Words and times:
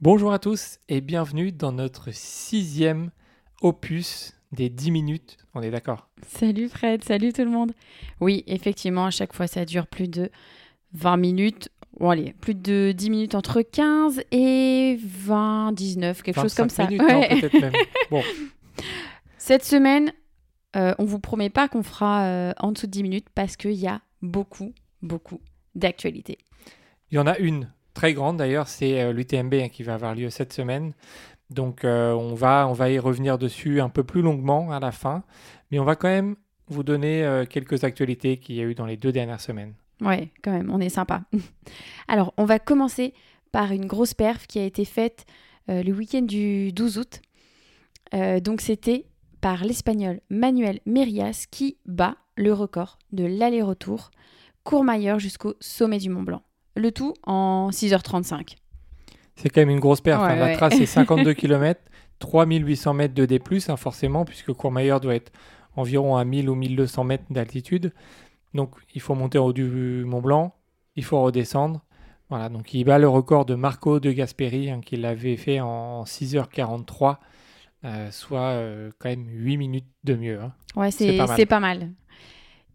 Bonjour 0.00 0.32
à 0.32 0.38
tous 0.38 0.78
et 0.88 1.00
bienvenue 1.00 1.52
dans 1.52 1.72
notre 1.72 2.10
sixième 2.12 3.10
opus 3.60 4.34
des 4.52 4.70
10 4.70 4.90
minutes. 4.90 5.36
On 5.54 5.62
est 5.62 5.70
d'accord? 5.70 6.08
Salut 6.26 6.68
Fred, 6.68 7.04
salut 7.04 7.32
tout 7.32 7.44
le 7.44 7.50
monde. 7.50 7.72
Oui, 8.20 8.42
effectivement, 8.46 9.06
à 9.06 9.10
chaque 9.10 9.32
fois 9.34 9.46
ça 9.46 9.64
dure 9.64 9.86
plus 9.86 10.08
de 10.08 10.30
20 10.94 11.16
minutes. 11.18 11.68
Bon, 11.98 12.10
allez, 12.10 12.32
plus 12.40 12.54
de 12.54 12.92
10 12.96 13.10
minutes 13.10 13.34
entre 13.34 13.60
15 13.62 14.22
et 14.30 14.98
20, 15.02 15.72
19, 15.72 16.22
quelque 16.22 16.40
chose 16.40 16.54
comme 16.54 16.70
ça. 16.70 16.86
Minutes, 16.86 17.02
non, 17.02 17.20
Ouais. 17.20 17.40
peut-être 17.40 17.60
même. 17.60 17.72
Bon, 18.10 18.22
Cette 19.36 19.64
semaine, 19.64 20.12
euh, 20.76 20.94
on 20.98 21.04
vous 21.04 21.18
promet 21.18 21.50
pas 21.50 21.68
qu'on 21.68 21.82
fera 21.82 22.22
euh, 22.24 22.52
en 22.58 22.72
dessous 22.72 22.86
de 22.86 22.92
10 22.92 23.02
minutes 23.02 23.26
parce 23.34 23.56
qu'il 23.56 23.72
y 23.72 23.86
a 23.86 24.00
beaucoup, 24.22 24.72
beaucoup 25.02 25.40
d'actualités. 25.74 26.38
il 27.10 27.16
y 27.16 27.18
en 27.18 27.26
a 27.26 27.36
une 27.38 27.70
très 28.00 28.14
grande 28.14 28.38
d'ailleurs, 28.38 28.66
c'est 28.66 29.02
euh, 29.02 29.12
l'UTMB 29.12 29.52
hein, 29.52 29.68
qui 29.68 29.82
va 29.82 29.92
avoir 29.92 30.14
lieu 30.14 30.30
cette 30.30 30.54
semaine. 30.54 30.94
Donc 31.50 31.84
euh, 31.84 32.14
on, 32.14 32.34
va, 32.34 32.66
on 32.66 32.72
va 32.72 32.88
y 32.88 32.98
revenir 32.98 33.36
dessus 33.36 33.82
un 33.82 33.90
peu 33.90 34.04
plus 34.04 34.22
longuement 34.22 34.72
à 34.72 34.80
la 34.80 34.90
fin. 34.90 35.22
Mais 35.70 35.78
on 35.78 35.84
va 35.84 35.96
quand 35.96 36.08
même 36.08 36.36
vous 36.68 36.82
donner 36.82 37.22
euh, 37.22 37.44
quelques 37.44 37.84
actualités 37.84 38.38
qu'il 38.38 38.54
y 38.54 38.60
a 38.60 38.62
eu 38.62 38.74
dans 38.74 38.86
les 38.86 38.96
deux 38.96 39.12
dernières 39.12 39.42
semaines. 39.42 39.74
Ouais, 40.00 40.30
quand 40.42 40.50
même, 40.50 40.70
on 40.72 40.80
est 40.80 40.88
sympa. 40.88 41.24
Alors, 42.08 42.32
on 42.38 42.46
va 42.46 42.58
commencer 42.58 43.12
par 43.52 43.70
une 43.70 43.84
grosse 43.84 44.14
perf 44.14 44.46
qui 44.46 44.58
a 44.58 44.64
été 44.64 44.86
faite 44.86 45.26
le 45.68 45.92
week-end 45.92 46.22
du 46.22 46.72
12 46.72 46.98
août. 46.98 47.20
Donc, 48.42 48.62
c'était 48.62 49.04
par 49.42 49.62
l'Espagnol 49.62 50.20
Manuel 50.30 50.80
Merias 50.86 51.46
qui 51.50 51.76
bat 51.84 52.16
le 52.36 52.54
record 52.54 52.98
de 53.12 53.24
l'aller-retour 53.24 54.10
Courmayeur 54.64 55.18
jusqu'au 55.18 55.54
sommet 55.60 55.98
du 55.98 56.08
Mont 56.08 56.22
Blanc. 56.22 56.42
Le 56.80 56.92
tout 56.92 57.14
en 57.24 57.68
6h35. 57.70 58.56
C'est 59.36 59.48
quand 59.50 59.60
même 59.60 59.70
une 59.70 59.80
grosse. 59.80 60.00
Ouais, 60.04 60.12
hein. 60.12 60.34
La 60.34 60.56
trace 60.56 60.80
est 60.80 60.86
52 60.86 61.34
km, 61.34 61.80
3800 62.18 62.94
mètres 62.94 63.14
de 63.14 63.26
D+, 63.26 63.40
hein, 63.68 63.76
forcément, 63.76 64.24
puisque 64.24 64.52
Courmayeur 64.52 65.00
doit 65.00 65.14
être 65.14 65.30
environ 65.76 66.16
à 66.16 66.24
1000 66.24 66.48
ou 66.48 66.54
1200 66.54 67.04
mètres 67.04 67.24
d'altitude. 67.30 67.92
Donc 68.54 68.74
il 68.94 69.00
faut 69.00 69.14
monter 69.14 69.38
au 69.38 69.46
haut 69.46 69.52
du 69.52 70.04
Mont 70.06 70.20
Blanc, 70.20 70.54
il 70.96 71.04
faut 71.04 71.20
redescendre. 71.22 71.82
Voilà, 72.28 72.48
donc 72.48 72.74
il 72.74 72.84
bat 72.84 72.98
le 72.98 73.08
record 73.08 73.44
de 73.44 73.54
Marco 73.54 74.00
de 74.00 74.12
Gasperi, 74.12 74.70
hein, 74.70 74.80
qui 74.84 74.96
l'avait 74.96 75.36
fait 75.36 75.60
en 75.60 76.04
6h43, 76.04 77.16
euh, 77.84 78.10
soit 78.10 78.40
euh, 78.40 78.90
quand 78.98 79.08
même 79.08 79.26
8 79.28 79.56
minutes 79.56 79.86
de 80.04 80.14
mieux. 80.14 80.40
hein. 80.40 80.52
Ouais, 80.76 80.90
c'est 80.90 81.16
pas 81.46 81.60
mal. 81.60 81.90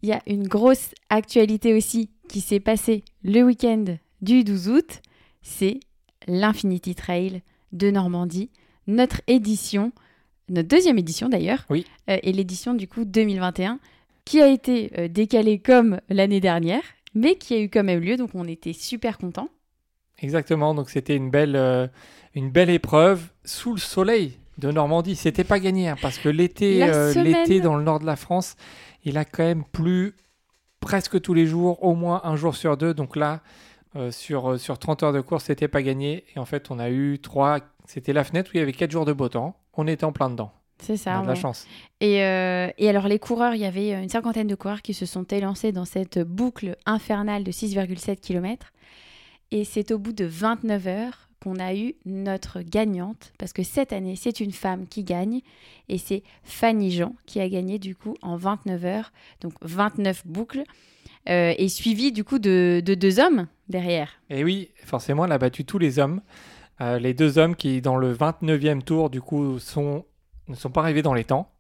Il 0.02 0.10
y 0.10 0.14
a 0.14 0.22
une 0.28 0.48
grosse 0.48 0.92
actualité 1.10 1.74
aussi 1.74 2.10
qui 2.28 2.42
s'est 2.42 2.60
passée 2.60 3.04
le 3.24 3.42
week-end 3.44 3.86
du 4.22 4.44
12 4.44 4.70
août. 4.70 5.02
C'est 5.42 5.80
l'Infinity 6.28 6.96
Trail 6.96 7.42
de 7.72 7.92
Normandie, 7.92 8.50
notre 8.88 9.22
édition, 9.28 9.92
notre 10.50 10.68
deuxième 10.68 10.98
édition 10.98 11.30
d'ailleurs, 11.30 11.66
Oui. 11.70 11.86
euh, 12.10 12.18
et 12.24 12.32
l'édition 12.32 12.74
du 12.74 12.88
coup 12.88 13.06
2021, 13.06 13.80
qui 14.26 14.42
a 14.42 14.48
été 14.48 14.92
euh, 14.98 15.08
décalée 15.08 15.60
comme 15.60 16.00
l'année 16.10 16.40
dernière, 16.40 16.82
mais 17.14 17.36
qui 17.36 17.54
a 17.54 17.60
eu 17.60 17.70
quand 17.70 17.84
même 17.84 18.00
lieu, 18.02 18.18
donc 18.18 18.32
on 18.34 18.48
était 18.48 18.74
super 18.74 19.18
contents. 19.18 19.50
Exactement, 20.20 20.74
donc 20.74 20.90
c'était 20.90 21.16
une 21.16 21.30
belle, 21.30 21.56
euh, 21.56 21.88
une 22.34 22.50
belle 22.50 22.70
épreuve 22.70 23.22
sous 23.44 23.74
le 23.74 23.80
soleil 23.80 24.34
de 24.58 24.72
Normandie. 24.72 25.16
C'était 25.16 25.44
pas 25.44 25.60
gagné, 25.60 25.90
hein, 25.90 25.98
parce 26.02 26.18
que 26.18 26.30
l'été, 26.30 26.82
euh, 26.84 27.12
semaine. 27.14 27.34
l'été 27.34 27.60
dans 27.60 27.76
le 27.76 27.84
nord 27.84 28.00
de 28.00 28.06
la 28.06 28.16
France, 28.16 28.56
il 29.04 29.18
a 29.18 29.26
quand 29.26 29.44
même 29.44 29.64
plu 29.72 30.16
presque 30.86 31.20
tous 31.20 31.34
les 31.34 31.48
jours, 31.48 31.84
au 31.84 31.96
moins 31.96 32.22
un 32.24 32.36
jour 32.36 32.56
sur 32.56 32.78
deux. 32.78 32.94
Donc 32.94 33.16
là, 33.16 33.42
euh, 33.96 34.12
sur, 34.12 34.52
euh, 34.52 34.58
sur 34.60 34.78
30 34.78 35.02
heures 35.02 35.14
de 35.14 35.20
course, 35.20 35.46
c'était 35.46 35.68
pas 35.68 35.82
gagné. 35.82 36.24
Et 36.36 36.40
en 36.40 36.46
fait, 36.46 36.70
on 36.70 36.78
a 36.78 36.92
eu 36.92 37.18
trois. 37.20 37.60
C'était 37.86 38.14
la 38.14 38.24
fenêtre 38.24 38.52
où 38.54 38.58
il 38.58 38.60
y 38.60 38.64
avait 38.64 38.72
4 38.72 38.92
jours 38.92 39.06
de 39.06 39.12
beau 39.12 39.28
temps. 39.28 39.58
On 39.74 39.88
était 39.88 40.04
en 40.06 40.12
plein 40.12 40.30
dedans. 40.30 40.52
C'est 40.78 40.94
On 40.94 40.98
ça. 40.98 41.20
a 41.20 41.22
de 41.24 41.28
la 41.28 41.34
chance. 41.36 41.66
Et, 42.02 42.24
euh, 42.24 42.70
et 42.78 42.88
alors 42.88 43.08
les 43.08 43.18
coureurs, 43.18 43.56
il 43.56 43.62
y 43.62 43.66
avait 43.66 43.94
une 43.94 44.10
cinquantaine 44.10 44.46
de 44.48 44.54
coureurs 44.56 44.84
qui 44.84 44.94
se 44.94 45.08
sont 45.08 45.24
élancés 45.24 45.72
dans 45.72 45.86
cette 45.86 46.20
boucle 46.20 46.76
infernale 46.86 47.44
de 47.44 47.52
6,7 47.52 48.20
km. 48.20 48.72
Et 49.50 49.64
c'est 49.64 49.92
au 49.92 49.98
bout 49.98 50.14
de 50.14 50.26
29 50.26 50.88
heures 50.88 51.25
a 51.60 51.76
eu 51.76 51.94
notre 52.06 52.62
gagnante, 52.62 53.32
parce 53.38 53.54
que 53.54 53.62
cette 53.62 53.94
année, 53.94 54.16
c'est 54.16 54.40
une 54.40 54.52
femme 54.52 54.88
qui 54.88 55.04
gagne, 55.04 55.42
et 55.88 56.00
c'est 56.00 56.24
Fanny 56.44 56.92
Jean 56.92 57.14
qui 57.28 57.40
a 57.40 57.48
gagné 57.48 57.78
du 57.78 57.96
coup 57.96 58.16
en 58.24 58.36
29 58.36 58.86
heures, 58.86 59.12
donc 59.42 59.54
29 59.62 60.26
boucles, 60.26 60.64
euh, 61.30 61.54
et 61.58 61.70
suivi 61.70 62.12
du 62.12 62.24
coup 62.24 62.40
de, 62.40 62.82
de 62.84 62.96
deux 62.96 63.20
hommes 63.20 63.48
derrière. 63.70 64.10
Et 64.30 64.44
oui, 64.44 64.70
forcément, 64.84 65.26
elle 65.26 65.32
a 65.32 65.38
battu 65.38 65.66
tous 65.66 65.78
les 65.78 66.00
hommes. 66.00 66.22
Euh, 66.82 67.00
les 67.00 67.14
deux 67.14 67.38
hommes 67.38 67.56
qui, 67.56 67.82
dans 67.82 67.96
le 67.96 68.14
29e 68.14 68.82
tour, 68.82 69.10
du 69.10 69.22
coup, 69.22 69.60
sont, 69.60 70.06
ne 70.48 70.56
sont 70.56 70.70
pas 70.70 70.82
arrivés 70.82 71.02
dans 71.02 71.14
les 71.14 71.24
temps. 71.24 71.52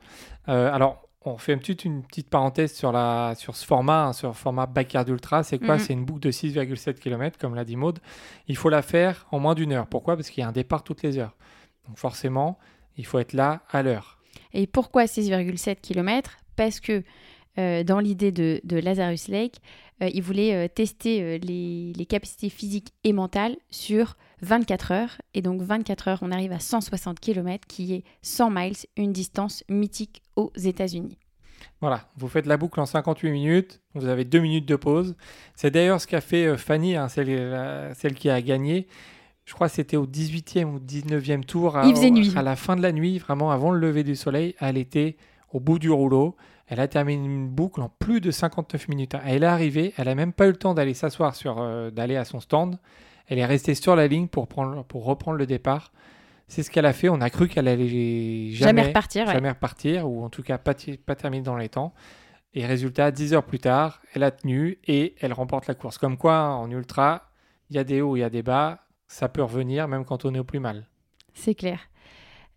Euh, 0.49 0.71
alors, 0.71 1.04
on 1.25 1.37
fait 1.37 1.53
une 1.53 1.59
petite, 1.59 1.85
une 1.85 2.03
petite 2.03 2.29
parenthèse 2.29 2.73
sur, 2.73 2.91
la, 2.91 3.33
sur 3.35 3.55
ce 3.55 3.65
format, 3.65 4.05
hein, 4.05 4.13
sur 4.13 4.29
le 4.29 4.33
format 4.33 4.65
Backyard 4.65 5.07
Ultra. 5.09 5.43
C'est 5.43 5.59
quoi? 5.59 5.75
Mhm. 5.75 5.79
C'est 5.79 5.93
une 5.93 6.05
boucle 6.05 6.19
de 6.19 6.31
6,7 6.31 6.95
km, 6.95 7.37
comme 7.39 7.55
l'a 7.55 7.65
dit 7.65 7.75
Maude. 7.75 7.99
Il 8.47 8.55
faut 8.55 8.69
la 8.69 8.81
faire 8.81 9.27
en 9.31 9.39
moins 9.39 9.55
d'une 9.55 9.71
heure. 9.71 9.87
Pourquoi? 9.87 10.15
Parce 10.15 10.29
qu'il 10.29 10.41
y 10.41 10.43
a 10.43 10.49
un 10.49 10.53
départ 10.53 10.83
toutes 10.83 11.03
les 11.03 11.17
heures. 11.17 11.35
Donc, 11.87 11.97
forcément, 11.97 12.57
il 12.97 13.05
faut 13.05 13.19
être 13.19 13.33
là 13.33 13.63
à 13.71 13.81
l'heure. 13.81 14.19
Et 14.53 14.67
pourquoi 14.67 15.05
6,7 15.05 15.81
km 15.81 16.37
Parce 16.55 16.79
que 16.79 17.03
euh, 17.57 17.83
dans 17.83 17.99
l'idée 17.99 18.31
de, 18.31 18.61
de 18.63 18.77
Lazarus 18.77 19.27
Lake, 19.27 19.61
il 20.01 20.21
voulait 20.21 20.53
euh, 20.53 20.67
tester 20.67 21.21
euh, 21.21 21.37
les, 21.37 21.93
les 21.95 22.05
capacités 22.05 22.49
physiques 22.49 22.93
et 23.03 23.13
mentales 23.13 23.55
sur 23.69 24.17
24 24.41 24.91
heures. 24.91 25.21
Et 25.33 25.41
donc 25.41 25.61
24 25.61 26.07
heures, 26.09 26.19
on 26.21 26.31
arrive 26.31 26.51
à 26.51 26.59
160 26.59 27.19
km, 27.19 27.65
qui 27.67 27.93
est 27.93 28.03
100 28.21 28.49
miles, 28.51 28.75
une 28.97 29.13
distance 29.13 29.63
mythique 29.69 30.21
aux 30.35 30.51
États-Unis. 30.55 31.17
Voilà, 31.81 32.09
vous 32.17 32.27
faites 32.27 32.45
la 32.45 32.57
boucle 32.57 32.79
en 32.79 32.85
58 32.85 33.31
minutes, 33.31 33.81
vous 33.93 34.07
avez 34.07 34.25
deux 34.25 34.39
minutes 34.39 34.67
de 34.67 34.75
pause. 34.75 35.15
C'est 35.55 35.71
d'ailleurs 35.71 36.01
ce 36.01 36.07
qu'a 36.07 36.21
fait 36.21 36.45
euh, 36.45 36.57
Fanny, 36.57 36.95
hein, 36.95 37.07
celle 37.07 38.13
qui 38.15 38.29
a 38.29 38.41
gagné. 38.41 38.87
Je 39.45 39.53
crois 39.53 39.69
que 39.69 39.75
c'était 39.75 39.97
au 39.97 40.07
18e 40.07 40.65
ou 40.65 40.79
19e 40.79 41.43
tour. 41.43 41.77
À, 41.77 41.85
Il 41.85 41.95
faisait 41.95 42.09
nuit. 42.11 42.33
À 42.35 42.41
la 42.41 42.55
fin 42.55 42.75
de 42.75 42.81
la 42.81 42.91
nuit, 42.91 43.19
vraiment 43.19 43.51
avant 43.51 43.71
le 43.71 43.79
lever 43.79 44.03
du 44.03 44.15
soleil, 44.15 44.55
elle 44.59 44.77
était 44.77 45.17
au 45.53 45.59
bout 45.59 45.79
du 45.79 45.91
rouleau. 45.91 46.35
Elle 46.67 46.79
a 46.79 46.87
terminé 46.87 47.23
une 47.23 47.47
boucle 47.47 47.81
en 47.81 47.89
plus 47.89 48.21
de 48.21 48.31
59 48.31 48.87
minutes. 48.87 49.15
hein. 49.15 49.21
Elle 49.25 49.43
est 49.43 49.47
arrivée, 49.47 49.93
elle 49.97 50.07
a 50.07 50.15
même 50.15 50.33
pas 50.33 50.45
eu 50.47 50.51
le 50.51 50.55
temps 50.57 50.73
d'aller 50.73 50.93
s'asseoir 50.95 51.35
sur, 51.35 51.59
euh, 51.61 51.91
d'aller 51.91 52.15
à 52.15 52.25
son 52.25 52.39
stand. 52.39 52.77
Elle 53.27 53.37
est 53.39 53.45
restée 53.45 53.75
sur 53.75 53.95
la 53.95 54.07
ligne 54.07 54.27
pour, 54.27 54.47
prendre, 54.47 54.83
pour 54.83 55.05
reprendre 55.05 55.37
le 55.37 55.45
départ. 55.45 55.91
C'est 56.47 56.63
ce 56.63 56.69
qu'elle 56.71 56.85
a 56.85 56.93
fait. 56.93 57.09
On 57.09 57.21
a 57.21 57.29
cru 57.29 57.47
qu'elle 57.47 57.67
allait 57.67 58.49
Jamais, 58.51 58.83
repartir. 58.87 59.25
ouais. 59.27 59.33
jamais 59.33 59.49
repartir, 59.49 60.09
ou 60.09 60.23
en 60.23 60.29
tout 60.29 60.43
cas 60.43 60.57
pas, 60.57 60.73
pas 61.05 61.15
terminer 61.15 61.43
dans 61.43 61.57
les 61.57 61.69
temps. 61.69 61.93
Et 62.53 62.65
résultat, 62.65 63.11
10 63.11 63.33
heures 63.33 63.43
plus 63.43 63.59
tard, 63.59 64.01
elle 64.13 64.23
a 64.23 64.31
tenu 64.31 64.79
et 64.87 65.15
elle 65.19 65.33
remporte 65.33 65.67
la 65.67 65.73
course. 65.75 65.97
Comme 65.97 66.17
quoi, 66.17 66.49
en 66.49 66.69
ultra, 66.71 67.29
il 67.69 67.75
y 67.75 67.79
a 67.79 67.83
des 67.83 68.01
hauts, 68.01 68.15
il 68.15 68.19
y 68.19 68.23
a 68.23 68.29
des 68.29 68.43
bas, 68.43 68.85
ça 69.07 69.27
peut 69.27 69.43
revenir 69.43 69.87
même 69.87 70.05
quand 70.05 70.23
on 70.25 70.33
est 70.33 70.39
au 70.39 70.43
plus 70.45 70.59
mal. 70.59 70.87
C'est 71.33 71.53
clair. 71.55 71.79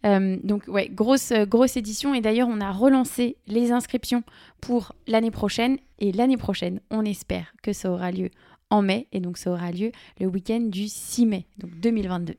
Euh, 0.07 0.37
donc 0.45 0.69
ouais, 0.69 0.89
grosse, 0.89 1.33
euh, 1.33 1.45
grosse 1.45 1.77
édition 1.77 2.15
et 2.15 2.21
d'ailleurs 2.21 2.47
on 2.49 2.61
a 2.61 2.71
relancé 2.71 3.37
les 3.49 3.73
inscriptions 3.73 4.23
pour 4.61 4.93
l'année 5.09 5.33
prochaine 5.33 5.79
et 5.99 6.13
l'année 6.13 6.37
prochaine 6.37 6.81
on 6.91 7.05
espère 7.05 7.53
que 7.65 7.73
ça 7.73 7.91
aura 7.91 8.13
lieu 8.13 8.31
en 8.71 8.81
mai 8.81 9.09
et 9.11 9.19
donc 9.19 9.39
ça 9.39 9.51
aura 9.51 9.73
lieu 9.73 9.91
le 10.21 10.27
week-end 10.27 10.61
du 10.61 10.87
6 10.87 11.27
mai 11.27 11.47
donc 11.59 11.73
2022. 11.81 12.37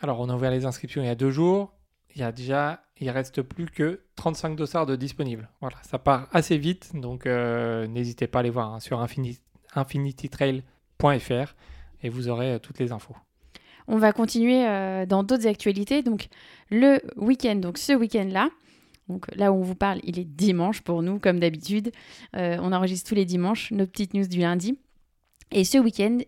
Alors, 0.00 0.20
on 0.20 0.28
a 0.28 0.34
ouvert 0.36 0.50
les 0.50 0.66
inscriptions 0.66 1.02
il 1.02 1.06
y 1.06 1.10
a 1.10 1.14
deux 1.14 1.30
jours. 1.30 1.72
Il 2.14 2.20
y 2.20 2.24
a 2.24 2.30
déjà, 2.30 2.84
il 3.00 3.08
reste 3.10 3.42
plus 3.42 3.66
que 3.66 4.02
35 4.16 4.54
dossards 4.54 4.86
de 4.86 4.94
disponibles. 4.96 5.48
Voilà, 5.60 5.76
ça 5.82 5.98
part 5.98 6.28
assez 6.30 6.58
vite, 6.58 6.92
donc 6.94 7.26
euh, 7.26 7.86
n'hésitez 7.88 8.26
pas 8.28 8.38
à 8.38 8.40
aller 8.40 8.50
voir 8.50 8.72
hein, 8.74 8.80
sur 8.80 9.00
infini- 9.02 9.40
infinitytrail.fr 9.74 11.54
et 12.02 12.08
vous 12.08 12.28
aurez 12.28 12.60
toutes 12.60 12.78
les 12.78 12.92
infos. 12.92 13.16
On 13.88 13.98
va 13.98 14.12
continuer 14.12 14.66
euh, 14.66 15.06
dans 15.06 15.22
d'autres 15.22 15.46
actualités. 15.46 16.02
Donc 16.02 16.28
le 16.70 17.00
week-end 17.16 17.56
donc 17.56 17.78
ce 17.78 17.92
week-end 17.92 18.28
là 18.30 18.48
donc 19.08 19.26
là 19.36 19.52
où 19.52 19.56
on 19.56 19.62
vous 19.62 19.74
parle 19.74 20.00
il 20.04 20.18
est 20.18 20.24
dimanche 20.24 20.80
pour 20.80 21.02
nous 21.02 21.18
comme 21.18 21.38
d'habitude. 21.38 21.92
Euh, 22.36 22.56
on 22.60 22.72
enregistre 22.72 23.08
tous 23.08 23.14
les 23.14 23.24
dimanches 23.24 23.70
nos 23.70 23.86
petites 23.86 24.14
news 24.14 24.26
du 24.26 24.40
lundi. 24.40 24.78
Et 25.52 25.64
ce 25.64 25.78
week-end 25.78 26.18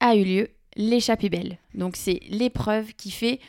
a 0.00 0.16
eu 0.16 0.24
lieu 0.24 0.48
l'échappée 0.76 1.28
belle. 1.28 1.58
Donc 1.74 1.96
c'est 1.96 2.20
l'épreuve 2.28 2.94
qui 2.94 3.10
fait 3.10 3.40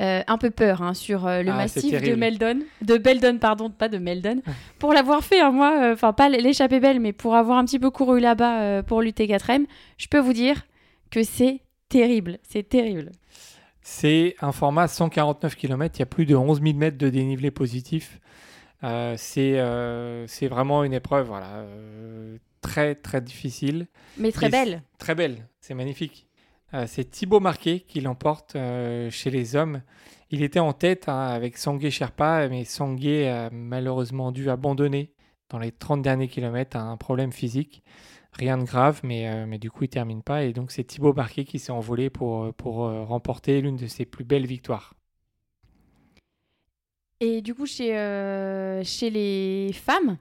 euh, 0.00 0.22
un 0.28 0.38
peu 0.38 0.50
peur 0.50 0.80
hein, 0.80 0.94
sur 0.94 1.26
euh, 1.26 1.42
le 1.42 1.50
Ah, 1.50 1.56
massif 1.56 2.00
de. 2.00 2.14
Meldon, 2.14 2.60
de 2.80 2.96
Beldon, 2.96 3.36
pardon, 3.38 3.68
pas 3.68 3.88
de 3.88 3.98
Meldon, 3.98 4.40
pour 4.78 4.94
l'avoir 4.94 5.22
fait, 5.22 5.40
hein, 5.40 5.50
moi, 5.50 5.78
euh, 5.82 5.92
enfin 5.92 6.14
pas 6.14 6.30
l'échappée 6.30 6.80
belle, 6.80 7.00
mais 7.00 7.12
pour 7.12 7.34
avoir 7.34 7.58
un 7.58 7.66
petit 7.66 7.78
peu 7.78 7.90
couru 7.90 8.18
là-bas 8.18 8.82
pour 8.84 9.02
l'UT4M, 9.02 9.66
je 9.98 10.06
peux 10.06 10.20
vous 10.20 10.32
dire 10.32 10.62
que 11.10 11.22
c'est 11.22 11.60
terrible, 11.90 12.38
c'est 12.42 12.66
terrible. 12.66 13.12
C'est 13.82 14.36
un 14.40 14.52
format 14.52 14.88
149 14.88 15.56
km, 15.56 15.96
il 15.96 15.98
y 15.98 16.02
a 16.02 16.06
plus 16.06 16.24
de 16.24 16.34
11 16.34 16.62
000 16.62 16.78
mètres 16.78 16.96
de 16.96 17.10
dénivelé 17.10 17.50
positif. 17.50 18.20
Euh, 18.82 19.14
c'est 19.18 19.58
euh, 19.58 20.26
vraiment 20.42 20.84
une 20.84 20.94
épreuve 20.94 21.26
voilà, 21.26 21.56
euh, 21.56 22.38
très 22.62 22.94
très 22.94 23.20
difficile. 23.20 23.88
Mais 24.16 24.32
très 24.32 24.46
Et 24.46 24.50
belle. 24.50 24.82
Très 24.98 25.14
belle, 25.14 25.48
c'est 25.60 25.74
magnifique. 25.74 26.28
Euh, 26.72 26.84
c'est 26.86 27.10
Thibaut 27.10 27.40
Marquet 27.40 27.80
qui 27.80 28.00
l'emporte 28.00 28.56
chez 29.10 29.30
les 29.30 29.56
hommes. 29.56 29.82
Il 30.30 30.42
était 30.42 30.60
en 30.60 30.72
tête 30.72 31.08
hein, 31.08 31.26
avec 31.26 31.58
Sangué 31.58 31.90
Sherpa, 31.90 32.48
mais 32.48 32.64
Sangué 32.64 33.28
a 33.28 33.50
malheureusement 33.50 34.30
dû 34.30 34.48
abandonner 34.48 35.12
dans 35.48 35.58
les 35.58 35.72
30 35.72 36.00
derniers 36.00 36.28
kilomètres 36.28 36.76
à 36.76 36.82
un 36.82 36.96
problème 36.96 37.32
physique. 37.32 37.82
Rien 38.32 38.58
de 38.58 38.64
grave, 38.64 39.00
mais, 39.02 39.28
euh, 39.28 39.46
mais 39.46 39.58
du 39.58 39.70
coup, 39.70 39.84
il 39.84 39.88
termine 39.88 40.22
pas. 40.22 40.44
Et 40.44 40.52
donc, 40.52 40.70
c'est 40.70 40.84
Thibaut 40.84 41.12
Marquet 41.12 41.44
qui 41.44 41.58
s'est 41.58 41.72
envolé 41.72 42.10
pour, 42.10 42.54
pour 42.54 42.76
remporter 42.76 43.60
l'une 43.60 43.76
de 43.76 43.86
ses 43.86 44.04
plus 44.04 44.24
belles 44.24 44.46
victoires. 44.46 44.94
Et 47.20 47.42
du 47.42 47.54
coup, 47.54 47.66
chez, 47.66 47.88
chez 48.84 49.10
les 49.10 49.72
femmes, 49.74 50.16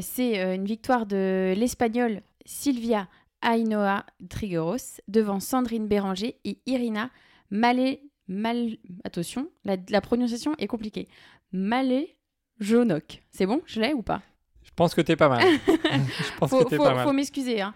c'est 0.00 0.54
une 0.54 0.66
victoire 0.66 1.06
de 1.06 1.54
l'Espagnole 1.56 2.20
Sylvia 2.44 3.08
Ainoa 3.42 4.04
Trigueros 4.28 5.00
devant 5.08 5.40
Sandrine 5.40 5.88
Béranger 5.88 6.36
et 6.44 6.58
Irina 6.66 7.10
Malé. 7.50 8.02
Mal... 8.28 8.76
Attention, 9.02 9.50
la, 9.64 10.00
prononciation 10.00 10.54
est 10.58 10.68
compliquée. 10.68 11.08
Malé 11.52 12.16
Jonok. 12.60 13.22
C'est 13.32 13.46
bon 13.46 13.60
Je 13.66 13.80
l'ai 13.80 13.92
ou 13.92 14.02
pas? 14.02 14.22
Je 14.70 14.74
pense 14.76 14.94
que 14.94 15.00
t'es 15.00 15.16
pas 15.16 15.28
mal. 15.28 15.42
Je 15.66 16.38
pense 16.38 16.50
faut, 16.50 16.64
que 16.64 16.76
pas 16.76 16.94
mal. 16.94 17.06
Faut 17.06 17.12
m'excuser. 17.12 17.60
Hein. 17.60 17.74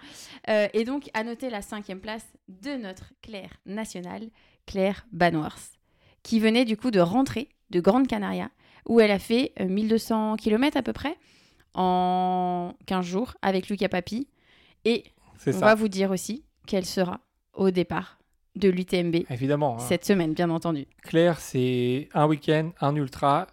Euh, 0.48 0.68
et 0.72 0.84
donc, 0.84 1.10
à 1.12 1.22
noter 1.24 1.50
la 1.50 1.60
cinquième 1.60 2.00
place 2.00 2.26
de 2.48 2.76
notre 2.76 3.12
Claire 3.20 3.50
nationale, 3.66 4.30
Claire 4.66 5.06
Banoirs, 5.12 5.58
qui 6.22 6.40
venait 6.40 6.64
du 6.64 6.76
coup 6.76 6.90
de 6.90 7.00
rentrer 7.00 7.48
de 7.70 7.80
Grande 7.80 8.06
Canaria, 8.06 8.48
où 8.86 9.00
elle 9.00 9.10
a 9.10 9.18
fait 9.18 9.52
1200 9.60 10.32
euh, 10.32 10.36
km 10.36 10.76
à 10.76 10.82
peu 10.82 10.92
près 10.92 11.16
en 11.74 12.74
15 12.86 13.04
jours 13.04 13.34
avec 13.42 13.68
Lucas 13.68 13.88
Papi. 13.88 14.28
Et 14.84 15.04
on 15.46 15.50
va 15.50 15.74
vous 15.74 15.88
dire 15.88 16.10
aussi 16.10 16.44
qu'elle 16.66 16.86
sera 16.86 17.20
au 17.52 17.70
départ 17.70 18.18
de 18.56 18.68
l'UTMB. 18.68 19.24
Évidemment. 19.30 19.76
Hein. 19.76 19.80
Cette 19.80 20.04
semaine, 20.04 20.32
bien 20.32 20.50
entendu. 20.50 20.86
Claire, 21.02 21.40
c'est 21.40 22.08
un 22.14 22.26
week-end, 22.26 22.70
un 22.80 22.94
ultra. 22.94 23.48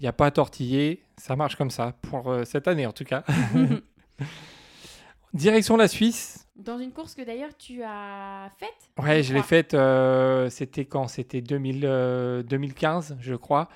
Il 0.00 0.04
n'y 0.04 0.08
a 0.08 0.12
pas 0.12 0.26
à 0.26 0.30
tortiller. 0.30 1.02
Ça 1.16 1.36
marche 1.36 1.56
comme 1.56 1.70
ça, 1.70 1.94
pour 2.02 2.30
euh, 2.30 2.44
cette 2.44 2.68
année 2.68 2.86
en 2.86 2.92
tout 2.92 3.04
cas. 3.04 3.24
Direction 5.34 5.76
la 5.76 5.88
Suisse. 5.88 6.46
Dans 6.56 6.78
une 6.78 6.92
course 6.92 7.14
que 7.14 7.22
d'ailleurs 7.22 7.56
tu 7.56 7.82
as 7.82 8.50
faite 8.58 8.68
Ouais, 9.02 9.22
je, 9.22 9.32
l'ai 9.32 9.42
faite. 9.42 9.74
Euh, 9.74 10.50
c'était 10.50 10.84
quand? 10.84 11.06
C'était 11.06 11.40
2015, 11.40 11.84
euh, 11.84 13.14
je 13.20 13.34
crois. 13.34 13.68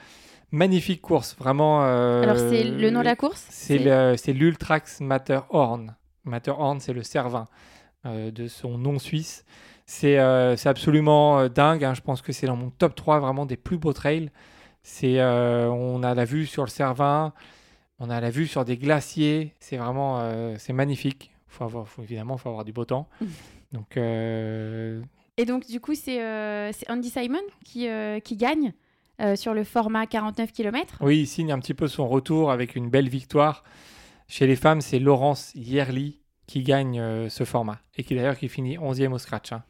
Magnifique 0.51 1.01
course, 1.01 1.37
vraiment. 1.39 1.83
Alors, 1.83 2.39
c'est 2.39 2.65
le 2.65 2.91
nom 2.91 3.01
de 3.01 3.05
la 3.05 3.17
course? 3.17 3.47
C'est 3.51 4.33
l'Ultrax 4.33 5.01
Matterhorn. 5.01 5.95
Matterhorn, 6.25 6.81
c'est 6.81 6.93
le 6.93 7.03
Cervin 7.03 7.47
euh, 8.07 8.31
de 8.31 8.49
son 8.49 8.77
nom 8.77 8.99
suisse. 8.99 9.45
C'est 9.87 10.19
euh, 10.19 10.57
absolument 10.65 11.39
euh, 11.39 11.49
dingue. 11.49 11.85
Hein. 11.85 11.95
Je 11.95 12.01
pense 12.01 12.23
que 12.23 12.33
c'est 12.33 12.47
dans 12.47 12.57
mon 12.57 12.71
top 12.71 12.95
3 12.95 13.21
vraiment 13.21 13.47
des 13.47 13.57
plus 13.57 13.79
beaux 13.79 13.93
trails. 13.93 14.31
On 15.21 16.03
a 16.03 16.15
la 16.15 16.25
vue 16.25 16.47
sur 16.47 16.65
le 16.65 16.71
Cervin, 16.71 17.33
on 17.99 18.11
a 18.11 18.21
la 18.21 18.31
vue 18.31 18.47
sur 18.47 18.65
des 18.65 18.77
glaciers. 18.77 19.55
C'est 19.61 19.77
vraiment 19.77 20.57
c'est 20.59 20.73
magnifique. 20.73 21.31
Faut 21.49 21.65
avoir, 21.65 21.87
évidemment, 22.03 22.35
il 22.37 22.41
faut 22.41 22.49
avoir 22.49 22.65
du 22.65 22.73
beau 22.73 22.85
temps. 22.85 23.09
Donc, 23.73 23.97
Et 23.97 25.45
donc, 25.47 25.67
du 25.67 25.81
coup, 25.81 25.95
c'est 25.95 26.21
Andy 26.89 27.11
Simon 27.11 27.43
qui, 27.65 27.89
qui 28.25 28.37
gagne 28.37 28.73
sur 29.37 29.55
le 29.55 29.65
format 29.65 30.07
49 30.07 30.53
km. 30.53 30.99
Oui, 31.01 31.21
il 31.21 31.27
signe 31.27 31.53
un 31.53 31.59
petit 31.59 31.75
peu 31.75 31.89
son 31.89 32.09
retour 32.09 32.51
avec 32.51 32.75
une 32.75 32.91
belle 32.91 33.09
victoire. 33.09 33.65
Chez 34.29 34.47
les 34.47 34.57
femmes, 34.57 34.81
c'est 34.81 34.99
Laurence 34.99 35.53
Yerli 35.55 36.19
qui 36.47 36.63
gagne 36.63 36.99
euh, 37.01 37.29
ce 37.29 37.45
format 37.45 37.79
et 37.97 38.05
qui 38.05 38.15
d'ailleurs 38.15 38.39
qui 38.39 38.49
finit 38.49 38.77
11e 38.77 39.13
au 39.13 39.19
scratch. 39.19 39.53
Hein. 39.53 39.63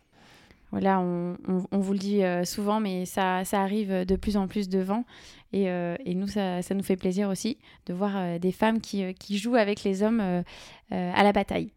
Voilà, 0.75 0.99
on, 0.99 1.37
vous 1.71 1.93
le 1.93 1.99
dit 2.00 2.25
euh, 2.25 2.44
souvent, 2.44 2.81
mais 2.81 3.06
ça, 3.06 3.44
ça, 3.44 3.62
arrive 3.62 4.05
de 4.05 4.17
plus 4.17 4.37
en 4.37 4.49
plus 4.49 4.69
devant. 4.69 5.05
Et, 5.53 5.71
euh, 5.71 5.94
et 6.05 6.17
nous, 6.17 6.26
ça, 6.26 6.62
ça, 6.62 6.75
nous 6.75 6.82
fait 6.82 6.97
plaisir 6.97 7.29
aussi 7.29 7.59
de 7.87 7.94
voir 7.94 8.41
des 8.41 8.50
femmes 8.50 8.81
qui, 8.81 9.15
qui, 9.15 9.38
jouent 9.38 9.55
avec 9.55 9.85
les 9.85 10.03
hommes 10.03 10.43
à 10.91 11.23
la 11.23 11.32
bataille. 11.32 11.71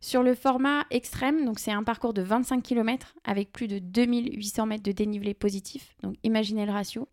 Sur 0.00 0.22
le 0.22 0.34
format 0.34 0.84
extrême, 0.90 1.44
donc 1.44 1.58
c'est 1.58 1.72
un 1.72 1.82
parcours 1.82 2.14
de 2.14 2.22
25 2.22 2.62
km 2.62 3.14
avec 3.24 3.52
plus 3.52 3.68
de 3.68 3.78
2800 3.78 4.64
mètres 4.64 4.82
de 4.82 4.92
dénivelé 4.92 5.34
positif. 5.34 5.94
Donc 6.02 6.14
imaginez 6.22 6.64
le 6.64 6.72
ratio. 6.72 7.06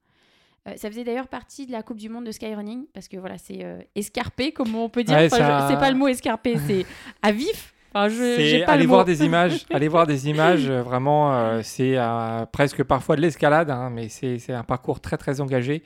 Euh, 0.68 0.74
ça 0.78 0.90
faisait 0.90 1.04
d'ailleurs 1.04 1.28
partie 1.28 1.66
de 1.66 1.72
la 1.72 1.84
Coupe 1.84 1.98
du 1.98 2.10
Monde 2.10 2.26
de 2.26 2.32
skyrunning 2.32 2.86
parce 2.94 3.08
que 3.08 3.18
voilà, 3.18 3.38
c'est 3.38 3.64
euh, 3.64 3.80
escarpé, 3.96 4.52
comme 4.52 4.74
on 4.76 4.88
peut 4.88 5.04
dire. 5.04 5.18
C'est 5.30 5.38
pas 5.38 5.92
le 5.92 5.98
mot 5.98 6.08
escarpé, 6.08 6.56
c'est 6.66 6.86
à 7.22 7.32
vif. 7.32 7.74
Enfin, 7.96 8.10
je, 8.10 8.66
pas 8.66 8.74
allez 8.74 8.86
voir 8.86 9.06
des 9.06 9.24
images, 9.24 9.66
allez 9.72 9.88
voir 9.88 10.06
des 10.06 10.28
images. 10.28 10.70
Euh, 10.70 10.82
vraiment, 10.84 11.62
c'est 11.64 11.98
presque 12.52 12.84
parfois 12.84 13.16
de 13.16 13.22
l'escalade, 13.22 13.70
hein, 13.70 13.90
mais 13.90 14.10
c'est 14.10 14.52
un 14.52 14.64
parcours 14.64 15.00
très 15.00 15.18
très 15.18 15.40
engagé. 15.40 15.82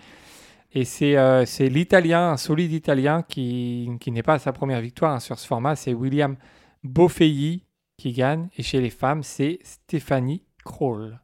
Et 0.72 0.86
c'est 0.86 1.70
l'Italien, 1.70 2.32
un 2.32 2.38
solide 2.38 2.72
Italien 2.72 3.24
qui, 3.28 3.90
qui 4.00 4.12
n'est 4.12 4.24
pas 4.24 4.34
à 4.34 4.40
sa 4.40 4.54
première 4.54 4.82
victoire 4.82 5.14
hein, 5.14 5.20
sur 5.20 5.38
ce 5.38 5.46
format. 5.46 5.76
C'est 5.76 5.94
William 5.94 6.36
Bofei 6.84 7.62
qui 7.98 8.12
gagne. 8.14 8.50
Et 8.58 8.64
chez 8.64 8.82
les 8.82 8.90
femmes, 8.90 9.22
c'est 9.22 9.60
Stéphanie 9.64 10.44
Kroll. 10.66 11.20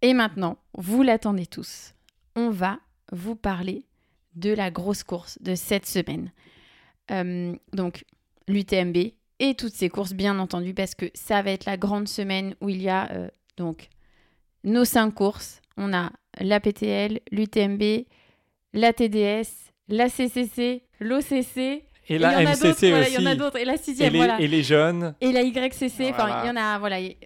Et 0.00 0.14
maintenant, 0.14 0.58
vous 0.76 1.02
l'attendez 1.02 1.46
tous 1.46 1.94
on 2.36 2.50
va 2.50 2.78
vous 3.12 3.36
parler 3.36 3.86
de 4.34 4.52
la 4.52 4.70
grosse 4.70 5.04
course 5.04 5.38
de 5.40 5.54
cette 5.54 5.86
semaine. 5.86 6.32
Euh, 7.10 7.54
donc, 7.72 8.04
l'UTMB 8.48 8.96
et 9.38 9.54
toutes 9.54 9.74
ces 9.74 9.88
courses, 9.88 10.12
bien 10.12 10.38
entendu, 10.38 10.74
parce 10.74 10.94
que 10.94 11.06
ça 11.14 11.42
va 11.42 11.50
être 11.50 11.64
la 11.64 11.76
grande 11.76 12.08
semaine 12.08 12.54
où 12.60 12.68
il 12.68 12.80
y 12.80 12.88
a 12.88 13.10
euh, 13.12 13.28
donc 13.56 13.88
nos 14.62 14.84
cinq 14.84 15.12
courses. 15.14 15.60
On 15.76 15.92
a 15.92 16.10
la 16.40 16.60
PTL, 16.60 17.20
l'UTMB, 17.30 18.04
la 18.72 18.92
TDS, 18.92 19.72
la 19.88 20.08
CCC, 20.08 20.82
l'OCC. 21.00 21.84
Et 22.08 22.18
la 22.18 22.42
MCC 22.42 22.92
aussi. 22.92 23.14
Il 23.14 23.14
y 23.14 23.18
en 23.18 23.26
a 23.26 23.34
d'autres. 23.34 23.56
Et 23.56 23.64
la 23.64 23.76
sixième, 23.76 24.14
et 24.14 24.26
les, 24.26 24.44
Et 24.44 24.48
les 24.48 24.62
jeunes. 24.62 25.14
Et 25.20 25.32
la 25.32 25.42
YCC. 25.42 26.10
Enfin, 26.10 26.42
il 26.42 26.48
y 26.48 26.50
en 26.50 26.56
a, 26.56 26.78
voilà. 26.78 27.00
Il 27.00 27.16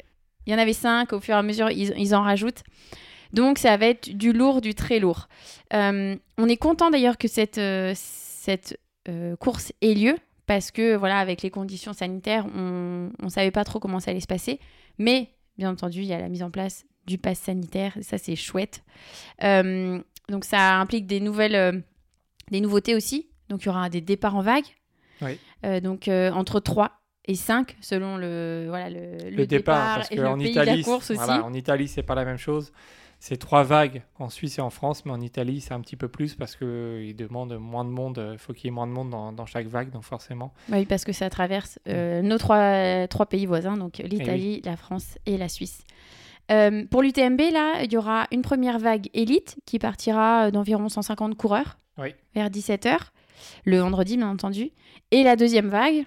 y 0.47 0.55
en 0.55 0.59
avait 0.59 0.73
cinq. 0.73 1.13
Au 1.13 1.21
fur 1.21 1.35
et 1.35 1.39
à 1.39 1.43
mesure, 1.43 1.71
ils 1.71 2.15
en 2.15 2.23
rajoutent. 2.23 2.63
Donc 3.33 3.59
ça 3.59 3.77
va 3.77 3.87
être 3.87 4.11
du 4.11 4.33
lourd, 4.33 4.61
du 4.61 4.75
très 4.75 4.99
lourd. 4.99 5.29
Euh, 5.75 6.17
on 6.39 6.49
est 6.49 6.57
content 6.57 6.91
d'ailleurs 6.91 7.19
que 7.19 7.29
cette, 7.29 7.59
euh, 7.59 7.93
cette 7.95 8.79
euh, 9.09 9.37
course 9.37 9.73
ait 9.83 9.95
lieu 9.95 10.17
parce 10.49 10.71
que 10.71 10.97
voilà, 10.97 11.19
avec 11.19 11.43
les 11.43 11.51
conditions 11.51 11.93
sanitaires, 11.93 12.47
on 12.57 13.11
ne 13.23 13.29
savait 13.29 13.51
pas 13.51 13.65
trop 13.65 13.79
comment 13.79 14.01
ça 14.01 14.11
allait 14.11 14.21
se 14.21 14.27
passer. 14.27 14.59
Mais 14.97 15.29
bien 15.59 15.71
entendu, 15.71 16.01
il 16.01 16.07
y 16.07 16.15
a 16.15 16.19
la 16.19 16.31
mise 16.31 16.43
en 16.43 16.51
place 16.51 16.87
du 17.07 17.19
pass 17.19 17.39
sanitaire, 17.39 17.93
ça 18.01 18.17
c'est 18.17 18.35
chouette. 18.35 18.83
donc 19.43 20.45
ça 20.45 20.77
implique 20.81 21.07
des 21.07 21.21
nouvelles, 21.21 21.85
des 22.51 22.61
nouveautés 22.63 22.95
aussi. 22.95 23.29
Donc 23.51 23.63
il 23.63 23.67
y 23.67 23.69
aura 23.69 23.91
des 23.91 24.01
départs 24.01 24.37
en 24.37 24.43
vague. 24.43 24.65
donc 25.83 26.09
entre 26.09 26.61
3 26.61 26.93
et 27.27 27.35
5 27.35 27.77
selon 27.83 28.17
le, 28.17 28.67
voilà, 28.69 28.89
le, 28.89 29.47
départ, 29.47 29.97
parce 29.97 30.09
qu'en 30.09 30.39
Italie, 30.39 30.83
voilà, 30.83 31.45
en 31.45 31.53
Italie, 31.53 31.89
c'est 31.89 32.03
pas 32.03 32.15
la 32.15 32.25
même 32.25 32.39
chose 32.39 32.73
c'est 33.21 33.37
trois 33.37 33.65
vagues 33.65 34.03
en 34.19 34.29
Suisse 34.29 34.59
et 34.59 34.61
en 34.61 34.71
France, 34.71 35.05
mais 35.05 35.11
en 35.11 35.21
Italie, 35.21 35.61
c'est 35.61 35.75
un 35.75 35.81
petit 35.81 35.97
peu 35.97 36.09
plus 36.09 36.35
parce 36.37 36.55
qu'ils 36.55 37.17
demandent 37.17 37.59
moins 37.59 37.85
de 37.85 37.91
monde. 37.91 38.31
Il 38.33 38.39
faut 38.39 38.53
qu'il 38.53 38.67
y 38.67 38.69
ait 38.69 38.75
moins 38.75 38.87
de 38.87 38.93
monde 38.93 39.11
dans, 39.11 39.47
chaque 39.47 39.67
vague, 39.67 39.91
donc 39.91 40.05
forcément. 40.05 40.53
Oui, 40.71 40.87
parce 40.87 41.05
que 41.05 41.13
ça 41.13 41.29
traverse 41.29 41.81
euh, 41.89 42.23
nos 42.23 42.39
trois, 42.39 43.09
trois 43.09 43.27
pays 43.27 43.47
voisins, 43.47 43.77
donc 43.77 43.99
eh 43.99 44.07
l'Italie, 44.07 44.63
la 44.65 44.77
France 44.77 45.19
et 45.27 45.37
la 45.37 45.49
Suisse. 45.49 45.83
Euh, 46.51 46.87
pour 46.87 47.03
l'UTMB, 47.03 47.41
là, 47.53 47.83
il 47.83 47.93
y 47.93 47.97
aura 47.97 48.27
une 48.31 48.43
première 48.43 48.79
vague 48.79 49.11
élite 49.15 49.59
qui 49.67 49.79
partira 49.79 50.51
d'environ 50.51 50.89
150 50.89 51.37
coureurs 51.37 51.79
vers 52.35 52.49
17h, 52.49 52.99
le 53.65 53.79
vendredi, 53.79 54.17
bien 54.17 54.31
entendu. 54.31 54.71
Et 55.11 55.25
la 55.25 55.35
deuxième 55.35 55.69
vague? 55.69 56.07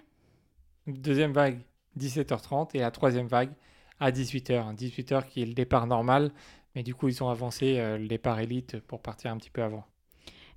Deuxième 0.87 1.33
vague, 1.33 1.59
17h30, 1.99 2.69
et 2.75 2.79
la 2.79 2.91
troisième 2.91 3.27
vague 3.27 3.51
à 3.99 4.11
18h. 4.11 4.75
18h 4.75 5.27
qui 5.27 5.43
est 5.43 5.45
le 5.45 5.53
départ 5.53 5.87
normal 5.87 6.31
mais 6.75 6.83
du 6.83 6.95
coup, 6.95 7.07
ils 7.07 7.23
ont 7.23 7.29
avancé 7.29 7.77
euh, 7.77 7.97
le 7.97 8.07
départ 8.07 8.39
élite 8.39 8.79
pour 8.79 9.01
partir 9.01 9.31
un 9.31 9.37
petit 9.37 9.49
peu 9.49 9.63
avant. 9.63 9.85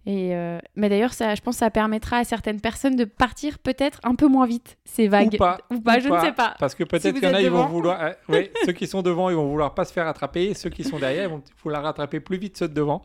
Et 0.06 0.35
euh, 0.35 0.59
mais 0.76 0.90
d'ailleurs, 0.90 1.14
ça, 1.14 1.35
je 1.35 1.40
pense 1.40 1.54
que 1.54 1.61
ça 1.61 1.71
permettra 1.71 2.18
à 2.18 2.25
certaines 2.25 2.61
personnes 2.61 2.94
de 2.94 3.04
partir 3.04 3.59
peut-être 3.59 4.00
un 4.04 4.14
peu 4.14 4.28
moins 4.28 4.47
vite, 4.47 4.76
ces 4.85 5.09
vagues. 5.09 5.35
Ou 5.35 5.38
pas. 5.38 5.59
Ou 5.71 5.80
pas, 5.80 5.99
je 5.99 6.09
ne 6.09 6.21
sais 6.21 6.33
pas. 6.33 6.54
Parce 6.59 6.75
que 6.75 6.85
peut-être 6.85 7.14
qu'il 7.14 7.25
y 7.25 7.26
en 7.26 7.35
a, 7.35 7.40
ils 7.40 7.50
vont 7.50 7.66
vouloir. 7.66 8.02
Euh, 8.02 8.12
oui, 8.28 8.50
ceux 8.66 8.73
qui 8.73 8.87
sont 8.87 9.00
devant, 9.00 9.30
ils 9.30 9.37
vont 9.37 9.49
vouloir 9.49 9.75
pas 9.75 9.87
se 9.87 9.92
faire 9.92 10.04
rattraper. 10.04 10.44
Et 10.44 10.54
ceux 10.54 10.68
qui 10.68 10.85
sont 10.85 10.99
derrière, 10.99 11.25
ils 11.25 11.30
vont 11.30 11.42
vouloir 11.62 11.83
rattraper 11.83 12.21
plus 12.21 12.37
vite 12.37 12.59
ceux 12.59 12.68
de 12.68 12.75
devant. 12.75 13.02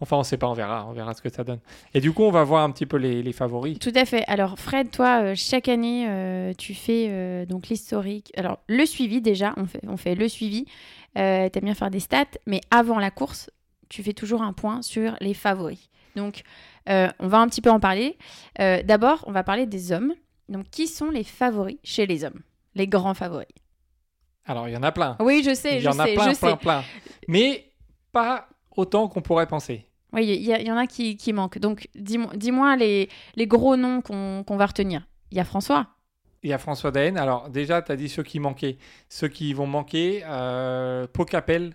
Enfin, 0.00 0.16
on 0.16 0.20
ne 0.20 0.24
sait 0.24 0.38
pas, 0.38 0.48
on 0.48 0.54
verra, 0.54 0.86
on 0.88 0.92
verra 0.92 1.14
ce 1.14 1.20
que 1.22 1.28
ça 1.28 1.44
donne. 1.44 1.60
Et 1.94 2.00
du 2.00 2.12
coup, 2.12 2.22
on 2.22 2.30
va 2.30 2.42
voir 2.42 2.64
un 2.64 2.70
petit 2.70 2.86
peu 2.86 2.96
les, 2.96 3.22
les 3.22 3.32
favoris. 3.32 3.78
Tout 3.78 3.92
à 3.94 4.04
fait. 4.04 4.24
Alors, 4.28 4.58
Fred, 4.58 4.90
toi, 4.90 5.34
chaque 5.34 5.68
année, 5.68 6.54
tu 6.56 6.74
fais 6.74 7.44
donc 7.46 7.68
l'historique. 7.68 8.32
Alors, 8.36 8.58
le 8.66 8.86
suivi 8.86 9.20
déjà, 9.20 9.52
on 9.56 9.66
fait, 9.66 9.80
on 9.86 9.96
fait 9.96 10.14
le 10.14 10.28
suivi 10.28 10.66
euh, 11.18 11.48
tu 11.48 11.58
aimes 11.58 11.64
bien 11.64 11.74
faire 11.74 11.90
des 11.90 12.00
stats, 12.00 12.24
mais 12.46 12.60
avant 12.70 12.98
la 12.98 13.10
course, 13.10 13.50
tu 13.88 14.02
fais 14.02 14.12
toujours 14.12 14.42
un 14.42 14.52
point 14.52 14.82
sur 14.82 15.16
les 15.20 15.34
favoris. 15.34 15.90
Donc, 16.16 16.42
euh, 16.88 17.08
on 17.18 17.26
va 17.26 17.38
un 17.38 17.48
petit 17.48 17.60
peu 17.60 17.70
en 17.70 17.80
parler. 17.80 18.16
Euh, 18.60 18.82
d'abord, 18.82 19.24
on 19.26 19.32
va 19.32 19.42
parler 19.42 19.66
des 19.66 19.92
hommes. 19.92 20.14
Donc, 20.48 20.68
qui 20.70 20.86
sont 20.86 21.10
les 21.10 21.24
favoris 21.24 21.78
chez 21.84 22.06
les 22.06 22.24
hommes? 22.24 22.40
Les 22.74 22.86
grands 22.86 23.14
favoris 23.14 23.46
Alors, 24.44 24.68
il 24.68 24.72
y 24.72 24.76
en 24.76 24.82
a 24.82 24.92
plein. 24.92 25.16
Oui, 25.20 25.42
je 25.44 25.54
sais, 25.54 25.76
il 25.76 25.78
y 25.78 25.82
je 25.82 25.88
en 25.88 25.98
a 25.98 26.04
plein, 26.04 26.14
plein, 26.14 26.34
sais. 26.34 26.56
plein. 26.56 26.84
Mais 27.28 27.72
pas 28.12 28.48
autant 28.76 29.08
qu'on 29.08 29.22
pourrait 29.22 29.46
penser. 29.46 29.86
Oui, 30.12 30.26
il 30.26 30.42
y, 30.66 30.70
en 30.72 30.76
a 30.76 30.86
qui, 30.86 31.16
qui 31.16 31.32
manquent. 31.32 31.58
Donc, 31.58 31.88
dis-moi 31.94 32.76
les, 32.76 33.08
les 33.36 33.46
gros 33.46 33.76
noms 33.76 34.00
qu'on 34.02 34.44
va 34.56 34.66
retenir. 34.66 35.06
Il 35.30 35.36
y 35.36 35.40
a 35.40 35.44
François. 35.44 35.86
Il 36.42 36.50
y 36.50 36.52
a 36.52 36.58
François 36.58 36.90
Daen. 36.90 37.16
Alors, 37.16 37.48
déjà, 37.50 37.82
tu 37.82 37.92
as 37.92 37.96
dit 37.96 38.08
ceux 38.08 38.22
qui 38.22 38.40
manquaient. 38.40 38.78
Ceux 39.08 39.28
qui 39.28 39.52
vont 39.52 39.66
manquer, 39.66 40.22
euh, 40.26 41.06
Pocapel. 41.12 41.74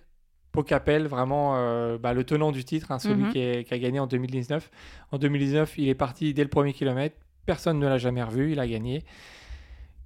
Pocapel, 0.51 1.06
vraiment 1.08 1.54
euh, 1.58 1.98
bah, 1.98 2.13
le 2.13 2.24
tenant 2.24 2.51
du 2.51 2.63
titre, 2.63 2.92
hein, 2.92 3.00
celui 3.00 3.24
Mhm. 3.24 3.32
qui, 3.32 3.39
est- 3.39 3.63
qui 3.68 3.74
a 3.74 3.77
gagné 3.77 4.00
en 4.00 4.08
2019. 4.08 4.72
En 5.12 5.18
2019, 5.18 5.77
il 5.77 5.88
est 5.89 5.96
parti 5.96 6.34
dès 6.34 6.44
le 6.44 6.50
premier 6.50 6.74
kilomètre. 6.74 7.15
Personne 7.46 7.77
ne 7.80 7.88
l'a 7.88 7.98
jamais 7.98 8.24
revu. 8.24 8.51
Il 8.54 8.60
a 8.60 8.68
gagné. 8.68 9.04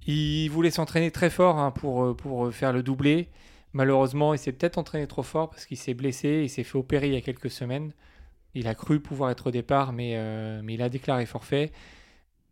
Il 0.06 0.48
voulait 0.48 0.70
s'entraîner 0.70 1.10
très 1.10 1.30
fort 1.30 1.58
hein, 1.58 1.70
pour, 1.70 2.02
euh, 2.04 2.14
pour 2.14 2.46
euh, 2.46 2.50
faire 2.50 2.72
le 2.72 2.82
doublé. 2.82 3.28
Malheureusement, 3.72 4.34
il 4.34 4.38
s'est 4.38 4.52
peut-être 4.52 4.78
entraîné 4.78 5.06
trop 5.06 5.22
fort 5.22 5.50
parce 5.50 5.66
qu'il 5.66 5.76
s'est 5.76 5.94
blessé. 5.94 6.40
Il 6.44 6.48
s'est 6.50 6.64
fait 6.64 6.78
opérer 6.78 7.08
il 7.08 7.14
y 7.14 7.16
a 7.16 7.20
quelques 7.20 7.50
semaines. 7.50 7.92
Il 8.54 8.68
a 8.68 8.74
cru 8.74 9.00
pouvoir 9.00 9.30
être 9.30 9.48
au 9.48 9.50
départ, 9.50 9.92
mais, 9.92 10.14
euh, 10.16 10.60
mais 10.62 10.74
il 10.74 10.82
a 10.82 10.88
déclaré 10.88 11.26
forfait. 11.26 11.72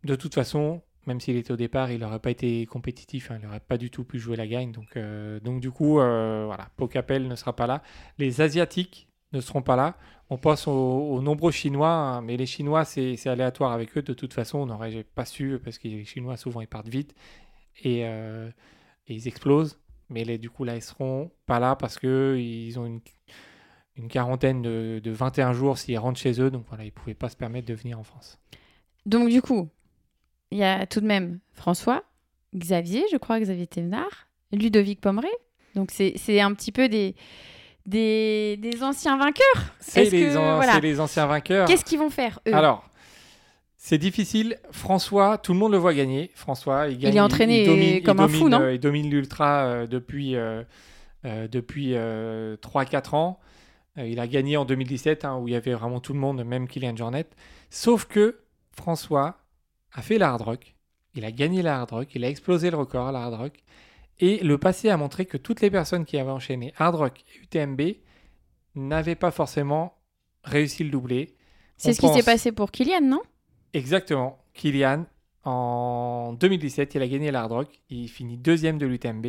De 0.03 0.15
toute 0.15 0.33
façon, 0.33 0.81
même 1.09 1.19
s'il 1.19 1.37
était 1.37 1.51
au 1.51 1.57
départ, 1.57 1.91
il 1.91 2.01
n'aurait 2.01 2.19
pas 2.19 2.31
été 2.31 2.65
compétitif. 2.65 3.31
hein, 3.31 3.39
il 3.41 3.45
n'aurait 3.45 3.59
pas 3.59 3.77
du 3.77 3.89
tout 3.89 4.03
pu 4.03 4.19
jouer 4.19 4.35
la 4.35 4.47
gagne. 4.47 4.71
Donc, 4.71 4.95
euh, 4.95 5.39
donc 5.39 5.59
du 5.59 5.71
coup, 5.71 5.99
euh, 5.99 6.43
voilà, 6.45 6.69
Pocapel 6.77 7.27
ne 7.27 7.35
sera 7.35 7.55
pas 7.55 7.67
là. 7.67 7.81
Les 8.17 8.41
Asiatiques 8.41 9.07
ne 9.33 9.41
seront 9.41 9.61
pas 9.61 9.75
là. 9.75 9.97
On 10.29 10.37
pense 10.37 10.67
aux, 10.67 11.21
nombreux 11.21 11.51
Chinois, 11.51 11.89
hein, 11.89 12.21
mais 12.21 12.37
les 12.37 12.45
Chinois, 12.45 12.85
c'est 12.85 13.27
aléatoire 13.27 13.71
avec 13.71 13.97
eux. 13.97 14.03
De 14.03 14.13
toute 14.13 14.33
façon, 14.33 14.59
on 14.59 14.65
n'aurait 14.67 15.03
pas 15.03 15.25
su, 15.25 15.59
parce 15.63 15.79
que 15.79 15.87
les 15.87 16.05
Chinois, 16.05 16.37
souvent, 16.37 16.61
ils 16.61 16.67
partent 16.67 16.89
vite 16.89 17.15
et, 17.83 18.05
euh, 18.05 18.49
ils 19.07 19.27
explosent. 19.27 19.79
Mais 20.09 20.23
les, 20.23 20.37
du 20.37 20.49
coup, 20.49 20.63
là, 20.63 20.75
ils 20.75 20.81
seront 20.81 21.31
pas 21.47 21.59
là 21.59 21.75
parce 21.75 21.97
qu'ils 21.97 22.79
ont 22.79 22.85
une, 22.85 23.01
une 23.99 24.07
quarantaine 24.07 24.61
de, 24.61 24.99
de 25.03 25.11
21 25.11 25.53
jours 25.53 25.77
s'ils 25.77 25.97
rentrent 25.99 26.19
chez 26.19 26.41
eux. 26.41 26.49
Donc 26.49 26.63
voilà, 26.69 26.83
ils 26.83 26.87
ne 26.87 26.91
pouvaient 26.91 27.13
pas 27.13 27.29
se 27.29 27.35
permettre 27.35 27.67
de 27.67 27.73
venir 27.73 27.99
en 27.99 28.03
France. 28.03 28.39
Donc, 29.05 29.29
du 29.29 29.41
coup, 29.41 29.69
il 30.51 30.57
y 30.57 30.63
a 30.63 30.85
tout 30.85 31.01
de 31.01 31.05
même 31.05 31.39
François, 31.53 32.03
Xavier, 32.55 33.03
je 33.11 33.17
crois, 33.17 33.39
Xavier 33.39 33.67
Thévenard, 33.67 34.27
Ludovic 34.51 35.01
Pomeray. 35.01 35.31
Donc, 35.75 35.91
c'est 35.91 36.39
un 36.41 36.53
petit 36.53 36.71
peu 36.71 36.89
des, 36.89 37.15
des, 37.85 38.57
des 38.57 38.83
anciens 38.83 39.17
vainqueurs. 39.17 39.75
C'est 39.79 40.09
les, 40.09 40.09
que- 40.21 40.37
an- 40.37 40.55
voilà. 40.55 40.73
c'est 40.73 40.81
les 40.81 40.99
anciens 40.99 41.27
vainqueurs. 41.27 41.67
Qu'est-ce 41.67 41.85
qu'ils 41.85 41.99
vont 41.99 42.09
faire, 42.09 42.39
eux? 42.47 42.53
Alors, 42.55 42.89
c'est 43.77 43.97
difficile. 43.97 44.57
François, 44.71 45.37
tout 45.37 45.53
le 45.53 45.59
monde 45.59 45.71
le 45.71 45.77
voit 45.77 45.93
gagner. 45.93 46.31
François, 46.35 46.87
il 46.87 46.97
gagne. 46.97 47.15
est 47.15 47.19
entraîné 47.19 47.65
domine- 47.65 48.03
comme 48.03 48.19
un 48.19 48.25
domine, 48.25 48.39
fou, 48.39 48.49
non? 48.49 48.59
euh, 48.61 48.73
Il 48.73 48.79
domine 48.79 49.09
l'ultra 49.09 49.63
euh, 49.65 49.87
depuis, 49.87 50.35
euh, 50.35 50.63
depuis 51.23 51.93
3-4 51.93 53.15
ans. 53.15 53.39
Euh, 53.97 54.07
il 54.07 54.19
a 54.19 54.27
gagné 54.27 54.57
en 54.57 54.65
2017, 54.65 55.25
hein, 55.25 55.37
où 55.37 55.47
il 55.47 55.51
y 55.51 55.55
avait 55.55 55.73
vraiment 55.73 55.99
tout 55.99 56.13
le 56.13 56.19
monde, 56.19 56.43
même 56.43 56.67
Kylian 56.67 56.95
Jornet. 56.95 57.27
Sauf 57.69 58.05
que 58.05 58.41
François 58.71 59.37
a 59.93 60.01
fait 60.01 60.17
la 60.17 60.29
hard 60.29 60.41
rock. 60.41 60.75
Il 61.15 61.25
a 61.25 61.31
gagné 61.31 61.61
la 61.61 61.79
hard 61.79 61.91
rock. 61.91 62.15
Il 62.15 62.23
a 62.23 62.29
explosé 62.29 62.69
le 62.69 62.77
record 62.77 63.07
à 63.07 63.11
la 63.11 63.23
hard 63.23 63.33
rock. 63.35 63.63
Et 64.19 64.43
le 64.43 64.57
passé 64.57 64.89
a 64.89 64.97
montré 64.97 65.25
que 65.25 65.37
toutes 65.37 65.61
les 65.61 65.71
personnes 65.71 66.05
qui 66.05 66.17
avaient 66.17 66.29
enchaîné 66.29 66.73
hard 66.77 66.95
rock 66.95 67.23
et 67.27 67.43
UTMB 67.43 67.81
n'avaient 68.75 69.15
pas 69.15 69.31
forcément 69.31 69.97
réussi 70.43 70.83
le 70.83 70.91
doublé. 70.91 71.35
C'est 71.77 71.93
ce 71.93 72.01
qui 72.01 72.09
s'est 72.09 72.23
passé 72.23 72.51
pour 72.51 72.71
Kylian, 72.71 73.01
non? 73.01 73.21
Exactement. 73.73 74.43
Kylian, 74.53 75.05
en 75.43 76.33
2017, 76.33 76.95
il 76.95 77.01
a 77.01 77.07
gagné 77.07 77.31
l'Hard 77.31 77.49
Rock. 77.49 77.81
Il 77.89 78.09
finit 78.09 78.37
deuxième 78.37 78.77
de 78.77 78.85
l'UTMB. 78.85 79.25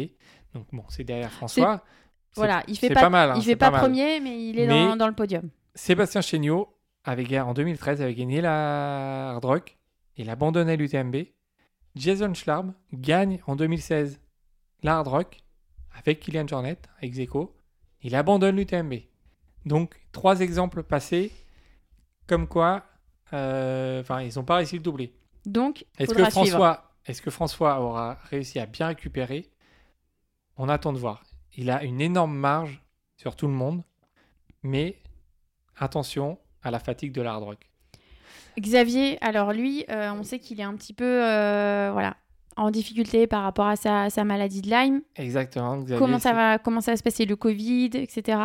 Donc 0.55 0.67
bon, 0.73 0.83
c'est 0.89 1.05
derrière 1.05 1.31
François. 1.31 1.85
Voilà, 2.37 2.63
il 2.69 2.79
fait 2.79 2.91
pas, 2.91 3.03
pas 3.03 3.11
mal, 3.11 3.31
hein, 3.31 3.35
il 3.37 3.43
fait 3.43 3.57
pas, 3.57 3.71
premier, 3.71 4.21
mais 4.21 4.49
il 4.49 4.59
est 4.59 4.67
Mais- 4.67 4.87
dans, 4.87 4.97
dans 4.97 5.09
le 5.09 5.15
podium. 5.15 5.51
Sébastien 5.75 6.21
Chéniaud, 6.21 6.69
avait, 7.05 7.39
en 7.41 7.55
2013, 7.55 8.03
avait 8.03 8.15
gagné 8.15 8.41
la 8.41 9.31
Hard 9.31 9.45
Rock. 9.45 9.79
Il 10.17 10.31
abandonnait 10.31 10.77
l'UTMB. 10.77 11.17
Jason 11.97 12.35
Schlarb 12.35 12.73
gagne 12.93 13.41
en 13.47 13.57
2016 13.57 14.21
la 14.83 14.99
Hard 14.99 15.09
Rock 15.09 15.39
avec 15.97 16.21
Kylian 16.21 16.47
Jornet, 16.47 16.79
ex 17.03 17.19
aequo. 17.19 17.57
Il 18.03 18.15
abandonne 18.15 18.57
l'UTMB. 18.57 18.95
Donc, 19.67 20.01
trois 20.13 20.41
exemples 20.41 20.83
passés, 20.83 21.33
comme 22.27 22.47
quoi, 22.47 22.85
euh, 23.33 24.01
enfin, 24.01 24.23
ils 24.23 24.37
n'ont 24.37 24.45
pas 24.45 24.57
réussi 24.57 24.77
le 24.77 24.83
doublé. 24.83 25.13
Donc, 25.47 25.85
Est-ce 25.99 26.15
que. 26.15 26.25
François, 26.31 26.93
est-ce 27.07 27.23
que 27.23 27.31
François 27.31 27.81
aura 27.81 28.19
réussi 28.31 28.59
à 28.59 28.67
bien 28.67 28.89
récupérer? 28.89 29.51
On 30.57 30.69
attend 30.69 30.93
de 30.93 30.99
voir. 30.99 31.23
Il 31.57 31.71
a 31.71 31.83
une 31.83 32.01
énorme 32.01 32.35
marge 32.35 32.83
sur 33.17 33.37
tout 33.37 33.47
le 33.47 33.53
monde, 33.53 33.83
mais 34.63 34.97
attention 35.77 36.39
à 36.63 36.71
la 36.71 36.79
fatigue 36.79 37.13
de 37.13 37.23
l'hard 37.23 37.43
rock. 37.43 37.71
Xavier, 38.59 39.19
alors 39.21 39.53
lui, 39.53 39.85
euh, 39.91 40.13
on 40.13 40.23
sait 40.23 40.39
qu'il 40.39 40.61
est 40.61 40.65
un 40.65 40.75
petit 40.75 40.93
peu 40.93 41.05
euh, 41.05 41.91
voilà, 41.93 42.17
en 42.57 42.71
difficulté 42.71 43.27
par 43.27 43.43
rapport 43.43 43.67
à 43.67 43.77
sa, 43.77 44.11
sa 44.11 44.25
maladie 44.25 44.61
de 44.61 44.69
Lyme. 44.69 45.03
Exactement. 45.17 45.79
Xavier, 45.79 45.99
comment, 45.99 46.19
ça 46.19 46.33
va, 46.33 46.59
comment 46.59 46.81
ça 46.81 46.93
va 46.93 46.97
se 46.97 47.03
passer, 47.03 47.25
le 47.25 47.37
Covid, 47.37 47.91
etc. 47.95 48.39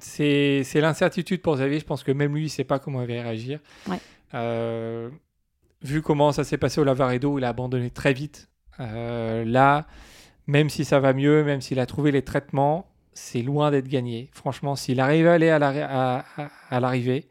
C'est 0.00 0.62
c'est 0.64 0.80
l'incertitude 0.80 1.42
pour 1.42 1.56
Xavier. 1.56 1.80
Je 1.80 1.84
pense 1.84 2.04
que 2.04 2.12
même 2.12 2.34
lui, 2.34 2.42
il 2.42 2.44
ne 2.44 2.50
sait 2.50 2.64
pas 2.64 2.78
comment 2.78 3.02
il 3.02 3.08
va 3.08 3.22
réagir. 3.22 3.60
Ouais. 3.88 3.98
Euh, 4.34 5.10
vu 5.82 6.02
comment 6.02 6.32
ça 6.32 6.44
s'est 6.44 6.58
passé 6.58 6.80
au 6.80 6.84
Lavaredo, 6.84 7.38
il 7.38 7.44
a 7.44 7.48
abandonné 7.48 7.90
très 7.90 8.12
vite. 8.12 8.48
Là, 8.78 9.86
même 10.50 10.68
si 10.68 10.84
ça 10.84 10.98
va 11.00 11.12
mieux, 11.12 11.44
même 11.44 11.60
s'il 11.60 11.78
a 11.78 11.86
trouvé 11.86 12.10
les 12.10 12.22
traitements, 12.22 12.86
c'est 13.12 13.42
loin 13.42 13.70
d'être 13.70 13.88
gagné. 13.88 14.30
Franchement, 14.32 14.74
s'il 14.76 14.98
arrive 15.00 15.26
à 15.28 15.34
aller 15.34 15.48
à 15.50 15.58
l'arri- 15.58 15.80
à- 15.80 16.24
à- 16.36 16.50
à 16.70 16.80
l'arrivée 16.80 17.28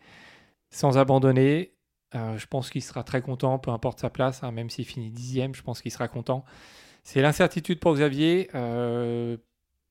sans 0.69 0.97
abandonner, 0.97 1.73
euh, 2.15 2.37
je 2.37 2.47
pense 2.47 2.69
qu'il 2.69 2.81
sera 2.83 3.03
très 3.03 3.21
content, 3.21 3.59
peu 3.59 3.71
importe 3.71 3.99
sa 3.99 4.09
place, 4.09 4.41
hein, 4.43 4.51
même 4.51 4.69
s'il 4.69 4.85
finit 4.85 5.09
dixième, 5.11 5.53
je 5.53 5.61
pense 5.63 5.81
qu'il 5.81 5.91
sera 5.91 6.07
content. 6.07 6.45
C'est 7.03 7.21
l'incertitude 7.21 7.79
pour 7.79 7.93
Xavier. 7.95 8.49
Euh, 8.55 9.37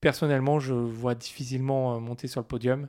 personnellement, 0.00 0.58
je 0.60 0.74
vois 0.74 1.14
difficilement 1.14 1.96
euh, 1.96 1.98
monter 2.00 2.28
sur 2.28 2.40
le 2.40 2.46
podium 2.46 2.88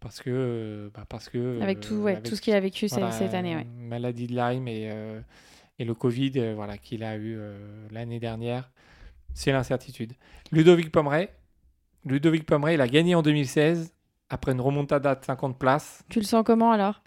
parce 0.00 0.20
que, 0.20 0.90
bah, 0.94 1.04
parce 1.08 1.28
que 1.30 1.60
Avec 1.62 1.80
tout, 1.80 1.94
ouais, 1.96 2.12
avec 2.12 2.24
tout 2.24 2.36
ce 2.36 2.40
qu'il 2.42 2.54
a 2.54 2.60
vécu 2.60 2.86
voilà, 2.88 3.10
cette 3.12 3.34
année. 3.34 3.56
Ouais. 3.56 3.66
Maladie 3.76 4.26
de 4.26 4.34
Lyme 4.36 4.68
et, 4.68 4.90
euh, 4.90 5.20
et 5.78 5.84
le 5.84 5.94
Covid 5.94 6.52
voilà, 6.54 6.76
qu'il 6.78 7.02
a 7.02 7.16
eu 7.16 7.38
l'année 7.90 8.20
dernière. 8.20 8.70
C'est 9.34 9.52
l'incertitude. 9.52 10.12
Ludovic 10.52 10.90
Pomeray. 10.90 11.28
Ludovic 12.04 12.46
Pomeray, 12.46 12.74
il 12.74 12.80
a 12.80 12.88
gagné 12.88 13.14
en 13.14 13.22
2016 13.22 13.92
après 14.30 14.52
une 14.52 14.60
remontada 14.60 15.14
de 15.14 15.24
50 15.24 15.58
places. 15.58 16.04
Tu 16.08 16.20
le 16.20 16.24
sens 16.24 16.42
comment 16.44 16.70
alors? 16.72 17.02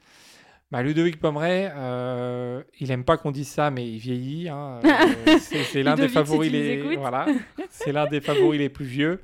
Bah, 0.70 0.84
Ludovic 0.84 1.20
Pomeray, 1.20 1.72
euh, 1.74 2.62
il 2.80 2.92
aime 2.92 3.06
pas 3.06 3.16
qu'on 3.18 3.32
dise 3.32 3.48
ça, 3.48 3.72
mais 3.72 3.90
il 3.90 3.98
vieillit. 4.00 4.50
hein. 4.50 4.80
Euh, 5.28 5.38
c'est 5.40 5.84
l'un 5.84 5.96
des 5.96 6.08
si 6.08 6.14
favoris 6.14 6.52
les 6.52 6.96
voilà, 6.98 7.28
c'est 7.70 7.92
l'un 7.92 8.06
des 8.08 8.22
favoris 8.22 8.60
les 8.60 8.70
plus 8.70 8.86
vieux. 8.86 9.22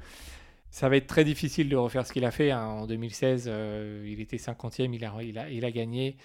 Ça 0.69 0.89
va 0.89 0.95
être 0.95 1.07
très 1.07 1.23
difficile 1.23 1.69
de 1.69 1.75
refaire 1.75 2.05
ce 2.07 2.13
qu'il 2.13 2.25
a 2.25 2.31
fait 2.31 2.51
hein. 2.51 2.63
en 2.65 2.87
2016. 2.87 3.45
euh, 3.47 4.05
il 4.07 4.19
était 4.21 4.37
50e, 4.37 4.93
il 4.93 5.05
a, 5.05 5.13
il 5.21 5.37
a, 5.37 5.49
il 5.49 5.65
a 5.65 5.71
gagné. 5.71 6.17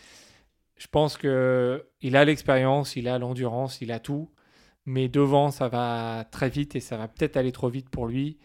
Je 0.79 0.87
pense 0.87 1.17
que 1.17 1.85
il 2.01 2.17
a 2.17 2.25
l'expérience, 2.25 2.95
il 2.97 3.09
a 3.09 3.19
l'endurance, 3.19 3.81
il 3.81 3.91
a 3.93 3.99
tout, 3.99 4.31
mais 4.91 5.09
devant 5.09 5.51
ça 5.51 5.69
va 5.69 6.25
très 6.31 6.49
vite 6.49 6.75
et 6.75 6.81
ça 6.81 6.97
va 6.97 7.09
peut-être 7.09 7.37
aller 7.37 7.53
trop 7.53 7.69
vite 7.69 7.91
pour 7.91 8.07
lui. 8.07 8.39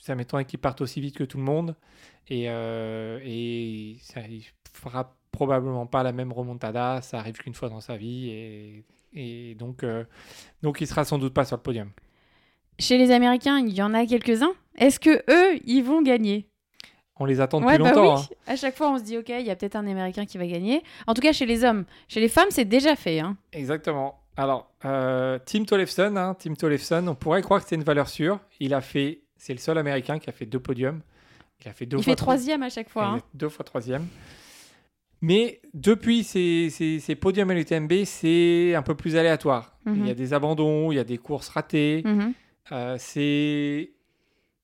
Ça 0.00 0.14
m'étonnerait 0.14 0.44
qu'il 0.44 0.58
parte 0.58 0.80
aussi 0.80 1.00
vite 1.00 1.16
que 1.16 1.24
tout 1.24 1.38
le 1.38 1.44
monde 1.44 1.76
et, 2.28 2.46
euh, 2.48 3.20
et 3.22 3.96
ça, 4.02 4.20
il 4.28 4.44
fera 4.72 5.14
probablement 5.30 5.86
pas 5.86 6.02
la 6.02 6.12
même 6.12 6.32
remontada. 6.32 7.00
Ça 7.02 7.18
arrive 7.18 7.36
qu'une 7.38 7.54
fois 7.54 7.68
dans 7.68 7.80
sa 7.80 7.96
vie 7.96 8.28
et, 8.30 8.84
et 9.14 9.54
donc, 9.54 9.84
euh, 9.84 10.04
donc 10.62 10.80
il 10.80 10.86
sera 10.86 11.04
sans 11.04 11.18
doute 11.18 11.34
pas 11.34 11.44
sur 11.44 11.56
le 11.56 11.62
podium. 11.62 11.90
Chez 12.78 12.98
les 12.98 13.10
Américains, 13.10 13.58
il 13.58 13.72
y 13.74 13.82
en 13.82 13.92
a 13.94 14.06
quelques-uns. 14.06 14.52
Est-ce 14.78 14.98
que 14.98 15.22
eux, 15.30 15.60
ils 15.64 15.82
vont 15.82 16.02
gagner? 16.02 16.48
On 17.16 17.26
les 17.26 17.40
attend 17.42 17.60
depuis 17.60 17.72
Ouais, 17.74 17.78
bah 17.78 17.90
longtemps. 17.90 18.16
oui. 18.16 18.22
hein. 18.32 18.52
À 18.52 18.56
chaque 18.56 18.74
fois, 18.76 18.90
on 18.90 18.98
se 18.98 19.04
dit, 19.04 19.18
ok, 19.18 19.28
il 19.28 19.44
y 19.44 19.50
a 19.50 19.56
peut-être 19.56 19.76
un 19.76 19.86
Américain 19.86 20.24
qui 20.24 20.38
va 20.38 20.46
gagner. 20.46 20.82
En 21.06 21.12
tout 21.12 21.20
cas, 21.20 21.32
chez 21.34 21.44
les 21.44 21.62
hommes. 21.64 21.84
Chez 22.08 22.20
les 22.20 22.28
femmes, 22.30 22.48
c'est 22.50 22.64
déjà 22.64 22.96
fait. 22.96 23.20
Hein. 23.20 23.36
Exactement. 23.52 24.19
Alors, 24.40 24.72
euh, 24.86 25.38
Tim 25.44 25.64
Tollefson, 25.64 26.16
hein, 26.16 26.34
Tim 26.38 26.54
Tollefson, 26.54 27.06
on 27.08 27.14
pourrait 27.14 27.42
croire 27.42 27.62
que 27.62 27.68
c'est 27.68 27.74
une 27.76 27.84
valeur 27.84 28.08
sûre. 28.08 28.40
Il 28.58 28.72
a 28.72 28.80
fait, 28.80 29.20
c'est 29.36 29.52
le 29.52 29.58
seul 29.58 29.76
Américain 29.76 30.18
qui 30.18 30.30
a 30.30 30.32
fait 30.32 30.46
deux 30.46 30.58
podiums. 30.60 31.02
Il 31.62 31.68
a 31.68 31.74
fait 31.74 31.84
deux 31.84 31.98
Il 31.98 32.04
fois 32.04 32.12
fait 32.12 32.16
troisième 32.16 32.62
à 32.62 32.70
chaque 32.70 32.88
fois. 32.88 33.04
hein. 33.06 33.20
Deux 33.34 33.50
fois 33.50 33.66
troisième. 33.66 34.06
Mais 35.20 35.60
depuis 35.74 36.24
ces, 36.24 36.70
ces, 36.70 37.00
ces 37.00 37.14
podiums 37.16 37.50
à 37.50 37.54
l'UTMB, 37.54 37.92
c'est 38.06 38.74
un 38.74 38.80
peu 38.80 38.94
plus 38.94 39.16
aléatoire. 39.16 39.76
Mhm. 39.84 39.96
Il 39.96 40.06
y 40.06 40.10
a 40.10 40.14
des 40.14 40.32
abandons, 40.32 40.90
il 40.90 40.94
y 40.94 40.98
a 40.98 41.04
des 41.04 41.18
courses 41.18 41.50
ratées. 41.50 42.00
Mhm. 42.06 42.32
Euh, 42.72 42.96
c'est 42.98 43.92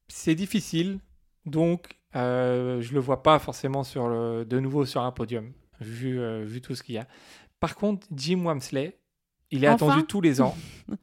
c'est 0.08 0.34
difficile. 0.34 1.00
Donc, 1.44 1.98
euh, 2.14 2.80
je 2.80 2.94
le 2.94 3.00
vois 3.00 3.22
pas 3.22 3.38
forcément 3.38 3.84
sur 3.84 4.08
le, 4.08 4.46
de 4.46 4.58
nouveau 4.58 4.86
sur 4.86 5.02
un 5.02 5.12
podium, 5.12 5.52
vu, 5.82 6.18
euh, 6.18 6.44
vu 6.46 6.62
tout 6.62 6.74
ce 6.74 6.82
qu'il 6.82 6.94
y 6.94 6.98
a. 6.98 7.06
Par 7.60 7.74
contre, 7.76 8.06
Jim 8.14 8.42
Wamsley, 8.44 8.96
Il 9.56 9.64
est 9.64 9.68
Enfin 9.68 9.86
attendu 9.88 10.06
tous 10.06 10.20
les 10.20 10.40
ans. 10.40 10.56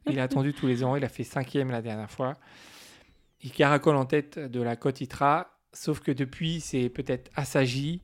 Il 0.07 0.17
est 0.17 0.21
attendu 0.21 0.53
tous 0.53 0.67
les 0.67 0.83
ans. 0.83 0.95
Il 0.95 1.03
a 1.03 1.09
fait 1.09 1.23
cinquième 1.23 1.71
la 1.71 1.81
dernière 1.81 2.09
fois. 2.11 2.37
Il 3.41 3.51
caracole 3.51 3.95
en 3.95 4.05
tête 4.05 4.39
de 4.39 4.61
la 4.61 4.75
côte 4.75 5.01
ITRA. 5.01 5.49
Sauf 5.73 5.99
que 5.99 6.11
depuis, 6.11 6.61
c'est 6.61 6.89
peut-être 6.89 7.31
assagi. 7.35 8.01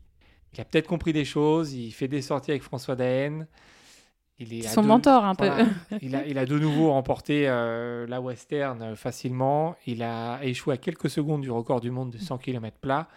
Il 0.53 0.59
a 0.61 0.65
peut-être 0.65 0.87
compris 0.87 1.13
des 1.13 1.25
choses. 1.25 1.73
Il 1.73 1.91
fait 1.91 2.07
des 2.07 2.21
sorties 2.21 2.51
avec 2.51 2.63
François 2.63 2.95
Daen. 2.95 3.45
Il 4.39 4.53
est 4.53 4.65
à 4.65 4.69
Son 4.69 4.83
mentor, 4.83 5.23
un 5.25 5.35
peu. 5.35 5.49
il, 6.01 6.15
a, 6.15 6.25
il 6.25 6.37
a 6.37 6.45
de 6.45 6.57
nouveau 6.57 6.91
remporté 6.91 7.47
euh, 7.47 8.07
la 8.07 8.21
Western 8.21 8.95
facilement. 8.95 9.75
Il 9.85 10.01
a 10.01 10.39
échoué 10.43 10.73
à 10.73 10.77
quelques 10.77 11.09
secondes 11.09 11.41
du 11.41 11.51
record 11.51 11.81
du 11.81 11.91
monde 11.91 12.09
de 12.11 12.17
100 12.17 12.37
km 12.39 12.77
plat. 12.79 13.07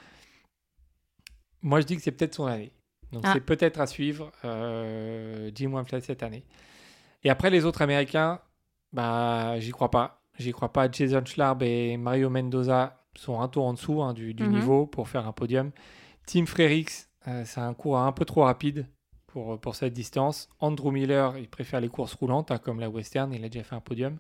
Moi, 1.63 1.81
je 1.81 1.87
dis 1.87 1.97
que 1.97 2.03
c'est 2.03 2.11
peut-être 2.13 2.35
son 2.35 2.47
année. 2.47 2.73
Donc, 3.13 3.23
Ah. 3.27 3.33
c'est 3.35 3.41
peut-être 3.41 3.81
à 3.81 3.87
suivre 3.87 4.33
euh, 4.45 5.51
Jim 5.55 5.71
Wamflet 5.73 6.01
cette 6.01 6.23
année. 6.23 6.45
Et 7.25 7.31
après, 7.31 7.51
les 7.51 7.65
autres 7.65 7.83
Américains, 7.83 8.41
bah, 8.93 9.59
j'y 9.61 9.71
crois 9.71 9.91
pas. 9.91 10.23
J'y 10.39 10.53
crois 10.53 10.73
pas. 10.73 10.91
Jason 10.91 11.25
Schlarb 11.25 11.63
et 11.63 11.97
Mario 11.97 12.31
Mendoza 12.31 12.99
sont 13.17 13.41
un 13.41 13.49
tour 13.49 13.65
en 13.67 13.75
dessous 13.75 14.03
hein, 14.03 14.15
du, 14.15 14.35
du 14.35 14.45
Mhm. 14.45 14.53
niveau 14.53 14.87
pour 14.87 15.09
faire 15.09 15.27
un 15.27 15.33
podium. 15.33 15.71
Tim 16.27 16.47
Frerix, 16.47 16.87
euh, 17.29 17.43
c'est 17.45 17.61
un 17.61 17.75
cours 17.75 17.99
un 17.99 18.13
peu 18.13 18.25
trop 18.25 18.43
rapide 18.45 18.87
pour, 19.27 19.59
pour 19.61 19.75
cette 19.75 19.93
distance. 19.93 20.49
Andrew 20.61 20.91
Miller, 20.91 21.37
il 21.39 21.49
préfère 21.49 21.81
les 21.81 21.89
courses 21.89 22.15
roulantes, 22.15 22.51
hein, 22.51 22.59
comme 22.59 22.81
la 22.81 22.89
Western. 22.89 23.33
Il 23.33 23.45
a 23.45 23.49
déjà 23.49 23.65
fait 23.65 23.75
un 23.75 23.81
podium. 23.81 24.19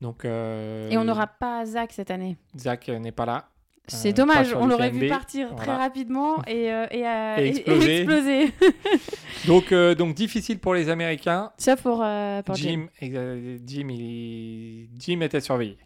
Donc, 0.00 0.24
euh, 0.24 0.90
Et 0.90 0.98
on 0.98 1.04
n'aura 1.04 1.26
pas 1.26 1.64
Zach 1.66 1.92
cette 1.92 2.10
année. 2.10 2.36
Zach 2.56 2.88
euh, 2.88 2.98
n'est 2.98 3.12
pas 3.12 3.26
là. 3.26 3.48
C'est 3.88 4.10
Euh, 4.10 4.12
dommage, 4.12 4.54
on 4.54 4.66
l'aurait 4.66 4.90
vu 4.90 5.08
partir 5.08 5.54
très 5.56 5.74
rapidement 5.76 6.42
et, 6.46 6.72
euh, 6.72 6.86
et, 6.90 7.06
euh, 7.06 7.36
Et 7.38 7.48
exploser. 7.48 8.52
Donc, 9.46 9.72
euh, 9.72 9.94
donc 9.94 10.14
difficile 10.14 10.58
pour 10.58 10.74
les 10.74 10.88
Américains. 10.88 11.50
Sauf 11.58 11.80
pour, 11.82 12.04
pour 12.44 12.54
Jim. 12.56 12.86
Jim, 13.00 13.88
il- 13.90 14.88
Jim 14.98 15.20
était 15.22 15.40
surveillé. 15.40 15.78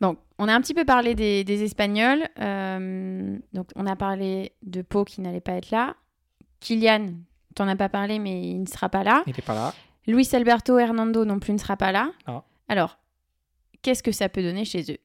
Donc, 0.00 0.18
on 0.38 0.48
a 0.48 0.54
un 0.54 0.60
petit 0.60 0.74
peu 0.74 0.84
parlé 0.84 1.14
des, 1.14 1.44
des 1.44 1.62
Espagnols. 1.64 2.28
donc, 3.52 3.68
on 3.76 3.86
a 3.86 3.96
parlé 3.96 4.52
de 4.62 4.82
Pau 4.82 5.04
qui 5.04 5.20
n'allait 5.20 5.40
pas 5.40 5.52
être 5.52 5.70
là. 5.70 5.94
Kylian, 6.60 7.06
t'en 7.54 7.68
as 7.68 7.76
pas 7.76 7.88
parlé, 7.88 8.18
mais 8.18 8.40
il 8.42 8.60
ne 8.62 8.66
sera 8.66 8.88
pas 8.88 9.04
là. 9.04 9.22
Il 9.26 9.34
n'est 9.34 9.42
pas 9.42 9.54
là. 9.54 9.72
Luis 10.06 10.28
Alberto 10.34 10.78
Hernando 10.78 11.24
non 11.24 11.38
plus 11.38 11.52
ne 11.54 11.58
sera 11.58 11.76
pas 11.76 11.92
là. 11.92 12.10
Alors, 12.68 12.98
qu'est-ce 13.82 14.02
que 14.02 14.12
ça 14.12 14.28
peut 14.28 14.42
donner 14.42 14.64
chez 14.64 14.82
eux? 14.92 14.98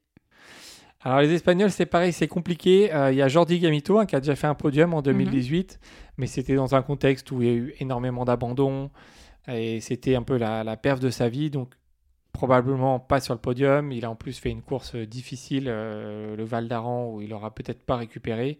Alors 1.01 1.21
les 1.21 1.31
Espagnols, 1.33 1.71
c'est 1.71 1.85
pareil, 1.85 2.11
c'est 2.11 2.27
compliqué. 2.27 2.93
Euh, 2.93 3.11
Il 3.11 3.17
y 3.17 3.21
a 3.21 3.27
Jordi 3.29 3.59
Gamito 3.59 3.99
hein, 3.99 4.05
qui 4.05 4.15
a 4.15 4.19
déjà 4.19 4.35
fait 4.35 4.47
un 4.47 4.55
podium 4.55 4.93
en 4.93 5.01
2018, 5.01 5.79
mais 6.17 6.27
c'était 6.27 6.55
dans 6.55 6.75
un 6.75 6.81
contexte 6.81 7.31
où 7.31 7.41
il 7.41 7.47
y 7.47 7.51
a 7.51 7.53
eu 7.53 7.73
énormément 7.79 8.25
d'abandon 8.25 8.91
et 9.47 9.79
c'était 9.79 10.15
un 10.15 10.23
peu 10.23 10.37
la, 10.37 10.63
la 10.63 10.77
perf 10.77 10.99
de 10.99 11.09
sa 11.09 11.29
vie, 11.29 11.49
donc 11.49 11.73
probablement 12.33 12.99
pas 12.99 13.19
sur 13.19 13.33
le 13.33 13.39
podium. 13.39 13.91
Il 13.91 14.05
a 14.05 14.09
en 14.09 14.15
plus 14.15 14.37
fait 14.37 14.49
une 14.49 14.61
course 14.61 14.95
difficile, 14.95 15.65
euh, 15.67 16.35
le 16.35 16.43
Val 16.43 16.67
d'Aran, 16.67 17.13
où 17.13 17.21
il 17.21 17.33
aura 17.33 17.53
peut-être 17.53 17.83
pas 17.83 17.95
récupéré. 17.95 18.59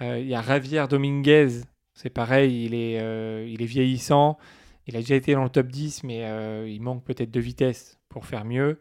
Euh, 0.00 0.18
Il 0.18 0.26
y 0.26 0.34
a 0.34 0.42
Javier 0.42 0.86
Dominguez, 0.88 1.62
c'est 1.94 2.10
pareil, 2.10 2.64
il 2.64 2.74
est, 2.74 3.00
euh, 3.00 3.46
il 3.48 3.62
est 3.62 3.66
vieillissant. 3.66 4.38
Il 4.86 4.96
a 4.96 5.00
déjà 5.00 5.14
été 5.14 5.34
dans 5.34 5.44
le 5.44 5.50
top 5.50 5.68
10, 5.68 6.04
mais 6.04 6.26
il 6.68 6.80
manque 6.80 7.04
peut-être 7.04 7.30
de 7.30 7.38
vitesse 7.38 8.00
pour 8.08 8.26
faire 8.26 8.44
mieux. 8.44 8.80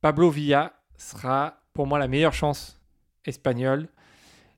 Pablo 0.00 0.30
Villa 0.30 0.72
sera 0.96 1.63
pour 1.74 1.86
moi 1.86 1.98
la 1.98 2.08
meilleure 2.08 2.32
chance 2.32 2.80
espagnole. 3.24 3.88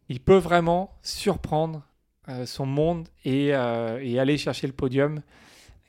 Il 0.08 0.20
peut 0.20 0.36
vraiment 0.36 0.94
surprendre 1.02 1.82
euh, 2.28 2.46
son 2.46 2.66
monde 2.66 3.08
et, 3.24 3.54
euh, 3.54 3.98
et 4.02 4.20
aller 4.20 4.38
chercher 4.38 4.66
le 4.66 4.72
podium. 4.72 5.22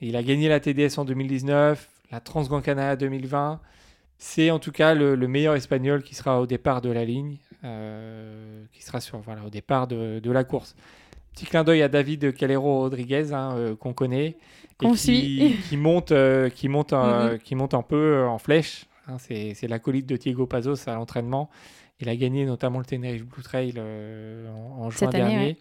Il 0.02 0.16
a 0.16 0.24
gagné 0.24 0.48
la 0.48 0.60
TDS 0.60 0.98
en 0.98 1.06
2019, 1.06 1.90
la 2.12 2.20
Transgran 2.20 2.62
Canaria 2.62 2.96
2020. 2.96 3.60
C'est 4.20 4.50
en 4.50 4.60
tout 4.60 4.72
cas 4.72 4.96
le, 4.96 5.16
le 5.16 5.28
meilleur 5.28 5.56
espagnol 5.56 6.02
qui 6.02 6.16
sera 6.16 6.42
au 6.42 6.48
départ 6.48 6.82
de 6.82 6.90
la 6.90 7.06
ligne, 7.06 7.38
euh, 7.64 8.64
qui 8.74 8.84
sera 8.84 9.00
sur, 9.02 9.20
voilà, 9.20 9.44
au 9.46 9.50
départ 9.50 9.88
de, 9.88 10.20
de 10.20 10.32
la 10.32 10.44
course. 10.44 10.76
Petit 11.34 11.46
clin 11.46 11.64
d'œil 11.64 11.84
à 11.84 11.88
David 11.88 12.34
Calero 12.34 12.80
Rodriguez, 12.80 13.32
hein, 13.32 13.54
euh, 13.56 13.76
qu'on 13.76 13.94
connaît, 13.94 14.38
et 14.82 15.58
qui, 15.70 15.78
monte, 15.78 16.12
euh, 16.12 16.50
qui, 16.50 16.68
monte, 16.68 16.94
qui 17.44 17.56
monte 17.56 17.74
un 17.74 17.82
peu 17.84 18.24
en 18.26 18.40
flèche. 18.40 18.86
Hein. 19.08 19.18
c'est 19.20 19.68
l'acolyte 19.68 20.06
de 20.06 20.18
Diego 20.18 20.46
Pazos 20.48 20.88
à 20.90 20.96
l'entraînement. 20.96 21.50
Il 22.00 22.10
a 22.10 22.16
gagné 22.16 22.46
notamment 22.46 22.80
le 22.80 22.86
Tenerife 22.86 23.26
Blue 23.26 23.42
Trail 23.44 23.74
euh, 23.78 24.50
en, 24.52 24.84
en 24.84 24.90
juin 24.90 25.00
Cette 25.12 25.16
année, 25.16 25.32
dernier. 25.32 25.46
ouais. 25.48 25.58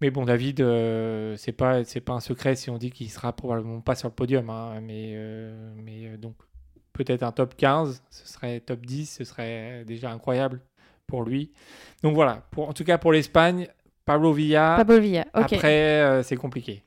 Mais 0.00 0.10
bon, 0.10 0.24
David, 0.24 0.60
euh, 0.60 1.34
c'est 1.36 1.52
pas 1.52 1.84
c'est 1.84 2.00
pas 2.00 2.12
un 2.14 2.20
secret 2.20 2.56
si 2.56 2.68
on 2.68 2.78
dit 2.78 2.90
qu'il 2.90 3.10
sera 3.10 3.32
probablement 3.32 3.80
pas 3.80 3.94
sur 3.94 4.08
le 4.08 4.14
podium, 4.14 4.50
hein, 4.50 4.80
mais 4.82 5.12
euh, 5.14 5.72
mais 5.76 6.06
euh, 6.06 6.16
donc 6.16 6.34
peut-être 6.92 7.22
un 7.22 7.32
top 7.32 7.56
15, 7.56 8.02
ce 8.10 8.28
serait 8.28 8.60
top 8.60 8.84
10, 8.84 9.06
ce 9.18 9.24
serait 9.24 9.84
déjà 9.86 10.10
incroyable 10.10 10.60
pour 11.06 11.22
lui. 11.22 11.52
Donc 12.02 12.14
voilà, 12.14 12.42
pour, 12.50 12.68
en 12.68 12.72
tout 12.72 12.84
cas 12.84 12.98
pour 12.98 13.12
l'Espagne, 13.12 13.68
Pablo 14.04 14.32
Villa. 14.32 14.74
Pablo 14.76 15.00
Villa, 15.00 15.26
ok. 15.34 15.52
Après, 15.54 16.22
c'est 16.22 16.36
compliqué. 16.36 16.82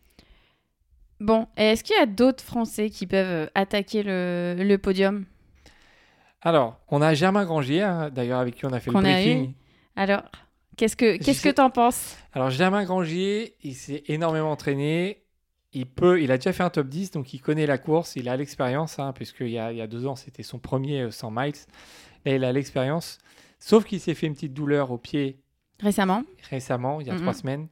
Bon, 1.19 1.47
est-ce 1.57 1.83
qu'il 1.83 1.95
y 1.95 1.99
a 1.99 2.05
d'autres 2.05 2.43
Français 2.43 2.89
qui 2.89 3.07
peuvent 3.07 3.49
attaquer 3.55 4.03
le, 4.03 4.55
le 4.59 4.77
podium? 4.77 5.25
Alors, 6.41 6.79
on 6.89 7.01
a 7.01 7.13
Germain 7.13 7.45
Grangier, 7.45 7.81
hein, 7.81 8.09
d'ailleurs 8.09 8.39
avec 8.39 8.55
qui 8.55 8.65
on 8.65 8.71
a 8.73 8.79
fait 8.79 8.91
le 8.91 8.99
briefing. 8.99 9.53
Alors, 9.95 10.23
qu'est-ce 10.75 10.95
que 10.95 11.17
qu'est-ce 11.17 11.41
que 11.41 11.49
t'en 11.49 11.69
penses? 11.69 12.15
Alors 12.33 12.49
Germain 12.49 12.83
Grangier, 12.83 13.55
il 13.63 13.75
s'est 13.75 14.03
énormément 14.07 14.51
entraîné. 14.51 15.23
Il 15.73 15.85
peut, 15.85 16.21
il 16.21 16.31
a 16.31 16.37
déjà 16.37 16.53
fait 16.53 16.63
un 16.63 16.69
top 16.69 16.87
10, 16.87 17.11
donc 17.11 17.33
il 17.33 17.39
connaît 17.39 17.65
la 17.65 17.77
course, 17.77 18.15
il 18.15 18.29
a 18.29 18.37
l'expérience, 18.37 18.99
hein, 18.99 19.11
puisqu'il 19.13 19.49
y 19.49 19.59
a, 19.59 19.71
il 19.71 19.77
y 19.77 19.81
a 19.81 19.87
deux 19.87 20.07
ans, 20.07 20.15
c'était 20.15 20.43
son 20.43 20.59
premier 20.59 21.01
euh, 21.01 21.11
100 21.11 21.31
miles. 21.31 21.53
Là, 22.25 22.35
il 22.35 22.43
a 22.43 22.51
l'expérience. 22.51 23.17
Sauf 23.59 23.83
qu'il 23.85 23.99
s'est 23.99 24.13
fait 24.13 24.27
une 24.27 24.33
petite 24.33 24.53
douleur 24.53 24.91
au 24.91 24.97
pied 24.97 25.39
Récemment 25.79 26.23
récemment, 26.49 27.01
il 27.01 27.07
y 27.07 27.11
a 27.11 27.15
trois 27.15 27.33
semaines. 27.33 27.67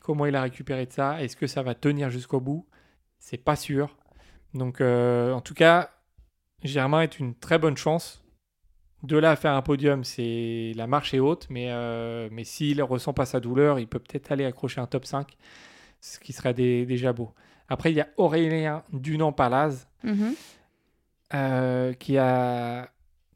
Comment 0.00 0.26
il 0.26 0.36
a 0.36 0.42
récupéré 0.42 0.86
de 0.86 0.92
ça? 0.92 1.22
Est-ce 1.22 1.36
que 1.36 1.46
ça 1.46 1.62
va 1.62 1.74
tenir 1.74 2.10
jusqu'au 2.10 2.40
bout? 2.40 2.66
C'est 3.18 3.36
pas 3.42 3.56
sûr. 3.56 3.96
Donc, 4.54 4.80
euh, 4.80 5.32
en 5.32 5.40
tout 5.40 5.54
cas, 5.54 5.90
Germain 6.62 7.02
est 7.02 7.18
une 7.18 7.34
très 7.34 7.58
bonne 7.58 7.76
chance. 7.76 8.22
De 9.02 9.16
là 9.16 9.32
à 9.32 9.36
faire 9.36 9.54
un 9.54 9.62
podium, 9.62 10.04
c'est 10.04 10.72
la 10.76 10.86
marche 10.86 11.12
est 11.12 11.18
haute, 11.18 11.46
mais, 11.50 11.66
euh, 11.70 12.28
mais 12.30 12.44
s'il 12.44 12.76
ne 12.78 12.82
ressent 12.84 13.12
pas 13.12 13.26
sa 13.26 13.40
douleur, 13.40 13.80
il 13.80 13.88
peut 13.88 13.98
peut-être 13.98 14.30
aller 14.30 14.44
accrocher 14.44 14.80
un 14.80 14.86
top 14.86 15.04
5, 15.06 15.36
ce 16.00 16.20
qui 16.20 16.32
serait 16.32 16.54
dé- 16.54 16.86
déjà 16.86 17.12
beau. 17.12 17.32
Après, 17.68 17.90
il 17.90 17.96
y 17.96 18.00
a 18.00 18.08
Aurélien 18.16 18.84
Dunant-Palaz, 18.92 19.88
Mhm. 20.04 20.34
euh, 21.34 21.92
qui, 21.94 22.16
a, 22.18 22.90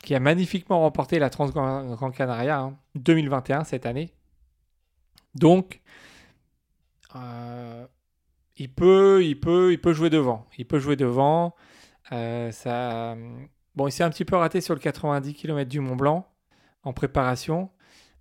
qui 0.04 0.14
a 0.14 0.20
magnifiquement 0.20 0.80
remporté 0.80 1.18
la 1.18 1.30
Transgran 1.30 2.10
Canaria 2.12 2.60
hein, 2.60 2.76
2021 2.94 3.64
cette 3.64 3.86
année. 3.86 4.12
Donc, 5.34 5.80
euh, 7.16 7.86
il, 8.56 8.70
peut, 8.72 9.24
il, 9.24 9.38
peut, 9.40 9.72
il 9.72 9.80
peut 9.80 9.92
jouer 9.92 10.10
devant. 10.10 10.46
Il 10.58 10.66
peut 10.66 10.78
jouer 10.78 10.96
devant. 10.96 11.54
Euh, 12.12 12.50
ça, 12.52 13.16
bon, 13.74 13.88
il 13.88 13.92
s'est 13.92 14.04
un 14.04 14.10
petit 14.10 14.24
peu 14.24 14.36
raté 14.36 14.60
sur 14.60 14.74
le 14.74 14.80
90 14.80 15.34
km 15.34 15.68
du 15.68 15.80
Mont 15.80 15.96
Blanc 15.96 16.28
en 16.82 16.92
préparation. 16.92 17.70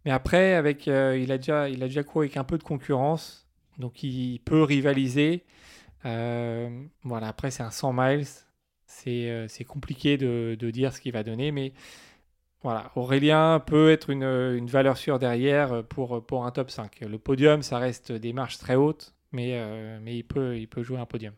Mais 0.05 0.11
après, 0.11 0.53
avec, 0.53 0.87
euh, 0.87 1.17
il, 1.17 1.31
a 1.31 1.37
déjà, 1.37 1.69
il 1.69 1.83
a 1.83 1.87
déjà 1.87 2.03
couru 2.03 2.25
avec 2.25 2.37
un 2.37 2.43
peu 2.43 2.57
de 2.57 2.63
concurrence. 2.63 3.47
Donc, 3.77 4.03
il 4.03 4.39
peut 4.39 4.63
rivaliser. 4.63 5.43
Euh, 6.05 6.69
voilà, 7.03 7.27
après, 7.27 7.51
c'est 7.51 7.63
un 7.63 7.71
100 7.71 7.93
miles. 7.93 8.27
C'est 8.85 9.65
compliqué 9.67 10.17
de, 10.17 10.55
dire 10.71 10.93
ce 10.93 11.01
qu'il 11.01 11.11
va 11.11 11.23
donner, 11.23 11.51
mais 11.51 11.73
voilà, 12.63 12.91
Aurélien 12.95 13.59
peut 13.59 13.91
être 13.91 14.09
une, 14.09 14.65
valeur 14.67 14.97
sûre 14.97 15.19
derrière 15.19 15.83
pour, 15.85 16.25
pour 16.25 16.45
un 16.45 16.51
top 16.51 16.71
5. 16.71 17.01
Le 17.01 17.19
podium, 17.19 17.61
ça 17.61 17.77
reste 17.77 18.11
des 18.11 18.33
marches 18.33 18.57
très 18.57 18.75
hautes, 18.75 19.13
mais, 19.31 19.61
mais 20.01 20.17
il, 20.17 20.23
peut, 20.23 20.57
il 20.57 20.67
peut 20.67 20.81
jouer 20.81 20.97
un 20.97 21.05
podium. 21.05 21.33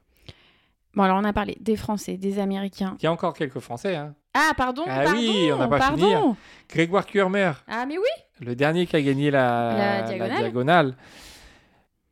Bon, 0.98 1.04
alors 1.04 1.18
on 1.20 1.24
a 1.24 1.32
parlé 1.34 1.58
des 1.62 1.76
Français, 1.78 2.18
des 2.18 2.40
Américains. 2.40 2.98
Il 3.00 3.04
y 3.04 3.08
a 3.08 3.12
encore 3.12 3.34
quelques 3.34 3.60
Français. 3.60 3.96
Hein. 3.96 4.16
Ah, 4.34 4.52
pardon, 4.58 4.84
Ah 4.88 5.04
pardon, 5.04 5.20
oui, 5.20 5.50
on 5.54 5.58
n'a 5.58 5.68
pas 5.68 5.78
pardon. 5.80 6.06
fini. 6.08 6.36
Grégoire 6.70 7.06
Kurmer, 7.06 7.52
Ah, 7.68 7.86
mais 7.88 7.98
oui 7.98 8.04
le 8.40 8.56
dernier 8.56 8.86
qui 8.86 8.96
a 8.96 9.02
gagné 9.02 9.32
la, 9.32 9.74
La 9.78 10.02
la 10.02 10.08
diagonale. 10.08 10.38
diagonale. 10.40 10.96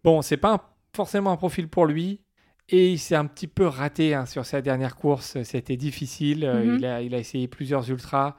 Bon, 0.03 0.21
c'est 0.21 0.37
pas 0.37 0.53
un- 0.53 0.61
forcément 0.95 1.31
un 1.31 1.37
profil 1.37 1.67
pour 1.67 1.85
lui. 1.85 2.21
Et 2.69 2.91
il 2.93 2.97
s'est 2.97 3.15
un 3.15 3.25
petit 3.27 3.45
peu 3.47 3.67
raté 3.67 4.15
hein, 4.15 4.25
sur 4.25 4.43
sa 4.45 4.61
dernière 4.61 4.95
course. 4.95 5.41
C'était 5.43 5.77
difficile. 5.77 6.43
Euh, 6.45 6.63
Mhm. 6.63 6.75
il, 6.79 6.85
a, 6.85 7.01
il 7.01 7.13
a 7.13 7.19
essayé 7.19 7.47
plusieurs 7.47 7.87
ultras. 7.91 8.35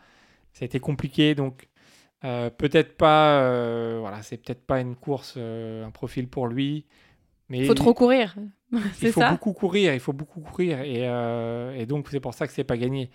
Ça 0.53 0.65
a 0.65 0.67
été 0.67 0.81
compliqué. 0.81 1.37
Donc, 1.37 1.69
euh, 2.25 2.51
peut-être 2.51 2.97
pas. 2.97 3.41
euh, 3.43 3.99
voilà, 4.01 4.23
c'est 4.23 4.37
peut-être 4.39 4.67
pas 4.67 4.81
une 4.81 4.97
course, 4.97 5.35
euh, 5.37 5.87
un 5.87 5.91
profil 5.93 6.27
pour 6.29 6.49
lui. 6.49 6.87
Mais 7.49 7.65
Faut 7.65 7.75
trop 7.75 7.95
courir. 7.95 8.35
il 8.73 8.81
faut 9.13 9.21
ça 9.21 9.31
beaucoup 9.31 9.53
courir, 9.53 9.95
il 9.95 10.01
faut 10.01 10.13
beaucoup 10.13 10.41
courir. 10.41 10.81
Et, 10.81 11.09
euh, 11.09 11.75
et 11.77 11.87
donc, 11.87 12.09
c'est 12.11 12.21
pour 12.21 12.35
ça 12.35 12.47
que 12.47 12.53
c'est 12.53 12.65
pas 12.65 12.77
gagné. 12.77 13.11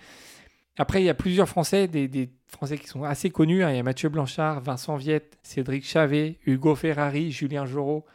Après, 0.77 1.01
il 1.01 1.05
y 1.05 1.09
a 1.09 1.13
plusieurs 1.13 1.49
Français, 1.49 1.87
des, 1.87 2.07
des 2.07 2.29
Français 2.47 2.77
qui 2.77 2.87
sont 2.87 3.03
assez 3.03 3.29
connus. 3.29 3.63
hein. 3.63 3.71
Il 3.71 3.75
y 3.75 3.79
a 3.79 3.83
Mathieu 3.83 4.07
Blanchard, 4.09 4.61
Vincent 4.61 4.95
Viette, 4.95 5.37
Cédric 5.43 5.85
Chavet, 5.85 6.39
Hugo 6.45 6.75
Ferrari, 6.75 7.29
Julien 7.31 7.65
Jorot, 7.65 8.05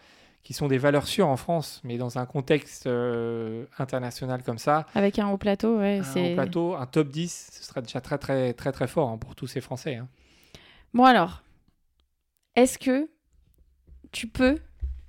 qui 0.42 0.54
sont 0.54 0.66
des 0.66 0.78
valeurs 0.78 1.06
sûres 1.06 1.28
en 1.28 1.36
France, 1.36 1.82
mais 1.84 1.98
dans 1.98 2.18
un 2.18 2.24
contexte 2.24 2.86
euh, 2.86 3.66
international 3.78 4.42
comme 4.42 4.58
ça, 4.58 4.86
Avec 4.94 5.18
un 5.18 5.28
haut 5.28 5.36
plateau, 5.36 5.78
ouais. 5.78 6.00
un 6.00 6.20
haut 6.32 6.34
plateau, 6.34 6.74
un 6.76 6.86
top 6.86 7.08
10, 7.08 7.50
ce 7.52 7.62
serait 7.64 7.82
déjà 7.82 8.00
très 8.00 8.16
très 8.16 8.54
très 8.54 8.72
très 8.72 8.86
fort 8.86 9.10
hein, 9.10 9.18
pour 9.18 9.34
tous 9.34 9.48
ces 9.48 9.60
Français. 9.60 9.96
hein. 9.96 10.08
Bon 10.94 11.04
alors, 11.04 11.42
est-ce 12.54 12.78
que 12.78 13.10
tu 14.12 14.28
peux 14.28 14.58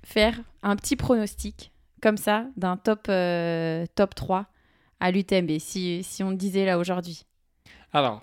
faire 0.04 0.38
un 0.68 0.76
petit 0.76 0.96
pronostic 0.96 1.72
comme 2.00 2.16
ça 2.16 2.46
d'un 2.56 2.76
top, 2.76 3.06
euh, 3.08 3.84
top 3.94 4.14
3 4.14 4.46
à 5.00 5.10
l'UTMB 5.10 5.58
si, 5.58 6.02
si 6.04 6.22
on 6.22 6.30
le 6.30 6.36
disait 6.36 6.64
là 6.66 6.78
aujourd'hui 6.78 7.24
Alors, 7.92 8.22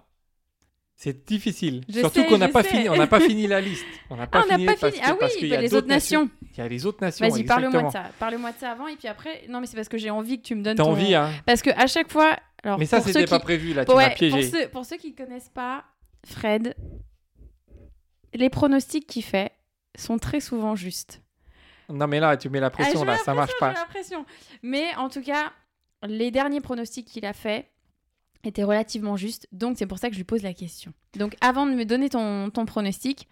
c'est 0.97 1.27
difficile. 1.27 1.83
Je 1.89 1.99
Surtout 1.99 2.23
qu'on 2.23 2.37
n'a 2.37 2.47
pas 2.47 2.63
fini, 2.63 2.87
on 2.89 2.95
n'a 2.95 3.07
pas 3.07 3.19
fini 3.19 3.47
la 3.47 3.59
liste. 3.69 3.85
On 4.09 4.15
n'a 4.15 4.23
Ah, 4.23 4.27
pas 4.27 4.45
n'a 4.45 4.53
fini 4.55 4.65
pas 4.65 4.75
parce 4.79 4.93
fini. 4.95 5.05
que- 5.05 5.11
Ah 5.11 5.15
parce 5.19 5.33
oui, 5.41 5.47
y 5.47 5.49
bah, 5.49 5.57
a 5.57 5.61
les 5.61 5.73
autres 5.73 5.87
nations. 5.87 6.29
Il 6.53 6.57
y 6.57 6.61
a 6.61 6.67
les 6.69 6.85
autres 6.85 6.99
nations. 7.01 7.27
Vas-y, 7.27 7.43
parle-moi 7.43 7.83
de 7.83 7.91
ça. 7.91 8.03
Parle-moi 8.17 8.51
de 8.53 8.57
ça 8.57 8.71
avant 8.71 8.87
et 8.87 8.95
puis 8.95 9.07
après. 9.09 9.43
Non, 9.49 9.59
mais 9.59 9.67
c'est 9.67 9.75
parce 9.75 9.89
que 9.89 9.97
j'ai 9.97 10.09
envie 10.09 10.37
que 10.41 10.43
tu 10.47 10.55
me 10.55 10.63
donnes 10.63 10.77
T'as 10.77 10.83
ton. 10.83 10.91
envie, 10.91 11.13
hein 11.13 11.31
Parce 11.45 11.61
que 11.61 11.69
à 11.71 11.87
chaque 11.87 12.09
fois. 12.09 12.37
Alors, 12.63 12.79
Mais 12.79 12.85
ça, 12.85 13.01
c'était 13.01 13.25
pas 13.25 13.39
prévu, 13.39 13.73
là, 13.73 13.83
tu 13.85 13.91
Ouais, 13.91 14.07
m'as 14.07 14.15
piégé. 14.15 14.49
Pour 14.49 14.59
ceux, 14.59 14.67
pour 14.69 14.85
ceux 14.85 14.95
qui 14.97 15.11
ne 15.11 15.15
connaissent 15.17 15.51
pas 15.53 15.83
Fred, 16.25 16.75
les 18.33 18.49
pronostics 18.49 19.05
qu'il 19.05 19.23
fait 19.23 19.51
sont 19.97 20.17
très 20.17 20.39
souvent 20.39 20.75
justes. 20.75 21.21
Non, 21.89 22.07
mais 22.07 22.19
là, 22.19 22.35
tu 22.37 22.49
mets 22.49 22.59
la 22.59 22.67
Ah, 22.67 22.69
pression, 22.71 23.03
là, 23.03 23.17
ça 23.17 23.33
marche 23.33 23.51
l'impression, 23.61 24.23
pas. 24.23 24.29
Mais 24.63 24.95
en 24.95 25.09
tout 25.09 25.21
cas, 25.21 25.51
les 26.03 26.31
derniers 26.31 26.61
pronostics 26.61 27.07
qu'il 27.07 27.25
a 27.25 27.33
fait 27.33 27.69
étaient 28.43 28.63
relativement 28.63 29.15
justes. 29.17 29.47
Donc, 29.51 29.77
c'est 29.77 29.87
pour 29.87 29.97
ça 29.97 30.07
que 30.09 30.13
je 30.13 30.19
lui 30.19 30.23
pose 30.25 30.43
la 30.43 30.53
question. 30.53 30.93
Donc, 31.17 31.35
avant 31.41 31.65
de 31.65 31.71
me 31.73 31.83
donner 31.85 32.09
ton, 32.09 32.49
ton 32.49 32.65
pronostic, 32.65 33.27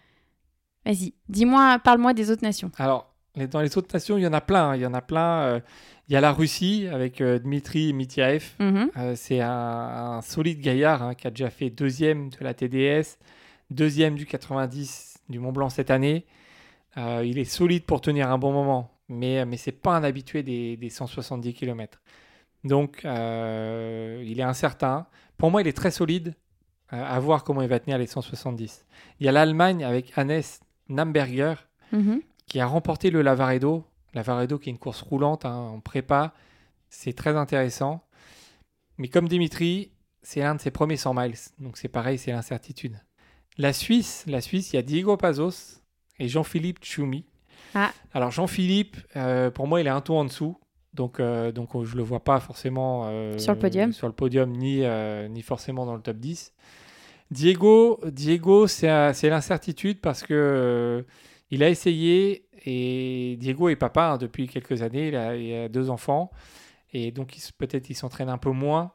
vas-y, 0.84 1.14
dis-moi, 1.28 1.78
parle-moi 1.82 2.14
des 2.14 2.30
autres 2.30 2.42
nations. 2.42 2.70
Alors, 2.78 3.14
dans 3.50 3.60
les 3.60 3.76
autres 3.76 3.88
nations, 3.94 4.16
il 4.16 4.22
y 4.22 4.26
en 4.26 4.32
a 4.32 4.40
plein. 4.40 4.70
hein, 4.70 4.76
Il 4.76 4.82
y 4.82 4.86
en 4.86 4.94
a 4.94 5.02
plein. 5.02 5.42
euh, 5.42 5.60
Il 6.08 6.12
y 6.12 6.16
a 6.16 6.20
la 6.20 6.32
Russie 6.32 6.86
avec 6.92 7.20
euh, 7.20 7.38
Dmitri 7.38 7.92
Mityaev. 7.92 8.44
Mhm. 8.60 8.90
Euh, 8.96 9.14
c'est 9.16 9.40
un, 9.40 9.50
un 9.50 10.20
solide 10.22 10.60
gaillard 10.60 11.02
hein, 11.02 11.14
qui 11.14 11.26
a 11.26 11.30
déjà 11.30 11.50
fait 11.50 11.70
deuxième 11.70 12.28
de 12.30 12.36
la 12.40 12.54
TDS, 12.54 13.18
deuxième 13.70 14.14
du 14.16 14.26
90 14.26 15.18
du 15.28 15.38
Mont 15.38 15.52
Blanc 15.52 15.68
cette 15.70 15.90
année. 15.90 16.26
Euh, 16.96 17.22
il 17.24 17.38
est 17.38 17.44
solide 17.44 17.84
pour 17.84 18.00
tenir 18.00 18.30
un 18.30 18.38
bon 18.38 18.52
moment, 18.52 18.90
mais, 19.08 19.44
mais 19.44 19.56
c'est 19.56 19.72
pas 19.72 19.96
un 19.96 20.04
habitué 20.04 20.42
des, 20.42 20.76
des 20.76 20.90
170 20.90 21.54
km. 21.54 22.00
Donc, 22.62 23.04
euh, 23.04 24.22
il 24.26 24.38
est 24.40 24.44
incertain. 24.44 25.06
Pour 25.36 25.50
moi, 25.50 25.60
il 25.62 25.68
est 25.68 25.76
très 25.76 25.90
solide. 25.90 26.34
Euh, 26.92 27.02
à 27.02 27.18
voir 27.18 27.44
comment 27.44 27.62
il 27.62 27.68
va 27.68 27.80
tenir 27.80 27.96
les 27.98 28.06
170. 28.06 28.84
Il 29.18 29.26
y 29.26 29.28
a 29.28 29.32
l'Allemagne 29.32 29.84
avec 29.84 30.12
Hannes 30.16 30.42
Namberger 30.88 31.54
Mhm. 31.92 32.20
qui 32.46 32.60
a 32.60 32.66
remporté 32.66 33.10
le 33.10 33.22
Lavaredo. 33.22 33.84
Lavaredo 34.12 34.58
qui 34.58 34.68
est 34.68 34.72
une 34.72 34.78
course 34.78 35.00
roulante 35.02 35.44
hein, 35.46 35.54
en 35.56 35.80
prépa. 35.80 36.34
C'est 36.90 37.14
très 37.14 37.36
intéressant. 37.36 38.04
Mais 38.98 39.08
comme 39.08 39.28
Dimitri, 39.28 39.92
c'est 40.22 40.40
l'un 40.40 40.54
de 40.54 40.60
ses 40.60 40.70
premiers 40.70 40.96
100 40.98 41.14
miles. 41.14 41.34
Donc 41.58 41.78
c'est 41.78 41.88
pareil, 41.88 42.18
c'est 42.18 42.32
l'incertitude. 42.32 43.00
La 43.56 43.72
Suisse, 43.72 44.24
la 44.26 44.40
Suisse, 44.40 44.72
il 44.72 44.76
y 44.76 44.78
a 44.78 44.82
Diego 44.82 45.16
Pazos 45.16 45.80
et 46.18 46.28
Jean-Philippe 46.28 46.78
Tchoumi. 46.80 47.24
Ah. 47.74 47.92
Alors 48.12 48.30
Jean-Philippe, 48.30 48.96
euh, 49.16 49.50
pour 49.50 49.66
moi, 49.66 49.80
il 49.80 49.86
est 49.86 49.90
un 49.90 50.00
tour 50.00 50.16
en 50.16 50.24
dessous. 50.24 50.56
Donc, 50.92 51.18
euh, 51.18 51.50
donc 51.50 51.70
je 51.84 51.96
le 51.96 52.02
vois 52.04 52.22
pas 52.22 52.38
forcément 52.38 53.04
euh, 53.06 53.36
Sur 53.36 53.52
le 53.52 53.58
podium. 53.58 53.92
sur 53.92 54.06
le 54.06 54.12
podium 54.12 54.50
ni, 54.52 54.84
euh, 54.84 55.26
ni 55.26 55.42
forcément 55.42 55.86
dans 55.86 55.96
le 55.96 56.02
top 56.02 56.18
10. 56.18 56.52
Diego, 57.32 57.98
Diego 58.06 58.66
c'est 58.68 58.88
euh, 58.88 59.12
l'incertitude 59.24 60.00
parce 60.00 60.22
que 60.22 60.34
euh, 60.34 61.02
il 61.50 61.64
a 61.64 61.68
essayé 61.68 62.46
et 62.64 63.36
Diego 63.40 63.68
est 63.70 63.76
papa 63.76 64.10
hein, 64.12 64.18
depuis 64.18 64.46
quelques 64.46 64.82
années. 64.82 65.08
Il 65.08 65.16
a, 65.16 65.36
il 65.36 65.52
a 65.54 65.68
deux 65.68 65.90
enfants 65.90 66.30
et 66.92 67.10
donc 67.10 67.34
peut-être 67.58 67.90
il 67.90 67.94
s'entraîne 67.94 68.28
un 68.28 68.38
peu 68.38 68.50
moins. 68.50 68.92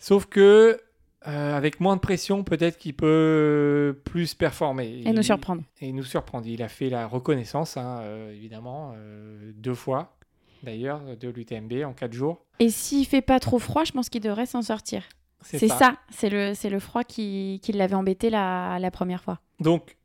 Sauf 0.00 0.26
que 0.26 0.80
euh, 1.26 1.56
avec 1.56 1.80
moins 1.80 1.96
de 1.96 2.00
pression, 2.00 2.44
peut-être 2.44 2.78
qu'il 2.78 2.94
peut 2.94 4.00
plus 4.04 4.34
performer 4.34 5.02
Et 5.04 5.12
nous 5.12 5.22
surprendre. 5.22 5.62
et 5.80 5.92
nous 5.92 6.02
surprendre. 6.02 6.46
Il 6.46 6.62
a 6.62 6.68
fait 6.68 6.88
la 6.90 7.06
reconnaissance, 7.06 7.76
hein, 7.76 8.00
euh, 8.02 8.32
évidemment, 8.34 8.92
euh, 8.96 9.52
deux 9.54 9.74
fois 9.74 10.16
d'ailleurs 10.62 11.00
de 11.16 11.28
l'UTMB 11.28 11.84
en 11.84 11.92
quatre 11.92 12.12
jours. 12.12 12.44
Et 12.60 12.70
s'il 12.70 13.04
fait 13.06 13.20
pas 13.22 13.40
trop 13.40 13.58
froid, 13.58 13.82
je 13.84 13.90
pense 13.92 14.08
qu'il 14.08 14.20
devrait 14.20 14.46
s'en 14.46 14.62
sortir. 14.62 15.02
C'est 15.40 15.66
ça, 15.66 15.96
c'est 16.10 16.28
le, 16.30 16.52
le 16.70 16.78
froid 16.78 17.02
qui, 17.02 17.58
qui 17.64 17.72
l'avait 17.72 17.96
embêté 17.96 18.30
la, 18.30 18.78
la 18.78 18.90
première 18.92 19.24
fois. 19.24 19.40
Donc, 19.58 19.96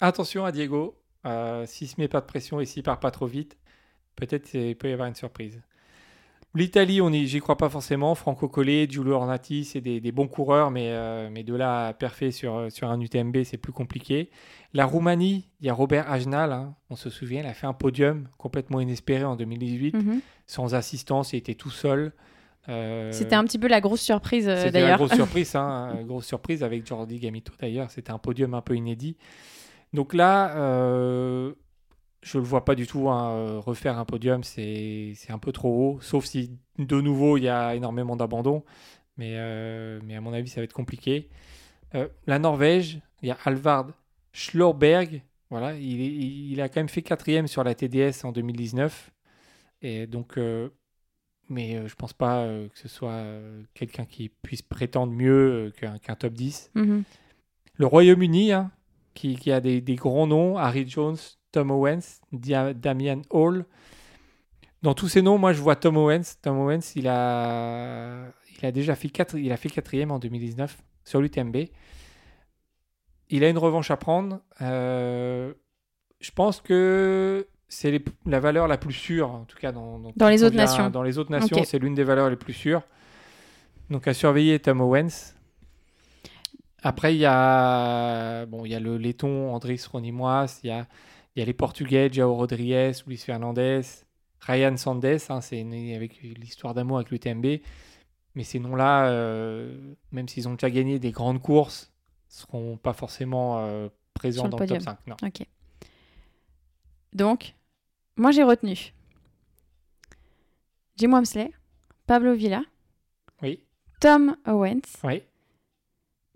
attention 0.00 0.44
à 0.44 0.52
Diego. 0.52 0.96
Euh, 1.26 1.66
S'il 1.66 1.88
se 1.88 1.96
met 1.98 2.06
pas 2.06 2.20
de 2.20 2.26
pression 2.26 2.60
et 2.60 2.64
s'il 2.66 2.84
part 2.84 3.00
pas 3.00 3.10
trop 3.10 3.26
vite, 3.26 3.58
peut-être 4.14 4.54
il 4.54 4.76
peut 4.76 4.88
y 4.88 4.92
avoir 4.92 5.08
une 5.08 5.16
surprise. 5.16 5.60
L'Italie, 6.56 7.00
on 7.00 7.12
j'y 7.12 7.38
crois 7.40 7.56
pas 7.56 7.68
forcément. 7.68 8.14
Franco 8.14 8.48
Collet, 8.48 8.86
Giulio 8.88 9.12
Ornati, 9.12 9.64
c'est 9.64 9.80
des, 9.80 10.00
des 10.00 10.12
bons 10.12 10.26
coureurs, 10.28 10.70
mais, 10.70 10.88
euh, 10.90 11.28
mais 11.30 11.42
de 11.42 11.54
là 11.54 11.88
à 11.88 11.92
perfer 11.92 12.30
sur, 12.30 12.66
sur 12.70 12.88
un 12.90 13.00
UTMB, 13.00 13.42
c'est 13.44 13.58
plus 13.58 13.72
compliqué. 13.72 14.30
La 14.72 14.84
Roumanie, 14.86 15.48
il 15.60 15.66
y 15.66 15.70
a 15.70 15.74
Robert 15.74 16.10
Agenal, 16.10 16.52
hein, 16.52 16.74
on 16.90 16.96
se 16.96 17.10
souvient, 17.10 17.40
il 17.40 17.46
a 17.46 17.54
fait 17.54 17.66
un 17.66 17.72
podium 17.72 18.28
complètement 18.38 18.80
inespéré 18.80 19.24
en 19.24 19.36
2018, 19.36 19.94
Mhm. 19.94 20.20
sans 20.46 20.74
assistance, 20.74 21.32
il 21.32 21.36
était 21.36 21.54
tout 21.54 21.70
seul. 21.70 22.12
Euh, 22.68 23.12
C'était 23.12 23.36
un 23.36 23.44
petit 23.44 23.58
peu 23.58 23.68
la 23.68 23.80
grosse 23.80 24.00
surprise 24.00 24.48
euh, 24.48 24.56
c'était 24.56 24.80
la 24.80 24.86
d'ailleurs. 24.86 24.98
grosse 24.98 25.14
surprise, 25.14 25.54
hein, 25.54 25.92
euh, 25.96 26.02
grosse 26.02 26.26
surprise 26.26 26.62
avec 26.64 26.84
Jordi 26.86 27.18
Gamito 27.20 27.52
d'ailleurs. 27.60 27.90
C'était 27.90 28.10
un 28.10 28.18
podium 28.18 28.54
un 28.54 28.60
peu 28.60 28.74
inédit. 28.74 29.16
Donc 29.92 30.12
là, 30.14 30.56
euh, 30.56 31.52
je 32.22 32.38
le 32.38 32.44
vois 32.44 32.64
pas 32.64 32.74
du 32.74 32.86
tout 32.86 33.08
hein, 33.08 33.30
euh, 33.30 33.60
refaire 33.60 33.98
un 33.98 34.04
podium, 34.04 34.42
c'est 34.42 35.14
un 35.28 35.38
peu 35.38 35.52
trop 35.52 35.68
haut. 35.68 36.00
Sauf 36.00 36.24
si 36.24 36.58
de 36.78 37.00
nouveau 37.00 37.36
il 37.36 37.44
y 37.44 37.48
a 37.48 37.74
énormément 37.74 38.16
d'abandon, 38.16 38.64
mais 39.16 39.34
euh, 39.36 40.00
mais 40.04 40.16
à 40.16 40.20
mon 40.20 40.32
avis 40.32 40.48
ça 40.48 40.60
va 40.60 40.64
être 40.64 40.72
compliqué. 40.72 41.28
Euh, 41.94 42.08
la 42.26 42.38
Norvège, 42.38 43.00
il 43.22 43.28
y 43.28 43.30
a 43.30 43.38
Alvard 43.44 43.88
Schlorberg. 44.32 45.22
Voilà, 45.50 45.74
il, 45.74 46.00
il 46.52 46.60
a 46.60 46.68
quand 46.68 46.80
même 46.80 46.88
fait 46.88 47.02
quatrième 47.02 47.46
sur 47.46 47.62
la 47.62 47.74
TDS 47.74 48.24
en 48.24 48.32
2019. 48.32 49.12
Et 49.82 50.08
donc, 50.08 50.38
euh, 50.38 50.70
mais 51.48 51.86
je 51.86 51.94
pense 51.94 52.12
pas 52.12 52.44
que 52.44 52.78
ce 52.78 52.88
soit 52.88 53.24
quelqu'un 53.74 54.04
qui 54.04 54.28
puisse 54.28 54.62
prétendre 54.62 55.12
mieux 55.12 55.72
qu'un 55.78 55.98
qu'un 55.98 56.16
top 56.16 56.32
10. 56.32 56.72
Mhm. 56.74 57.04
Le 57.78 57.86
Royaume-Uni, 57.86 58.52
hein, 58.52 58.72
qui, 59.14 59.36
qui 59.36 59.52
a 59.52 59.60
des, 59.60 59.80
des 59.80 59.94
grands 59.96 60.26
noms, 60.26 60.56
Harry 60.56 60.88
Jones, 60.88 61.16
Tom 61.56 61.70
Owens, 61.70 62.20
Dia- 62.32 62.74
Damian 62.74 63.22
Hall. 63.30 63.64
Dans 64.82 64.92
tous 64.92 65.08
ces 65.08 65.22
noms, 65.22 65.38
moi 65.38 65.54
je 65.54 65.62
vois 65.62 65.74
Tom 65.74 65.96
Owens. 65.96 66.36
Tom 66.42 66.58
Owens, 66.58 66.92
il 66.96 67.08
a, 67.08 68.26
il 68.58 68.66
a 68.66 68.70
déjà 68.72 68.94
fait, 68.94 69.08
quatre, 69.08 69.38
il 69.38 69.50
a 69.52 69.56
fait 69.56 69.70
quatrième 69.70 70.10
en 70.10 70.18
2019 70.18 70.76
sur 71.04 71.22
l'UTMB. 71.22 71.56
Il 73.30 73.42
a 73.42 73.48
une 73.48 73.56
revanche 73.56 73.90
à 73.90 73.96
prendre. 73.96 74.40
Euh, 74.60 75.54
je 76.20 76.30
pense 76.30 76.60
que 76.60 77.46
c'est 77.68 78.04
la 78.26 78.38
valeur 78.38 78.68
la 78.68 78.76
plus 78.76 78.92
sûre, 78.92 79.30
en 79.30 79.44
tout 79.46 79.56
cas 79.56 79.72
dans, 79.72 79.98
Dans 80.14 80.28
les 80.28 80.44
autres 80.44 80.56
nations. 80.56 80.90
Dans 80.90 81.02
les 81.02 81.16
autres 81.16 81.30
nations, 81.30 81.56
c'est 81.64 81.78
l'une 81.78 81.94
des 81.94 82.04
valeurs 82.04 82.28
les 82.28 82.36
plus 82.36 82.52
sûres. 82.52 82.82
Donc 83.88 84.06
à 84.06 84.12
surveiller 84.12 84.58
Tom 84.58 84.82
Owens. 84.82 85.32
Après, 86.82 87.14
il 87.14 87.18
y 87.18 87.24
a, 87.26 88.44
bon, 88.46 88.66
il 88.66 88.70
y 88.72 88.74
a 88.74 88.80
le 88.80 88.98
laiton 88.98 89.52
Andrés 89.54 89.80
Ronimois, 89.90 90.44
il 90.62 90.68
y 90.68 90.70
a, 90.70 90.86
il 91.36 91.40
y 91.40 91.42
a 91.42 91.44
les 91.44 91.52
Portugais, 91.52 92.10
João 92.10 92.34
Rodrigues, 92.34 92.96
Luis 93.06 93.18
Fernandez, 93.18 93.82
Ryan 94.40 94.76
Sandes, 94.78 95.04
hein, 95.28 95.40
c'est 95.42 95.62
né 95.64 95.94
avec 95.94 96.22
l'histoire 96.22 96.72
d'amour 96.72 96.96
avec 96.96 97.10
l'UTMB. 97.10 97.60
Mais 98.34 98.42
ces 98.42 98.58
noms-là, 98.58 99.08
euh, 99.08 99.94
même 100.12 100.28
s'ils 100.28 100.48
ont 100.48 100.54
déjà 100.54 100.70
gagné 100.70 100.98
des 100.98 101.10
grandes 101.10 101.42
courses, 101.42 101.92
seront 102.28 102.78
pas 102.78 102.94
forcément 102.94 103.58
euh, 103.58 103.88
présents 104.14 104.44
le 104.44 104.50
dans 104.50 104.56
le 104.58 104.66
top 104.66 104.76
podium. 104.78 104.80
5. 104.80 104.98
Non. 105.06 105.16
Ok. 105.22 105.46
Donc, 107.12 107.54
moi 108.16 108.30
j'ai 108.30 108.42
retenu 108.42 108.94
Jim 110.96 111.12
Wamsley, 111.12 111.52
Pablo 112.06 112.34
Villa, 112.34 112.62
Oui, 113.42 113.60
Tom 114.00 114.36
Owens 114.46 114.80
oui. 115.04 115.22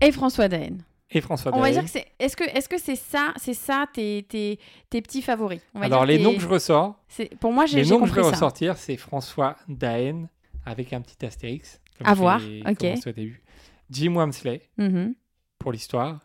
et 0.02 0.12
François 0.12 0.48
Daen. 0.48 0.84
Et 1.12 1.20
François 1.20 1.54
On 1.56 1.60
va 1.60 1.70
dire 1.72 1.82
que 1.82 1.90
c'est. 1.90 2.06
Est-ce 2.18 2.36
que 2.36 2.44
est-ce 2.44 2.68
que 2.68 2.78
c'est 2.78 2.96
ça, 2.96 3.32
c'est 3.36 3.54
ça 3.54 3.86
tes, 3.92 4.24
tes, 4.28 4.58
tes 4.90 5.02
petits 5.02 5.22
favoris? 5.22 5.60
On 5.74 5.80
va 5.80 5.86
Alors, 5.86 6.04
les 6.06 6.18
tes- 6.18 6.22
noms 6.22 6.34
que 6.34 6.40
je 6.40 6.48
ressors, 6.48 6.94
c'est- 7.08 7.34
Pour 7.38 7.52
moi, 7.52 7.66
j'ai 7.66 7.82
les 7.82 7.88
noms 7.90 8.00
que 8.00 8.06
je 8.08 8.14
vais 8.14 8.20
ressortir, 8.20 8.76
c'est 8.76 8.96
François 8.96 9.56
Daen 9.68 10.28
avec 10.64 10.92
un 10.92 11.00
petit 11.00 11.24
astérix. 11.26 11.80
comme 11.98 12.06
À 12.06 12.14
voir, 12.14 12.40
ok. 12.66 12.84
au 13.06 13.10
début. 13.12 13.42
Jim 13.90 14.14
Wamsley 14.16 14.62
Mhm. 14.78 15.14
pour 15.58 15.70
l'histoire. 15.72 16.20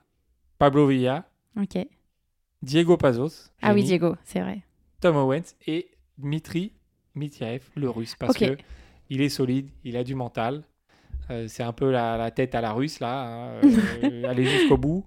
Pablo 0.57 0.87
Villa, 0.87 1.27
Ok. 1.59 1.85
Diego 2.61 2.95
Pazos, 2.95 3.49
Ah 3.61 3.73
oui, 3.73 3.83
Diego, 3.83 4.15
c'est 4.23 4.39
vrai. 4.39 4.61
Tom 5.01 5.17
Owens 5.17 5.53
et 5.67 5.89
Dmitri 6.17 6.71
Mityaev, 7.15 7.63
le 7.75 7.89
russe, 7.89 8.15
parce 8.15 8.35
Ok. 8.41 8.55
que 8.55 8.57
il 9.09 9.21
est 9.21 9.29
solide, 9.29 9.69
il 9.83 9.97
a 9.97 10.03
du 10.05 10.15
mental. 10.15 10.63
Euh, 11.31 11.47
c'est 11.47 11.63
un 11.63 11.73
peu 11.73 11.91
la, 11.91 12.17
la 12.17 12.31
tête 12.31 12.53
à 12.55 12.61
la 12.61 12.71
russe, 12.73 12.99
là. 12.99 13.23
hein, 13.27 13.61
euh, 14.03 14.23
aller 14.29 14.45
jusqu'au 14.45 14.77
bout. 14.77 15.05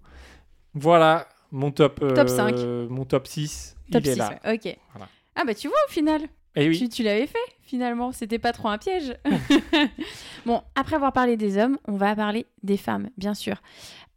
Voilà, 0.74 1.28
mon 1.50 1.70
top, 1.70 2.00
euh, 2.02 2.14
Top 2.14 2.28
cinq. 2.28 2.57
mon 2.90 3.04
top 3.04 3.26
6, 3.26 3.76
Top 3.90 4.02
il 4.04 4.09
est 4.11 4.12
6, 4.14 4.18
là. 4.18 4.38
ouais. 4.44 4.54
ok. 4.54 4.76
Voilà. 4.92 5.09
Ah 5.37 5.42
bah 5.46 5.54
tu 5.54 5.68
vois 5.68 5.76
au 5.88 5.90
final, 5.92 6.22
Et 6.57 6.68
oui, 6.68 6.78
tu, 6.78 6.88
tu 6.88 7.02
l'avais 7.02 7.26
fait 7.26 7.38
finalement, 7.62 8.12
c'était 8.12 8.38
pas 8.38 8.52
trop 8.52 8.68
un 8.68 8.78
piège. 8.78 9.14
bon, 10.46 10.62
après 10.74 10.96
avoir 10.96 11.12
parlé 11.12 11.37
des 11.37 11.59
hommes, 11.59 11.78
on 11.87 11.96
va 11.96 12.14
parler 12.16 12.46
des 12.62 12.76
femmes, 12.76 13.11
bien 13.16 13.35
sûr. 13.35 13.62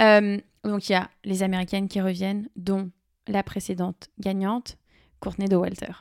Euh, 0.02 0.38
donc 0.64 0.90
il 0.90 0.94
y 0.94 0.96
a 0.96 1.10
les 1.26 1.44
Américaines 1.44 1.88
qui 1.88 2.02
reviennent, 2.02 2.48
dont 2.56 2.90
la 3.28 3.44
précédente 3.44 4.10
gagnante, 4.20 4.78
Courtney 5.20 5.48
de 5.48 5.56
Walter. 5.56 5.92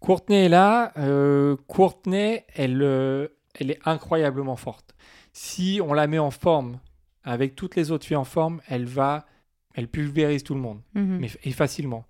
Courtenay 0.00 0.46
est 0.46 0.48
là. 0.48 0.92
Euh, 0.98 1.56
Courtenay, 1.68 2.44
elle, 2.54 2.82
euh, 2.82 3.28
elle 3.54 3.70
est 3.70 3.78
incroyablement 3.84 4.56
forte. 4.56 4.94
Si 5.32 5.80
on 5.84 5.92
la 5.92 6.06
met 6.06 6.18
en 6.18 6.30
forme, 6.30 6.78
avec 7.24 7.54
toutes 7.54 7.76
les 7.76 7.90
autres 7.90 8.04
filles 8.06 8.16
en 8.16 8.24
forme, 8.24 8.60
elle 8.68 8.84
va, 8.86 9.26
elle 9.74 9.88
pulvérise 9.88 10.42
tout 10.42 10.54
le 10.54 10.60
monde, 10.60 10.80
Mhm. 10.94 11.18
mais 11.20 11.30
et 11.44 11.52
facilement. 11.52 12.04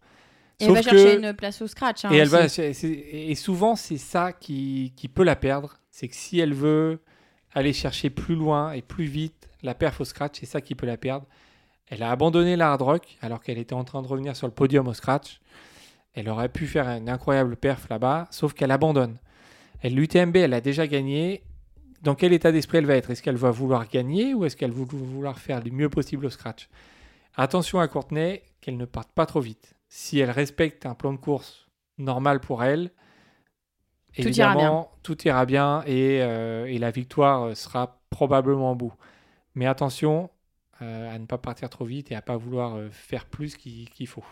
Et 0.61 0.64
elle 0.66 0.72
va 0.74 0.83
chercher 0.83 1.16
une 1.18 1.33
place 1.35 1.61
au 1.62 1.66
scratch. 1.66 2.05
hein, 2.05 2.11
elle 2.12 2.28
va, 2.28 2.46
et 2.46 3.35
souvent, 3.35 3.74
c'est 3.76 3.98
ça 3.98 4.33
qui, 4.33 4.92
qui 4.96 5.09
peut 5.09 5.24
la 5.24 5.35
perdre. 5.37 5.78
C'est 5.90 6.09
que 6.09 6.14
si 6.14 6.38
elle 6.38 6.55
veut 6.55 7.00
aller 7.52 7.72
chercher 7.72 8.11
plus 8.11 8.35
loin 8.37 8.72
et 8.72 8.81
plus 8.83 9.05
vite 9.05 9.48
la 9.62 9.74
perf 9.74 10.00
au 10.00 10.05
scratch, 10.05 10.38
c'est 10.40 10.46
ça 10.46 10.61
qui 10.61 10.74
peut 10.74 10.87
la 10.87 10.96
perdre. 10.96 11.26
Elle 11.88 12.02
a 12.02 12.11
abandonné 12.11 12.57
la 12.57 12.70
hard 12.72 12.83
rock 12.83 13.18
alors 13.20 13.42
qu'elle 13.42 13.59
était 13.59 13.74
en 13.74 13.85
train 13.85 14.00
de 14.02 14.07
revenir 14.07 14.35
sur 14.37 14.46
le 14.46 14.52
podium 14.52 14.87
au 14.88 14.94
scratch. 14.94 15.40
Elle 16.14 16.28
aurait 16.28 16.48
pu 16.48 16.66
faire 16.66 16.88
une 16.88 17.09
incroyable 17.11 17.57
perf 17.57 17.88
là-bas, 17.90 18.28
sauf 18.31 18.52
qu'elle 18.55 18.70
abandonne. 18.70 19.18
L'UTMB, 19.85 20.37
elle 20.37 20.55
a 20.55 20.61
déjà 20.61 20.87
gagné. 20.87 21.42
Dans 22.03 22.14
quel 22.14 22.33
état 22.33 22.53
d'esprit 22.53 22.79
elle 22.79 22.87
va 22.87 22.97
être? 22.97 23.11
Est-ce 23.11 23.23
qu'elle 23.23 23.37
va 23.37 23.51
vouloir 23.51 23.88
gagner 23.88 24.35
ou 24.35 24.45
est-ce 24.45 24.57
qu'elle 24.57 24.73
va 24.73 24.85
vouloir 24.85 25.38
faire 25.38 25.62
le 25.62 25.71
mieux 25.71 25.88
possible 25.88 26.27
au 26.27 26.31
scratch? 26.31 26.68
Attention 27.35 27.81
à 27.81 27.88
Courtenay, 27.88 28.42
qu'elle 28.61 28.77
ne 28.77 28.85
parte 28.85 29.11
pas 29.12 29.27
trop 29.27 29.40
vite. 29.40 29.75
Si 29.88 30.18
elle 30.18 30.31
respecte 30.31 30.87
un 30.87 30.95
plan 30.95 31.12
de 31.12 31.18
course 31.18 31.68
normal 31.99 32.40
pour 32.40 32.62
elle, 32.64 32.90
Tout 34.14 34.29
ira 34.29 34.53
évidemment, 34.53 34.90
tout 35.03 35.27
ira 35.27 35.47
bien 35.47 35.83
et, 35.87 36.23
euh, 36.23 36.66
et 36.66 36.79
la 36.79 36.90
victoire 36.90 37.45
euh, 37.45 37.55
sera 37.55 38.03
probablement 38.11 38.73
au 38.73 38.75
bout. 38.75 38.92
Mais 39.55 39.66
attention 39.66 40.31
euh, 40.83 41.14
à 41.14 41.18
ne 41.18 41.27
pas 41.27 41.38
partir 41.38 41.71
trop 41.71 41.85
vite 41.85 42.11
et 42.12 42.14
à 42.14 42.23
pas 42.23 42.37
vouloir 42.37 42.79
faire 42.90 43.27
plus 43.27 43.57
qu'il 43.57 43.88
qu'il 43.90 44.07
faut. 44.07 44.25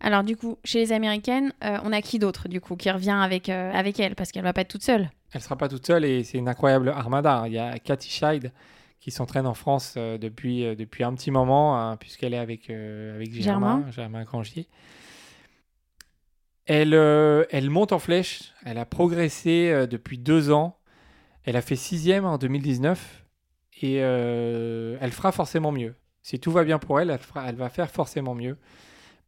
Alors 0.00 0.24
du 0.24 0.36
coup, 0.36 0.58
chez 0.64 0.78
les 0.78 0.92
Américaines, 0.92 1.52
euh, 1.62 1.78
on 1.84 1.92
a 1.92 2.00
qui 2.00 2.18
d'autre 2.18 2.48
du 2.48 2.60
coup 2.60 2.74
qui 2.76 2.90
revient 2.90 3.10
avec, 3.20 3.48
euh, 3.48 3.70
avec 3.72 4.00
elle? 4.00 4.14
Parce 4.14 4.32
qu'elle 4.32 4.42
va 4.42 4.52
pas 4.52 4.62
être 4.62 4.68
toute 4.68 4.82
seule. 4.82 5.10
Elle 5.32 5.40
sera 5.42 5.56
pas 5.56 5.68
toute 5.68 5.86
seule 5.86 6.04
et 6.04 6.24
c'est 6.24 6.38
une 6.38 6.48
incroyable 6.48 6.88
armada. 6.88 7.44
Il 7.46 7.52
y 7.52 7.58
a 7.58 7.78
Cathy 7.78 8.10
Scheid 8.10 8.52
qui 8.98 9.10
s'entraîne 9.10 9.46
en 9.46 9.54
France 9.54 9.94
euh, 9.96 10.18
depuis, 10.18 10.74
depuis 10.76 11.04
un 11.04 11.14
petit 11.14 11.30
moment, 11.30 11.78
hein, 11.78 11.96
puisqu'elle 11.96 12.34
est 12.34 12.38
avec, 12.38 12.70
avec 12.70 13.32
Germain, 13.32 13.84
Germain 13.90 14.24
Grangier. 14.24 14.68
Elle, 16.66 16.94
elle 17.50 17.68
monte 17.70 17.92
en 17.92 17.98
flèche. 17.98 18.52
Elle 18.64 18.78
a 18.78 18.84
progressé 18.86 19.86
depuis 19.90 20.18
deux 20.18 20.50
ans. 20.50 20.76
Elle 21.44 21.56
a 21.56 21.62
fait 21.62 21.74
sixième 21.76 22.24
en 22.24 22.38
2019 22.38 23.24
et 23.82 23.94
elle 23.94 25.10
fera 25.12 25.32
forcément 25.32 25.72
mieux. 25.72 25.94
Si 26.22 26.38
tout 26.38 26.52
va 26.52 26.62
bien 26.64 26.78
pour 26.78 27.00
elle, 27.00 27.10
elle, 27.10 27.18
fera- 27.18 27.48
elle 27.48 27.56
va 27.56 27.70
faire 27.70 27.90
forcément 27.90 28.34
mieux 28.34 28.56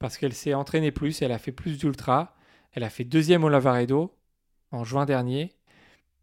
parce 0.02 0.18
qu'elle 0.18 0.34
s'est 0.34 0.52
entraînée 0.52 0.90
plus, 0.90 1.22
elle 1.22 1.30
a 1.30 1.38
fait 1.38 1.52
plus 1.52 1.78
d'ultra. 1.78 2.34
Elle 2.72 2.82
a 2.82 2.90
fait 2.90 3.04
deuxième 3.04 3.44
au 3.44 3.48
Lavaredo 3.48 4.12
en 4.72 4.82
juin 4.82 5.06
dernier. 5.06 5.54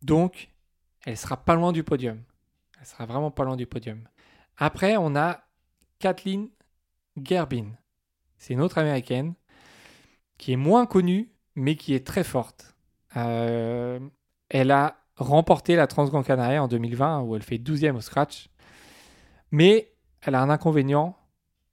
Donc, 0.02 0.50
elle 1.06 1.16
sera 1.16 1.38
pas 1.38 1.56
loin 1.56 1.72
du 1.72 1.86
podium. 1.86 2.22
Elle 2.78 2.86
sera 2.86 3.06
vraiment 3.06 3.32
pas 3.32 3.46
loin 3.46 3.56
du 3.56 3.66
podium. 3.66 4.06
Après, 4.58 4.98
on 4.98 5.16
a 5.16 5.46
Kathleen 6.00 6.50
Gerbin. 7.24 7.68
C'est 8.38 8.54
une 8.54 8.60
autre 8.60 8.80
américaine 8.80 9.34
qui 10.38 10.52
est 10.52 10.58
moins 10.58 10.86
connue, 10.86 11.32
mais 11.56 11.78
qui 11.78 11.94
est 11.94 12.06
très 12.06 12.26
forte. 12.26 12.76
Euh, 13.16 13.98
elle 14.50 14.72
a 14.72 14.98
remporté 15.16 15.78
la 15.78 15.88
Transgran 15.88 16.22
Canaria 16.22 16.62
en 16.62 16.68
2020, 16.68 17.22
où 17.22 17.38
elle 17.38 17.44
fait 17.44 17.58
12e 17.58 17.96
au 17.96 18.02
scratch. 18.02 18.50
Mais 19.52 19.94
elle 20.22 20.36
a 20.36 20.42
un 20.42 20.50
inconvénient, 20.50 21.18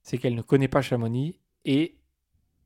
c'est 0.03 0.17
qu'elle 0.17 0.35
ne 0.35 0.41
connaît 0.41 0.69
pas 0.69 0.81
Chamonix 0.81 1.41
et. 1.65 1.96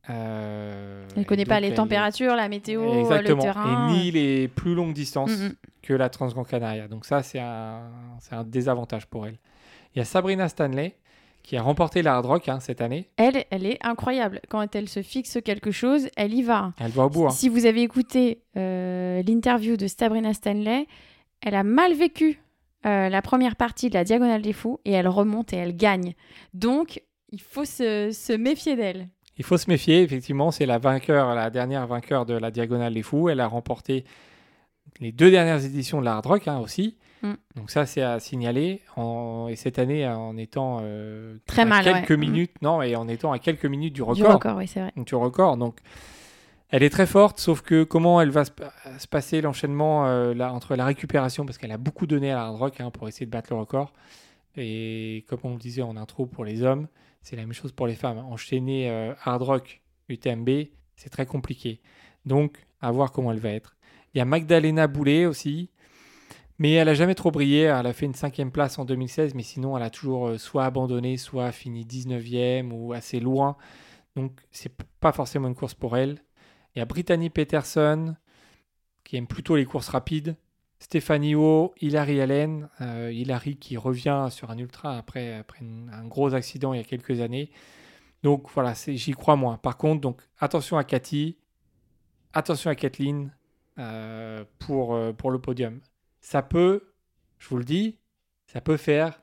Euh, 0.10 1.06
Elle 1.16 1.20
ne 1.22 1.26
connaît 1.26 1.46
pas 1.46 1.60
les 1.60 1.74
températures, 1.74 2.36
la 2.36 2.50
météo, 2.50 2.84
Exactement. 3.02 3.36
le 3.38 3.42
terrain. 3.42 3.90
Et 3.90 3.94
ni 3.94 4.12
les 4.12 4.48
plus 4.48 4.74
longues 4.76 4.94
distances 4.94 5.32
Mm, 5.38 5.46
mm. 5.48 5.54
que 5.84 5.94
la 5.94 6.10
Transgran 6.10 6.44
Canaria. 6.44 6.88
Donc 6.88 7.06
ça, 7.06 7.24
c'est 7.24 7.40
un, 7.40 7.84
désavantage 8.46 9.06
pour 9.08 9.28
elle. 9.28 9.38
Il 9.96 10.00
y 10.00 10.02
a 10.02 10.06
Sabrina 10.06 10.48
Stanley 10.50 10.96
qui 11.44 11.58
a 11.58 11.62
remporté 11.64 12.02
la 12.04 12.16
Hard 12.16 12.26
Rock 12.26 12.50
hein, 12.50 12.60
cette 12.60 12.82
année. 12.82 13.10
Elle, 13.18 13.46
elle 13.50 13.66
est 13.66 13.80
incroyable. 13.82 14.42
Quand 14.50 14.76
elle 14.76 14.88
se 14.88 15.02
fixe 15.02 15.40
quelque 15.44 15.72
chose, 15.72 16.08
elle 16.16 16.34
y 16.34 16.44
va. 16.44 16.74
Elle 16.80 16.92
va 16.92 17.06
au 17.06 17.10
bout. 17.10 17.26
hein. 17.26 17.32
Si 17.32 17.50
vous 17.50 17.66
avez 17.66 17.82
écouté 17.82 18.42
euh, 18.58 19.24
l'interview 19.24 19.76
de 19.76 19.88
Sabrina 19.88 20.34
Stanley, 20.34 20.88
elle 21.42 21.56
a 21.56 21.64
mal 21.64 21.94
vécu 21.94 22.40
euh, 22.86 23.10
la 23.10 23.22
première 23.24 23.56
partie 23.56 23.90
de 23.90 23.96
la 23.96 24.04
Diagonale 24.04 24.42
des 24.44 24.54
Fous 24.54 24.80
et 24.86 24.92
elle 24.92 25.08
remonte 25.08 25.52
et 25.54 25.58
elle 25.58 25.76
gagne. 25.76 26.14
Donc, 26.54 27.02
il 27.32 27.42
faut 27.42 27.66
se, 27.66 28.12
se 28.12 28.34
méfier 28.34 28.76
d'elle. 28.76 29.08
Il 29.42 29.44
faut 29.44 29.58
se 29.58 29.68
méfier, 29.72 30.04
effectivement, 30.04 30.52
c'est 30.52 30.68
la 30.68 30.78
vainqueur, 30.78 31.34
la 31.34 31.50
dernière 31.50 31.88
vainqueur 31.88 32.28
de 32.28 32.36
la 32.36 32.52
Diagonale 32.52 32.94
des 32.94 33.02
Fous. 33.02 33.28
Elle 33.28 33.40
a 33.40 33.48
remporté 33.48 34.06
les 35.00 35.12
deux 35.12 35.32
dernières 35.32 35.66
éditions 35.66 36.00
de 36.00 36.06
la 36.06 36.14
Hard 36.18 36.28
Rock 36.28 36.48
hein, 36.48 36.60
aussi. 36.60 36.96
Mm. 37.24 37.32
Donc 37.56 37.72
ça, 37.72 37.88
c'est 37.88 38.04
à 38.04 38.20
signaler. 38.20 38.82
En- 38.98 39.48
et 39.50 39.56
cette 39.56 39.80
année, 39.80 40.08
en 40.08 40.38
étant 40.38 40.82
euh, 40.84 41.38
Très 41.48 41.64
à 41.64 41.66
mal, 41.66 41.84
quelques 41.84 42.10
ouais. 42.12 42.18
Mm. 42.18 42.20
minutes, 42.20 42.52
non, 42.62 42.84
et 42.84 42.96
en 42.96 43.08
étant 43.08 43.32
à 43.32 43.40
quelques 43.40 43.66
minutes 43.66 43.94
du 43.94 44.02
Du 44.02 44.04
record. 44.04 44.34
record, 44.34 44.58
oui, 44.58 44.68
c'est 44.68 44.82
vrai. 44.82 44.94
du 44.96 45.16
record. 45.16 45.58
Donc, 45.58 45.80
elle 46.70 46.84
est 46.84 46.92
très 46.92 47.08
forte, 47.08 47.40
sauf 47.40 47.62
que 47.64 47.84
comment 47.84 48.22
elle 48.22 48.30
va 48.30 48.46
se, 48.46 48.52
pa- 48.52 48.72
se 49.00 49.08
passer 49.08 49.42
l'enchaînement 49.42 50.06
euh, 50.06 50.36
entre 50.40 50.76
la 50.76 50.86
récupération, 50.86 51.48
parce 51.48 51.58
qu'elle 51.58 51.72
a 51.72 51.78
beaucoup 51.80 52.06
donné 52.06 52.32
à 52.32 52.36
la 52.36 52.42
hard 52.44 52.58
rock 52.58 52.80
hein, 52.80 52.92
pour 52.92 53.08
essayer 53.08 53.26
de 53.26 53.32
battre 53.32 53.52
le 53.52 53.60
record. 53.60 53.92
Et 54.58 55.26
comme 55.28 55.40
on 55.44 55.52
le 55.52 55.60
disait 55.60 55.82
en 55.82 55.98
intro 55.98 56.26
pour 56.26 56.46
les 56.46 56.64
hommes, 56.64 56.88
c'est 57.22 57.36
la 57.36 57.44
même 57.44 57.54
chose 57.54 57.72
pour 57.72 57.88
les 57.88 57.96
femmes. 57.96 58.18
Enchaîner 58.18 58.90
euh, 58.90 59.14
hard 59.24 59.42
rock, 59.42 59.82
UTMB, 60.10 60.50
c'est 60.96 61.10
très 61.10 61.26
compliqué. 61.26 61.82
Donc, 62.26 62.66
à 62.82 62.92
voir 62.92 63.12
comment 63.12 63.32
elle 63.32 63.40
va 63.40 63.50
être. 63.50 63.78
Il 64.14 64.18
y 64.18 64.22
a 64.22 64.26
Magdalena 64.26 64.88
Boulet 64.88 65.26
aussi. 65.26 65.70
Mais 66.62 66.74
elle 66.74 66.90
a 66.90 66.94
jamais 66.94 67.16
trop 67.16 67.32
brillé. 67.32 67.62
Elle 67.62 67.88
a 67.88 67.94
fait 67.94 68.06
une 68.06 68.14
cinquième 68.14 68.52
place 68.52 68.78
en 68.78 68.86
2016, 68.86 69.34
mais 69.34 69.42
sinon 69.42 69.76
elle 69.76 69.84
a 69.84 69.90
toujours 69.90 70.28
euh, 70.28 70.38
soit 70.38 70.66
abandonné, 70.66 71.18
soit 71.18 71.52
fini 71.52 71.86
19e 71.86 72.72
ou 72.72 72.94
assez 72.94 73.20
loin. 73.20 73.58
Donc 74.16 74.40
c'est 74.52 74.72
pas 75.00 75.12
forcément 75.12 75.48
une 75.48 75.56
course 75.56 75.74
pour 75.74 75.98
elle. 75.98 76.22
Il 76.76 76.80
y 76.80 76.82
a 76.82 76.86
Brittany 76.86 77.30
Peterson 77.30 78.16
qui 79.04 79.18
aime 79.18 79.28
plutôt 79.28 79.56
les 79.56 79.66
courses 79.66 79.90
rapides. 79.90 80.36
Stéphanie 80.82 81.36
O, 81.36 81.74
Hilary 81.80 82.20
Allen, 82.22 82.68
euh, 82.82 83.12
Hilary 83.14 83.56
qui 83.56 83.78
revient 83.78 84.28
sur 84.32 84.50
un 84.50 84.58
ultra 84.58 84.98
après, 84.98 85.36
après 85.36 85.60
un 85.94 86.06
gros 86.08 86.34
accident 86.34 86.74
il 86.74 86.78
y 86.78 86.82
a 86.82 86.84
quelques 86.84 87.22
années. 87.22 87.52
Donc 88.24 88.50
voilà, 88.56 88.74
c'est- 88.74 88.96
j'y 88.98 89.12
crois 89.12 89.36
moins. 89.36 89.58
Par 89.58 89.78
contre, 89.78 90.02
donc 90.02 90.20
attention 90.40 90.78
à 90.78 90.84
Cathy, 90.84 91.38
attention 92.34 92.72
à 92.72 92.76
Kathleen 92.76 93.32
euh, 93.78 94.44
pour, 94.58 94.96
euh, 94.96 95.14
pour 95.14 95.30
le 95.30 95.40
podium. 95.40 95.82
Ça 96.20 96.42
peut, 96.42 96.92
je 97.38 97.48
vous 97.50 97.58
le 97.58 97.64
dis, 97.64 98.00
ça 98.48 98.60
peut 98.60 98.78
faire 98.78 99.22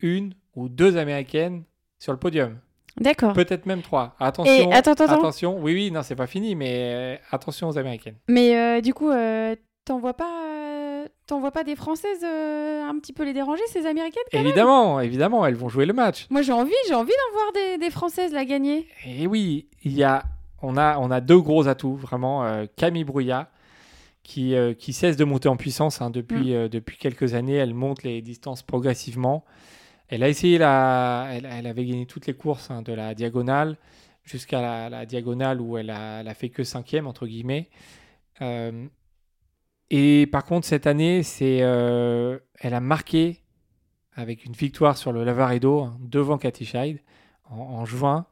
une 0.00 0.32
ou 0.54 0.68
deux 0.68 0.96
américaines 0.96 1.64
sur 1.98 2.12
le 2.12 2.20
podium. 2.20 2.56
D'accord. 3.00 3.32
Peut-être 3.32 3.66
même 3.66 3.82
trois. 3.82 4.14
Attention. 4.20 4.70
Et 4.70 4.72
attends. 4.72 4.92
Attention. 4.92 5.58
Oui, 5.60 5.74
oui, 5.74 5.90
non, 5.90 6.02
c'est 6.04 6.16
pas 6.16 6.26
fini, 6.28 6.54
mais 6.54 7.20
attention 7.32 7.68
aux 7.68 7.78
américaines. 7.78 8.16
Mais 8.28 8.80
du 8.80 8.94
coup, 8.94 9.10
t'en 9.84 9.98
vois 10.00 10.14
pas, 10.14 10.47
t'en 11.28 11.40
vois 11.40 11.52
pas 11.52 11.62
des 11.62 11.76
Françaises 11.76 12.24
euh, 12.24 12.82
un 12.82 12.98
petit 12.98 13.12
peu 13.12 13.24
les 13.24 13.32
déranger, 13.32 13.62
ces 13.68 13.86
Américaines 13.86 14.22
quand 14.32 14.38
même 14.38 14.46
Évidemment, 14.46 15.00
évidemment, 15.00 15.46
elles 15.46 15.54
vont 15.54 15.68
jouer 15.68 15.86
le 15.86 15.92
match. 15.92 16.26
Moi, 16.30 16.42
j'ai 16.42 16.52
envie, 16.52 16.72
j'ai 16.88 16.94
envie 16.94 17.12
d'en 17.12 17.38
voir 17.38 17.52
des, 17.52 17.78
des 17.78 17.90
Françaises 17.90 18.32
la 18.32 18.44
gagner. 18.44 18.88
Et 19.06 19.26
oui, 19.26 19.66
il 19.84 19.92
y 19.92 20.02
a, 20.02 20.24
on 20.62 20.76
a, 20.76 20.98
on 20.98 21.10
a 21.10 21.20
deux 21.20 21.38
gros 21.40 21.68
atouts, 21.68 21.96
vraiment. 21.96 22.44
Euh, 22.44 22.66
Camille 22.76 23.04
Brouillat, 23.04 23.50
qui, 24.22 24.54
euh, 24.54 24.74
qui 24.74 24.92
cesse 24.92 25.16
de 25.16 25.24
monter 25.24 25.48
en 25.48 25.56
puissance 25.56 26.00
hein, 26.00 26.10
depuis, 26.10 26.54
euh, 26.54 26.68
depuis 26.68 26.96
quelques 26.96 27.34
années. 27.34 27.54
Elle 27.54 27.74
monte 27.74 28.02
les 28.02 28.22
distances 28.22 28.62
progressivement. 28.62 29.44
Elle 30.08 30.22
a 30.22 30.28
essayé 30.28 30.56
la, 30.56 31.28
elle, 31.30 31.46
elle 31.50 31.66
avait 31.66 31.84
gagné 31.84 32.06
toutes 32.06 32.26
les 32.26 32.34
courses 32.34 32.70
hein, 32.70 32.82
de 32.82 32.92
la 32.94 33.14
diagonale 33.14 33.76
jusqu'à 34.24 34.60
la, 34.60 34.88
la 34.88 35.06
diagonale 35.06 35.60
où 35.60 35.76
elle 35.76 35.90
a, 35.90 36.20
elle 36.20 36.28
a 36.28 36.34
fait 36.34 36.48
que 36.48 36.64
cinquième 36.64 37.06
entre 37.06 37.26
guillemets. 37.26 37.68
Euh, 38.40 38.86
et 39.90 40.26
par 40.26 40.44
contre 40.44 40.66
cette 40.66 40.86
année, 40.86 41.22
c'est, 41.22 41.58
euh, 41.62 42.38
elle 42.60 42.74
a 42.74 42.80
marqué 42.80 43.42
avec 44.12 44.44
une 44.44 44.52
victoire 44.52 44.96
sur 44.96 45.12
le 45.12 45.24
Lavaredo 45.24 45.80
hein, 45.80 45.96
devant 46.00 46.38
Cathy 46.38 46.66
Scheid 46.66 47.00
en, 47.48 47.56
en 47.56 47.84
juin. 47.84 48.26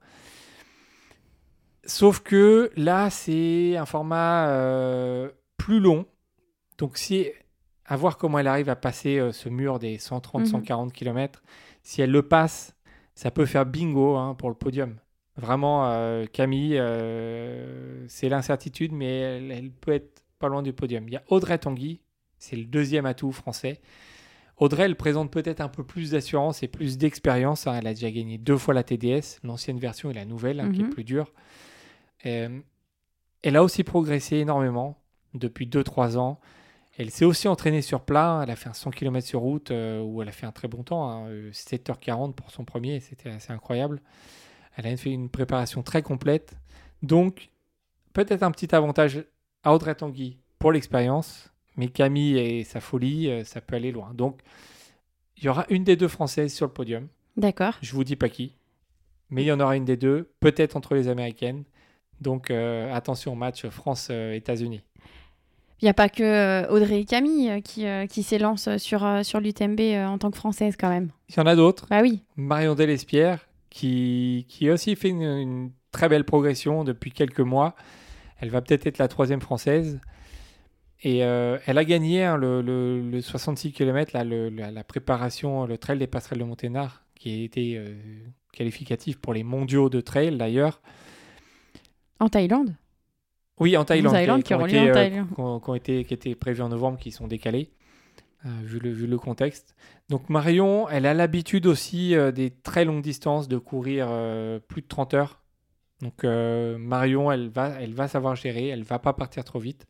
Sauf 1.84 2.20
que 2.20 2.70
là, 2.76 3.10
c'est 3.10 3.76
un 3.76 3.86
format 3.86 4.48
euh, 4.48 5.30
plus 5.56 5.78
long. 5.78 6.04
Donc, 6.78 6.98
si, 6.98 7.26
à 7.84 7.96
voir 7.96 8.18
comment 8.18 8.40
elle 8.40 8.48
arrive 8.48 8.68
à 8.68 8.76
passer 8.76 9.18
euh, 9.18 9.30
ce 9.32 9.48
mur 9.48 9.78
des 9.78 9.96
130-140 9.96 10.90
km. 10.90 11.42
Si 11.84 12.02
elle 12.02 12.10
le 12.10 12.22
passe, 12.22 12.74
ça 13.14 13.30
peut 13.30 13.46
faire 13.46 13.64
bingo 13.64 14.16
hein, 14.16 14.34
pour 14.34 14.48
le 14.48 14.56
podium. 14.56 14.96
Vraiment, 15.36 15.84
Camille, 16.32 16.80
c'est 18.08 18.30
l'incertitude, 18.30 18.92
mais 18.92 19.18
elle, 19.18 19.52
elle 19.52 19.70
peut 19.70 19.92
être 19.92 20.25
pas 20.38 20.48
loin 20.48 20.62
du 20.62 20.72
podium. 20.72 21.08
Il 21.08 21.12
y 21.12 21.16
a 21.16 21.22
Audrey 21.28 21.58
Tanguy, 21.58 22.00
c'est 22.38 22.56
le 22.56 22.64
deuxième 22.64 23.06
atout 23.06 23.32
français. 23.32 23.80
Audrey, 24.58 24.84
elle 24.84 24.96
présente 24.96 25.30
peut-être 25.30 25.60
un 25.60 25.68
peu 25.68 25.84
plus 25.84 26.12
d'assurance 26.12 26.62
et 26.62 26.68
plus 26.68 26.96
d'expérience. 26.98 27.66
hein. 27.66 27.74
Elle 27.78 27.86
a 27.86 27.94
déjà 27.94 28.10
gagné 28.10 28.38
deux 28.38 28.56
fois 28.56 28.72
la 28.74 28.82
TDS, 28.82 29.40
l'ancienne 29.44 29.78
version 29.78 30.10
et 30.10 30.14
la 30.14 30.24
nouvelle, 30.24 30.60
hein, 30.60 30.70
qui 30.72 30.80
est 30.80 30.84
Mhm. 30.84 30.90
plus 30.90 31.04
dure. 31.04 31.32
Euh, 32.24 32.58
elle 33.42 33.56
a 33.56 33.62
aussi 33.62 33.84
progressé 33.84 34.36
énormément 34.36 34.98
depuis 35.34 35.66
2-3 35.66 36.16
ans. 36.16 36.40
Elle 36.98 37.10
s'est 37.10 37.26
aussi 37.26 37.46
entraînée 37.48 37.82
sur 37.82 38.00
plat. 38.00 38.40
Elle 38.42 38.50
a 38.50 38.56
fait 38.56 38.70
un 38.70 38.74
100 38.74 38.90
km 38.90 39.26
sur 39.26 39.40
route 39.40 39.70
euh, 39.70 40.00
où 40.00 40.22
elle 40.22 40.28
a 40.28 40.32
fait 40.32 40.46
un 40.46 40.52
très 40.52 40.68
bon 40.68 40.82
temps, 40.82 41.10
hein, 41.10 41.26
euh, 41.28 41.50
7h40 41.52 42.34
pour 42.34 42.50
son 42.50 42.64
premier. 42.64 43.00
C'était 43.00 43.28
assez 43.28 43.52
incroyable. 43.52 44.00
Elle 44.76 44.86
a 44.86 44.96
fait 44.96 45.10
une 45.10 45.28
préparation 45.28 45.82
très 45.82 46.00
complète. 46.00 46.56
Donc, 47.02 47.50
peut-être 48.14 48.42
un 48.42 48.50
petit 48.50 48.74
avantage 48.74 49.22
à 49.66 49.74
Audrey 49.74 49.96
Tanguy 49.96 50.38
pour 50.58 50.72
l'expérience. 50.72 51.50
Mais 51.76 51.88
Camille 51.88 52.38
et 52.38 52.64
sa 52.64 52.80
folie, 52.80 53.28
euh, 53.28 53.44
ça 53.44 53.60
peut 53.60 53.76
aller 53.76 53.92
loin. 53.92 54.12
Donc, 54.14 54.40
il 55.36 55.44
y 55.44 55.48
aura 55.48 55.66
une 55.68 55.84
des 55.84 55.96
deux 55.96 56.08
Françaises 56.08 56.54
sur 56.54 56.66
le 56.66 56.72
podium. 56.72 57.08
D'accord. 57.36 57.74
Je 57.82 57.92
vous 57.92 58.04
dis 58.04 58.16
pas 58.16 58.30
qui. 58.30 58.54
Mais 59.28 59.42
il 59.42 59.46
y 59.46 59.52
en 59.52 59.60
aura 59.60 59.76
une 59.76 59.84
des 59.84 59.96
deux, 59.96 60.30
peut-être 60.40 60.76
entre 60.76 60.94
les 60.94 61.08
Américaines. 61.08 61.64
Donc, 62.20 62.50
euh, 62.50 62.94
attention 62.94 63.32
au 63.32 63.34
match 63.34 63.66
France-États-Unis. 63.66 64.82
Il 65.82 65.84
n'y 65.84 65.90
a 65.90 65.94
pas 65.94 66.08
que 66.08 66.22
euh, 66.22 66.70
Audrey 66.70 67.00
et 67.00 67.04
Camille 67.04 67.60
qui, 67.62 67.84
qui 68.08 68.22
s'élancent 68.22 68.78
sur, 68.78 69.06
sur 69.22 69.40
l'UTMB 69.40 69.80
en 70.08 70.16
tant 70.16 70.30
que 70.30 70.38
française 70.38 70.76
quand 70.78 70.88
même. 70.88 71.10
Il 71.28 71.36
y 71.36 71.40
en 71.40 71.46
a 71.46 71.56
d'autres. 71.56 71.86
Bah 71.90 72.00
oui. 72.00 72.22
Marion 72.36 72.74
Delespierre, 72.74 73.46
qui, 73.68 74.46
qui 74.48 74.70
a 74.70 74.72
aussi 74.72 74.96
fait 74.96 75.10
une, 75.10 75.22
une 75.22 75.70
très 75.90 76.08
belle 76.08 76.24
progression 76.24 76.84
depuis 76.84 77.10
quelques 77.10 77.40
mois. 77.40 77.74
Elle 78.40 78.50
va 78.50 78.60
peut-être 78.62 78.86
être 78.86 78.98
la 78.98 79.08
troisième 79.08 79.40
française. 79.40 80.00
Et 81.02 81.24
euh, 81.24 81.58
elle 81.66 81.78
a 81.78 81.84
gagné 81.84 82.24
hein, 82.24 82.36
le, 82.36 82.62
le- 82.62 83.00
le 83.02 83.20
66 83.20 83.72
km, 83.72 84.12
là, 84.14 84.24
le- 84.24 84.48
la, 84.48 84.70
la 84.70 84.84
préparation, 84.84 85.66
le 85.66 85.76
trail 85.78 85.98
des 85.98 86.06
passerelles 86.06 86.38
de 86.38 86.44
Monténard, 86.44 87.04
qui 87.14 87.30
a 87.40 87.44
été 87.44 87.76
euh, 87.76 87.94
qualificatif 88.52 89.18
pour 89.18 89.34
les 89.34 89.42
mondiaux 89.42 89.88
de 89.90 90.00
trail 90.00 90.36
d'ailleurs. 90.36 90.80
En 92.18 92.28
Thaïlande? 92.28 92.74
Oui, 93.60 93.76
en 93.76 93.84
Thaïlande. 93.84 94.12
En 94.54 94.58
Thaïlande. 94.92 95.28
qui 95.62 95.70
ont- 95.70 95.74
été, 95.74 96.04
qui 96.04 96.14
étaient 96.14 96.34
prévus 96.34 96.62
en 96.62 96.68
novembre, 96.70 96.98
qui 96.98 97.10
sont 97.10 97.26
décalés, 97.26 97.70
euh, 98.44 98.48
vu, 98.62 98.78
le, 98.78 98.90
vu 98.90 99.06
le 99.06 99.18
contexte. 99.18 99.74
Donc 100.08 100.28
Marion, 100.30 100.88
elle 100.88 101.04
a 101.06 101.14
l'habitude 101.14 101.66
aussi 101.66 102.14
euh, 102.14 102.32
des 102.32 102.50
très 102.50 102.84
longues 102.84 103.02
distances, 103.02 103.48
de 103.48 103.58
courir 103.58 104.08
plus 104.68 104.82
de 104.82 104.86
30 104.88 105.14
heures. 105.14 105.42
Donc 106.02 106.24
euh, 106.24 106.76
Marion, 106.78 107.32
elle 107.32 107.48
va, 107.48 107.68
elle 107.80 107.94
va 107.94 108.08
savoir 108.08 108.36
gérer, 108.36 108.68
elle 108.68 108.82
va 108.82 108.98
pas 108.98 109.12
partir 109.12 109.44
trop 109.44 109.58
vite. 109.58 109.86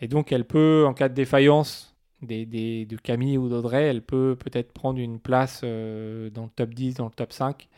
Et 0.00 0.08
donc 0.08 0.32
elle 0.32 0.44
peut, 0.44 0.84
en 0.86 0.94
cas 0.94 1.08
de 1.08 1.14
défaillance 1.14 1.96
de 2.22 2.96
Camille 2.96 3.38
ou 3.38 3.48
d'Audrey, 3.48 3.84
elle 3.84 4.02
peut 4.02 4.36
peut-être 4.38 4.72
prendre 4.72 4.98
une 4.98 5.20
place 5.20 5.60
euh, 5.64 6.30
dans 6.30 6.44
le 6.44 6.50
top 6.50 6.74
10, 6.74 6.94
dans 6.94 7.06
le 7.06 7.10
top 7.10 7.32
5. 7.32 7.68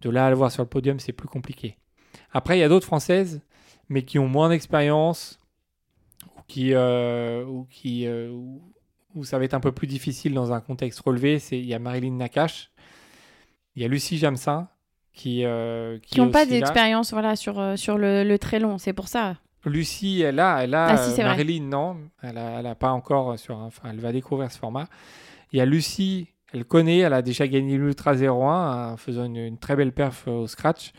De 0.00 0.10
là 0.10 0.26
à 0.26 0.30
le 0.30 0.36
voir 0.36 0.50
sur 0.50 0.62
le 0.62 0.68
podium, 0.68 0.98
c'est 0.98 1.12
plus 1.12 1.28
compliqué. 1.28 1.76
Après, 2.32 2.56
il 2.56 2.60
y 2.60 2.64
a 2.64 2.68
d'autres 2.68 2.86
Françaises 2.86 3.40
mais 3.88 4.02
qui 4.04 4.18
ont 4.18 4.28
moins 4.28 4.48
d'expérience 4.48 5.38
ou 6.36 6.40
qui, 6.48 6.72
euh, 6.72 7.44
ou 7.44 7.66
qui 7.68 8.06
euh, 8.06 8.34
ça 9.22 9.38
va 9.38 9.44
être 9.44 9.54
un 9.54 9.60
peu 9.60 9.72
plus 9.72 9.86
difficile 9.86 10.32
dans 10.32 10.52
un 10.52 10.60
contexte 10.60 11.00
relevé. 11.00 11.40
Il 11.50 11.66
y 11.66 11.74
a 11.74 11.78
Marilyn 11.78 12.14
Nakache, 12.14 12.70
il 13.76 13.82
y 13.82 13.84
a 13.84 13.88
Lucie 13.88 14.18
Jamsin 14.18 14.68
qui 15.12 15.44
euh, 15.44 15.98
Qui 16.06 16.20
n'ont 16.20 16.28
est 16.28 16.32
pas 16.32 16.46
d'expérience 16.46 17.12
voilà, 17.12 17.36
sur, 17.36 17.58
euh, 17.60 17.76
sur 17.76 17.98
le, 17.98 18.24
le 18.24 18.38
très 18.38 18.58
long, 18.58 18.78
c'est 18.78 18.92
pour 18.92 19.08
ça. 19.08 19.36
Lucie, 19.64 20.22
elle 20.22 20.40
a, 20.40 20.64
elle 20.64 20.74
a 20.74 20.86
Ah, 20.86 20.96
si, 20.96 21.20
euh. 21.20 21.24
Marilyn, 21.24 21.64
non, 21.64 21.96
elle 22.22 22.36
a, 22.38 22.58
elle 22.60 22.66
a 22.66 22.74
pas 22.74 22.90
encore 22.90 23.38
sur, 23.38 23.56
un- 23.58 23.66
enfin, 23.66 23.90
elle 23.90 24.00
va 24.00 24.10
découvrir 24.12 24.50
ce 24.50 24.58
format. 24.58 24.88
Il 25.52 25.58
y 25.58 25.60
a 25.60 25.66
Lucie, 25.66 26.26
elle 26.52 26.64
connaît, 26.64 26.98
elle 26.98 27.12
a 27.12 27.22
déjà 27.22 27.46
gagné 27.46 27.76
l'Ultra 27.76 28.14
01 28.14 28.92
en 28.92 28.96
faisant 28.96 29.24
une, 29.24 29.36
une 29.36 29.58
très 29.58 29.76
belle 29.76 29.92
perf 29.92 30.24
euh, 30.26 30.32
au 30.32 30.46
scratch, 30.48 30.92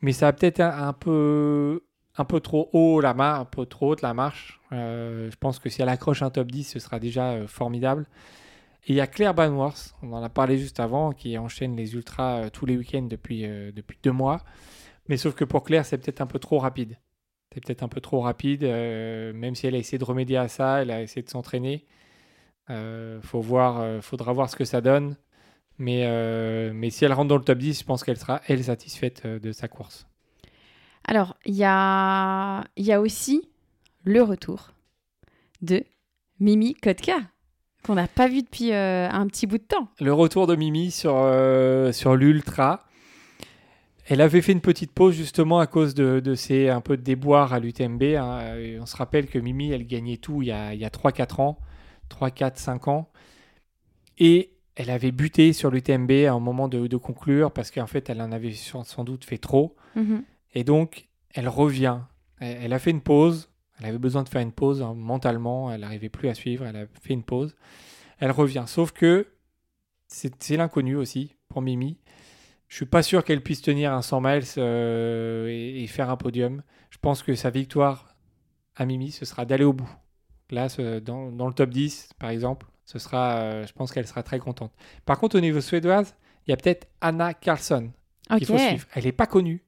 mais 0.00 0.12
ça 0.12 0.28
a 0.28 0.32
peut-être 0.32 0.60
un, 0.60 0.88
un 0.88 0.92
peu, 0.92 1.82
un 2.16 2.24
peu 2.24 2.38
trop 2.40 2.68
haut 2.72 3.00
la 3.00 3.14
marche, 3.14 3.40
un 3.40 3.44
peu 3.46 3.66
trop 3.66 3.88
haute 3.92 4.02
la 4.02 4.14
marche. 4.14 4.60
Euh, 4.72 5.28
je 5.30 5.36
pense 5.36 5.58
que 5.58 5.68
si 5.68 5.82
elle 5.82 5.88
accroche 5.88 6.22
un 6.22 6.30
top 6.30 6.52
10, 6.52 6.64
ce 6.64 6.78
sera 6.78 7.00
déjà 7.00 7.30
euh, 7.30 7.46
formidable. 7.48 8.06
Et 8.84 8.92
il 8.92 8.94
y 8.94 9.00
a 9.00 9.06
Claire 9.06 9.34
Banworth, 9.34 9.94
on 10.02 10.12
en 10.12 10.22
a 10.22 10.28
parlé 10.28 10.58
juste 10.58 10.80
avant, 10.80 11.12
qui 11.12 11.36
enchaîne 11.36 11.76
les 11.76 11.94
ultras 11.94 12.44
euh, 12.44 12.50
tous 12.50 12.64
les 12.66 12.76
week-ends 12.76 13.02
depuis, 13.02 13.44
euh, 13.44 13.72
depuis 13.72 13.98
deux 14.02 14.12
mois. 14.12 14.42
Mais 15.08 15.16
sauf 15.16 15.34
que 15.34 15.44
pour 15.44 15.64
Claire, 15.64 15.84
c'est 15.84 15.98
peut-être 15.98 16.20
un 16.20 16.26
peu 16.26 16.38
trop 16.38 16.58
rapide. 16.58 16.98
C'est 17.52 17.64
peut-être 17.64 17.82
un 17.82 17.88
peu 17.88 18.00
trop 18.00 18.20
rapide, 18.20 18.64
euh, 18.64 19.32
même 19.32 19.54
si 19.54 19.66
elle 19.66 19.74
a 19.74 19.78
essayé 19.78 19.98
de 19.98 20.04
remédier 20.04 20.36
à 20.36 20.48
ça, 20.48 20.82
elle 20.82 20.90
a 20.90 21.02
essayé 21.02 21.22
de 21.22 21.30
s'entraîner. 21.30 21.86
Euh, 22.70 23.20
faut 23.22 23.40
voir, 23.40 24.02
faudra 24.02 24.32
voir 24.32 24.50
ce 24.50 24.56
que 24.56 24.64
ça 24.64 24.80
donne. 24.80 25.16
Mais, 25.78 26.04
mais 26.72 26.90
si 26.90 27.04
elle 27.04 27.12
rentre 27.12 27.28
dans 27.28 27.36
le 27.36 27.44
top 27.44 27.58
10, 27.58 27.80
je 27.80 27.84
pense 27.84 28.04
qu'elle 28.04 28.18
sera, 28.18 28.42
elle, 28.48 28.64
satisfaite 28.64 29.26
de 29.26 29.52
sa 29.52 29.68
course. 29.68 30.06
Alors, 31.04 31.36
il 31.46 31.54
y 31.54 31.64
a, 31.64 32.64
y 32.76 32.92
a 32.92 33.00
aussi 33.00 33.48
le 34.04 34.22
retour 34.22 34.72
de 35.62 35.84
Mimi 36.40 36.74
Kotka, 36.74 37.20
qu'on 37.84 37.94
n'a 37.94 38.08
pas 38.08 38.28
vu 38.28 38.42
depuis 38.42 38.72
euh, 38.72 39.08
un 39.10 39.26
petit 39.26 39.46
bout 39.46 39.58
de 39.58 39.62
temps. 39.62 39.88
Le 40.00 40.12
retour 40.12 40.46
de 40.46 40.56
Mimi 40.56 40.90
sur, 40.90 41.14
euh, 41.16 41.92
sur 41.92 42.16
l'Ultra. 42.16 42.84
Elle 44.10 44.20
avait 44.22 44.40
fait 44.40 44.52
une 44.52 44.62
petite 44.62 44.92
pause 44.92 45.14
justement 45.14 45.58
à 45.58 45.66
cause 45.66 45.94
de, 45.94 46.20
de 46.20 46.34
ses 46.34 46.70
un 46.70 46.80
peu 46.80 46.96
de 46.96 47.02
déboires 47.02 47.52
à 47.52 47.60
l'UTMB. 47.60 48.02
hein. 48.18 48.40
On 48.80 48.86
se 48.86 48.96
rappelle 48.96 49.26
que 49.26 49.38
Mimi, 49.38 49.70
elle 49.70 49.86
gagnait 49.86 50.16
tout 50.16 50.40
il 50.42 50.48
y 50.48 50.52
a, 50.52 50.72
il 50.72 50.80
y 50.80 50.84
a 50.84 50.88
3-4 50.88 51.40
ans, 51.42 51.58
3, 52.08 52.30
4, 52.30 52.56
5 52.58 52.88
ans. 52.88 53.10
Et 54.18 54.50
elle 54.76 54.90
avait 54.90 55.12
buté 55.12 55.52
sur 55.52 55.70
l'UTMB 55.70 56.10
à 56.26 56.32
un 56.32 56.40
moment 56.40 56.68
de, 56.68 56.86
de 56.86 56.96
conclure 56.96 57.50
parce 57.52 57.70
qu'en 57.70 57.86
fait, 57.86 58.08
elle 58.08 58.22
en 58.22 58.32
avait 58.32 58.52
sans 58.52 59.04
doute 59.04 59.24
fait 59.24 59.38
trop. 59.38 59.76
Mhm. 59.94 60.22
Et 60.54 60.64
donc, 60.64 61.08
elle 61.34 61.48
revient. 61.48 61.98
Elle, 62.40 62.58
elle 62.62 62.72
a 62.72 62.78
fait 62.78 62.90
une 62.90 63.02
pause. 63.02 63.50
Elle 63.78 63.86
avait 63.86 63.98
besoin 63.98 64.22
de 64.24 64.28
faire 64.28 64.40
une 64.42 64.52
pause 64.52 64.82
hein, 64.82 64.94
mentalement. 64.94 65.72
Elle 65.72 65.80
n'arrivait 65.82 66.08
plus 66.08 66.28
à 66.28 66.34
suivre. 66.34 66.66
Elle 66.66 66.76
a 66.76 66.86
fait 67.00 67.14
une 67.14 67.22
pause. 67.22 67.54
Elle 68.18 68.30
revient. 68.32 68.64
Sauf 68.66 68.92
que 68.92 69.26
c'est 70.08 70.56
l'inconnu 70.56 70.96
aussi 70.96 71.36
pour 71.48 71.62
Mimi. 71.62 71.98
Je 72.68 72.76
suis 72.76 72.86
pas 72.86 73.02
sûr 73.02 73.24
qu'elle 73.24 73.42
puisse 73.42 73.62
tenir 73.62 73.92
un 73.92 74.02
100 74.02 74.20
miles 74.20 74.42
euh, 74.58 75.48
et, 75.48 75.82
et 75.82 75.86
faire 75.86 76.10
un 76.10 76.16
podium. 76.16 76.62
Je 76.90 76.98
pense 76.98 77.22
que 77.22 77.34
sa 77.34 77.50
victoire 77.50 78.14
à 78.76 78.84
Mimi, 78.84 79.10
ce 79.10 79.24
sera 79.24 79.44
d'aller 79.44 79.64
au 79.64 79.72
bout. 79.72 79.90
Là, 80.50 80.68
ce- 80.68 80.98
dans, 80.98 81.30
dans 81.30 81.46
le 81.46 81.54
top 81.54 81.70
10, 81.70 82.10
par 82.18 82.30
exemple, 82.30 82.66
ce 82.84 82.98
sera, 82.98 83.36
euh, 83.38 83.66
je 83.66 83.72
pense 83.72 83.92
qu'elle 83.92 84.06
sera 84.06 84.22
très 84.22 84.38
contente. 84.38 84.72
Par 85.04 85.18
contre, 85.18 85.36
au 85.36 85.40
niveau 85.40 85.60
suédoise, 85.60 86.14
il 86.46 86.50
y 86.50 86.54
a 86.54 86.56
peut-être 86.56 86.88
Anna 87.00 87.34
Carlsson 87.34 87.90
Ok. 88.30 88.38
qu'il 88.38 88.46
faut 88.46 88.58
suivre. 88.58 88.86
Elle 88.94 89.04
n'est 89.04 89.12
pas 89.12 89.26
connue, 89.26 89.62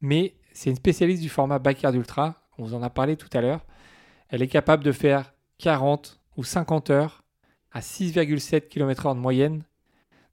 mais 0.00 0.34
c'est 0.52 0.70
une 0.70 0.76
spécialiste 0.76 1.22
du 1.22 1.28
format 1.28 1.58
backyard 1.58 1.94
ultra. 1.94 2.37
On 2.58 2.64
vous 2.64 2.74
en 2.74 2.82
a 2.82 2.90
parlé 2.90 3.16
tout 3.16 3.28
à 3.32 3.40
l'heure. 3.40 3.64
Elle 4.28 4.42
est 4.42 4.48
capable 4.48 4.84
de 4.84 4.92
faire 4.92 5.32
40 5.58 6.20
ou 6.36 6.44
50 6.44 6.90
heures 6.90 7.24
à 7.72 7.80
6,7 7.80 8.68
km/h 8.68 9.14
de 9.14 9.20
moyenne. 9.20 9.62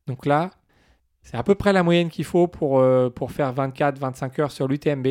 Donc 0.08 0.26
là, 0.26 0.52
c'est 1.22 1.38
à 1.38 1.44
peu 1.44 1.56
près 1.56 1.74
la 1.74 1.84
moyenne 1.84 2.10
qu'il 2.10 2.26
faut 2.26 2.48
pour, 2.48 2.80
euh, 2.80 3.10
pour 3.10 3.32
faire 3.32 3.54
24-25 3.54 4.42
heures 4.42 4.52
sur 4.52 4.68
l'UTMB. 4.68 5.08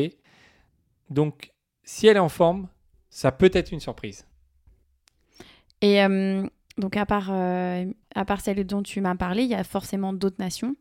Donc, 1.09 1.51
si 1.83 2.07
elle 2.07 2.17
est 2.17 2.21
en 2.21 2.29
forme, 2.29 2.67
ça 3.09 3.31
peut 3.31 3.51
être 3.53 3.71
une 3.71 3.79
surprise. 3.79 4.25
Et 5.81 6.03
euh, 6.03 6.47
donc, 6.77 6.95
à 6.97 7.05
part, 7.05 7.27
euh, 7.29 7.85
à 8.15 8.25
part 8.25 8.41
celle 8.41 8.65
dont 8.65 8.81
tu 8.81 9.01
m'as 9.01 9.15
parlé, 9.15 9.43
il 9.43 9.49
y 9.49 9.55
a 9.55 9.63
forcément 9.63 10.13
d'autres 10.13 10.39
nations. 10.39 10.75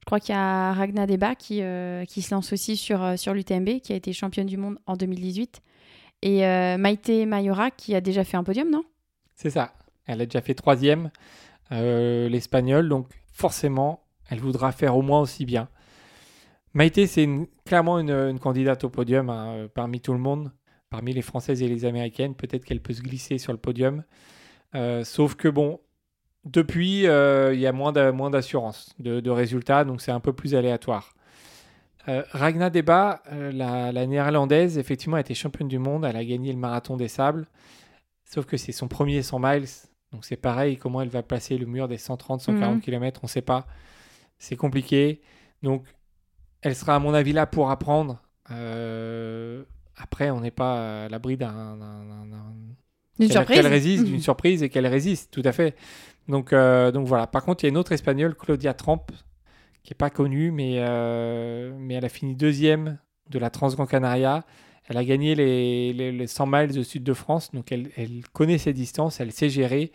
Je 0.00 0.04
crois 0.06 0.20
qu'il 0.20 0.34
y 0.34 0.38
a 0.38 0.72
Ragna 0.72 1.06
Deba 1.06 1.34
qui, 1.34 1.62
qui 2.08 2.22
se 2.22 2.34
lance 2.34 2.54
aussi 2.54 2.78
sur, 2.78 3.18
sur 3.18 3.34
l'UTMB, 3.34 3.80
qui 3.80 3.92
a 3.92 3.96
été 3.96 4.14
championne 4.14 4.46
du 4.46 4.56
monde 4.56 4.78
en 4.86 4.96
2018. 4.96 5.60
Et 6.22 6.46
euh, 6.46 6.78
Maïté 6.78 7.26
Mayora 7.26 7.70
qui 7.70 7.94
a 7.94 8.00
déjà 8.00 8.24
fait 8.24 8.36
un 8.36 8.44
podium, 8.44 8.70
non? 8.70 8.84
C'est 9.34 9.50
ça. 9.50 9.74
Elle 10.06 10.20
a 10.20 10.26
déjà 10.26 10.40
fait 10.40 10.54
troisième, 10.54 11.10
euh, 11.70 12.28
l'espagnol, 12.28 12.88
donc 12.88 13.08
forcément, 13.30 14.04
elle 14.30 14.40
voudra 14.40 14.72
faire 14.72 14.96
au 14.96 15.02
moins 15.02 15.20
aussi 15.20 15.44
bien. 15.44 15.68
Maïté, 16.74 17.06
c'est 17.06 17.28
clairement 17.64 17.98
une, 17.98 18.38
candidate 18.38 18.84
au 18.84 18.90
podium 18.90 19.30
hein, 19.30 19.48
euh, 19.50 19.68
parmi 19.72 20.00
tout 20.00 20.12
le 20.12 20.18
monde, 20.18 20.52
parmi 20.90 21.12
les 21.12 21.22
Françaises 21.22 21.62
et 21.62 21.68
les 21.68 21.84
Américaines. 21.84 22.34
Peut-être 22.34 22.64
qu'elle 22.64 22.80
peut 22.80 22.94
se 22.94 23.02
glisser 23.02 23.38
sur 23.38 23.52
le 23.52 23.58
podium. 23.58 24.04
Sauf 25.04 25.34
que 25.34 25.48
bon, 25.48 25.80
depuis, 26.44 27.04
il 27.04 27.60
y 27.60 27.66
a 27.66 27.72
moins 27.72 27.92
d'a- 27.92 28.12
moins 28.12 28.30
d'assurance 28.30 28.94
de 28.98 29.30
résultats, 29.30 29.84
donc 29.84 30.02
c'est 30.02 30.12
un 30.12 30.20
peu 30.20 30.32
plus 30.32 30.54
aléatoire. 30.54 31.14
Euh, 32.08 32.22
Ragna 32.30 32.70
Deba, 32.70 33.22
euh, 33.32 33.52
la, 33.52 33.92
la 33.92 34.06
néerlandaise, 34.06 34.78
effectivement, 34.78 35.16
a 35.16 35.20
été 35.20 35.34
championne 35.34 35.68
du 35.68 35.78
monde. 35.78 36.04
Elle 36.04 36.16
a 36.16 36.24
gagné 36.24 36.52
le 36.52 36.58
marathon 36.58 36.96
des 36.96 37.08
sables. 37.08 37.46
Sauf 38.24 38.46
que 38.46 38.56
c'est 38.56 38.72
son 38.72 38.88
premier 38.88 39.22
100 39.22 39.38
miles. 39.38 39.66
Donc 40.12 40.24
c'est 40.24 40.36
pareil, 40.36 40.78
comment 40.78 41.02
elle 41.02 41.08
va 41.10 41.22
passer 41.22 41.58
le 41.58 41.66
mur 41.66 41.86
des 41.86 41.98
130, 41.98 42.40
140 42.40 42.76
Mhm. 42.76 42.80
km, 42.80 43.20
on 43.22 43.26
ne 43.26 43.30
sait 43.30 43.42
pas. 43.42 43.66
C'est 44.38 44.56
compliqué. 44.56 45.20
Donc 45.62 45.84
Elle 46.62 46.74
sera, 46.74 46.96
à 46.96 46.98
mon 46.98 47.14
avis, 47.14 47.32
là 47.32 47.46
pour 47.46 47.70
apprendre. 47.70 48.20
Euh, 48.50 49.62
après, 49.96 50.30
on 50.30 50.40
n'est 50.40 50.50
pas 50.50 51.04
à 51.04 51.08
l'abri 51.08 51.36
d'un. 51.36 51.52
d'un- 51.76 52.04
d'un- 52.04 52.26
d'un- 52.26 52.54
Une 53.20 53.26
qu'elle- 53.26 53.32
surprise 53.32 53.56
Qu'elle 53.58 53.66
résiste, 53.66 54.04
d'une 54.04 54.20
surprise 54.20 54.62
et 54.62 54.68
qu'elle 54.68 54.86
résiste, 54.86 55.30
tout 55.32 55.42
à 55.44 55.52
fait. 55.52 55.76
Donc, 56.26 56.52
donc 56.52 57.06
voilà. 57.06 57.26
Par 57.26 57.44
contre, 57.44 57.62
il 57.62 57.66
y 57.66 57.68
a 57.68 57.70
une 57.70 57.76
autre 57.76 57.92
espagnole, 57.92 58.34
Claudia 58.34 58.74
Tramp, 58.74 59.06
qui 59.82 59.92
n'est 59.92 59.96
pas 59.98 60.10
connue, 60.10 60.50
mais, 60.50 60.76
euh, 60.78 61.72
mais 61.78 61.94
elle 61.94 62.04
a 62.04 62.08
fini 62.08 62.34
deuxième 62.34 62.98
de 63.30 63.38
la 63.38 63.50
Transgran 63.50 63.86
Canaria. 63.86 64.44
Elle 64.88 64.96
a 64.96 65.04
gagné 65.04 65.34
les, 65.34 65.92
les, 65.92 66.12
les 66.12 66.26
100 66.26 66.46
miles 66.46 66.78
au 66.78 66.82
sud 66.82 67.02
de 67.04 67.12
France, 67.12 67.52
donc 67.52 67.72
elle, 67.72 67.90
elle 67.96 68.22
connaît 68.32 68.58
ses 68.58 68.72
distances, 68.72 69.20
elle 69.20 69.32
sait 69.32 69.50
gérer. 69.50 69.92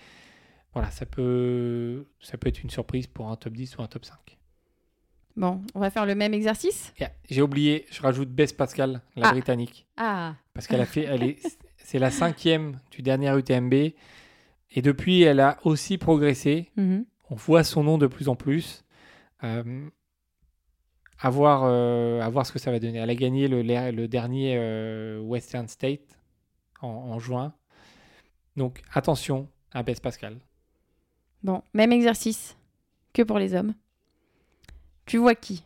Voilà, 0.74 0.90
ça 0.92 1.06
peut, 1.06 2.06
ça 2.20 2.38
peut 2.38 2.48
être 2.48 2.64
une 2.64 2.70
surprise 2.70 3.08
pour 3.08 3.30
un 3.30 3.36
top 3.36 3.54
10 3.54 3.78
ou 3.78 3.82
un 3.82 3.88
top 3.88 4.06
5. 4.06 4.16
Bon, 5.36 5.62
on 5.74 5.80
va 5.80 5.90
faire 5.90 6.06
le 6.06 6.14
même 6.14 6.34
exercice? 6.34 6.94
Yeah, 7.00 7.12
J'ai 7.30 7.42
oublié, 7.42 7.86
je 7.92 8.02
rajoute 8.02 8.30
Bess 8.30 8.54
Pascal, 8.54 9.02
la 9.16 9.30
Ah. 9.30 9.32
britannique, 9.32 9.88
Ah, 9.98 10.36
parce 10.54 10.68
qu'elle 10.68 10.82
a 10.82 10.86
fait, 10.86 11.04
elle 11.04 11.24
est, 11.24 11.38
c'est 11.78 11.98
la 11.98 12.12
cinquième 12.12 12.80
du 12.92 13.02
dernier 13.02 13.36
UTMB, 13.36 13.74
et 13.74 14.82
depuis, 14.82 15.22
elle 15.24 15.40
a 15.40 15.58
aussi 15.64 15.98
progressé. 15.98 16.70
mhm. 16.78 17.06
On 17.30 17.36
voit 17.36 17.64
son 17.64 17.84
nom 17.84 17.98
de 17.98 18.06
plus 18.06 18.30
en 18.30 18.36
plus. 18.36 18.83
Euh, 19.44 19.90
à, 21.20 21.30
voir, 21.30 21.64
euh, 21.66 22.22
à 22.22 22.30
voir 22.30 22.46
ce 22.46 22.52
que 22.52 22.60
ça 22.60 22.72
va 22.72 22.80
donner. 22.80 23.00
Elle 23.00 23.10
a 23.10 23.16
gagné 23.16 23.48
le, 23.48 24.08
dernier 24.08 24.56
euh, 24.58 25.20
Western 25.20 25.68
State 25.68 26.20
en, 26.82 26.88
en 26.88 27.20
juin. 27.20 27.54
Donc 28.56 28.82
attention 28.94 29.48
à 29.72 29.84
Bess 29.84 30.00
Pascal. 30.00 30.38
Bon, 31.44 31.62
même 31.74 31.92
exercice 31.92 32.56
que 33.14 33.22
pour 33.22 33.40
les 33.40 33.54
hommes. 33.54 33.74
Tu 35.06 35.18
vois 35.18 35.36
qui? 35.36 35.64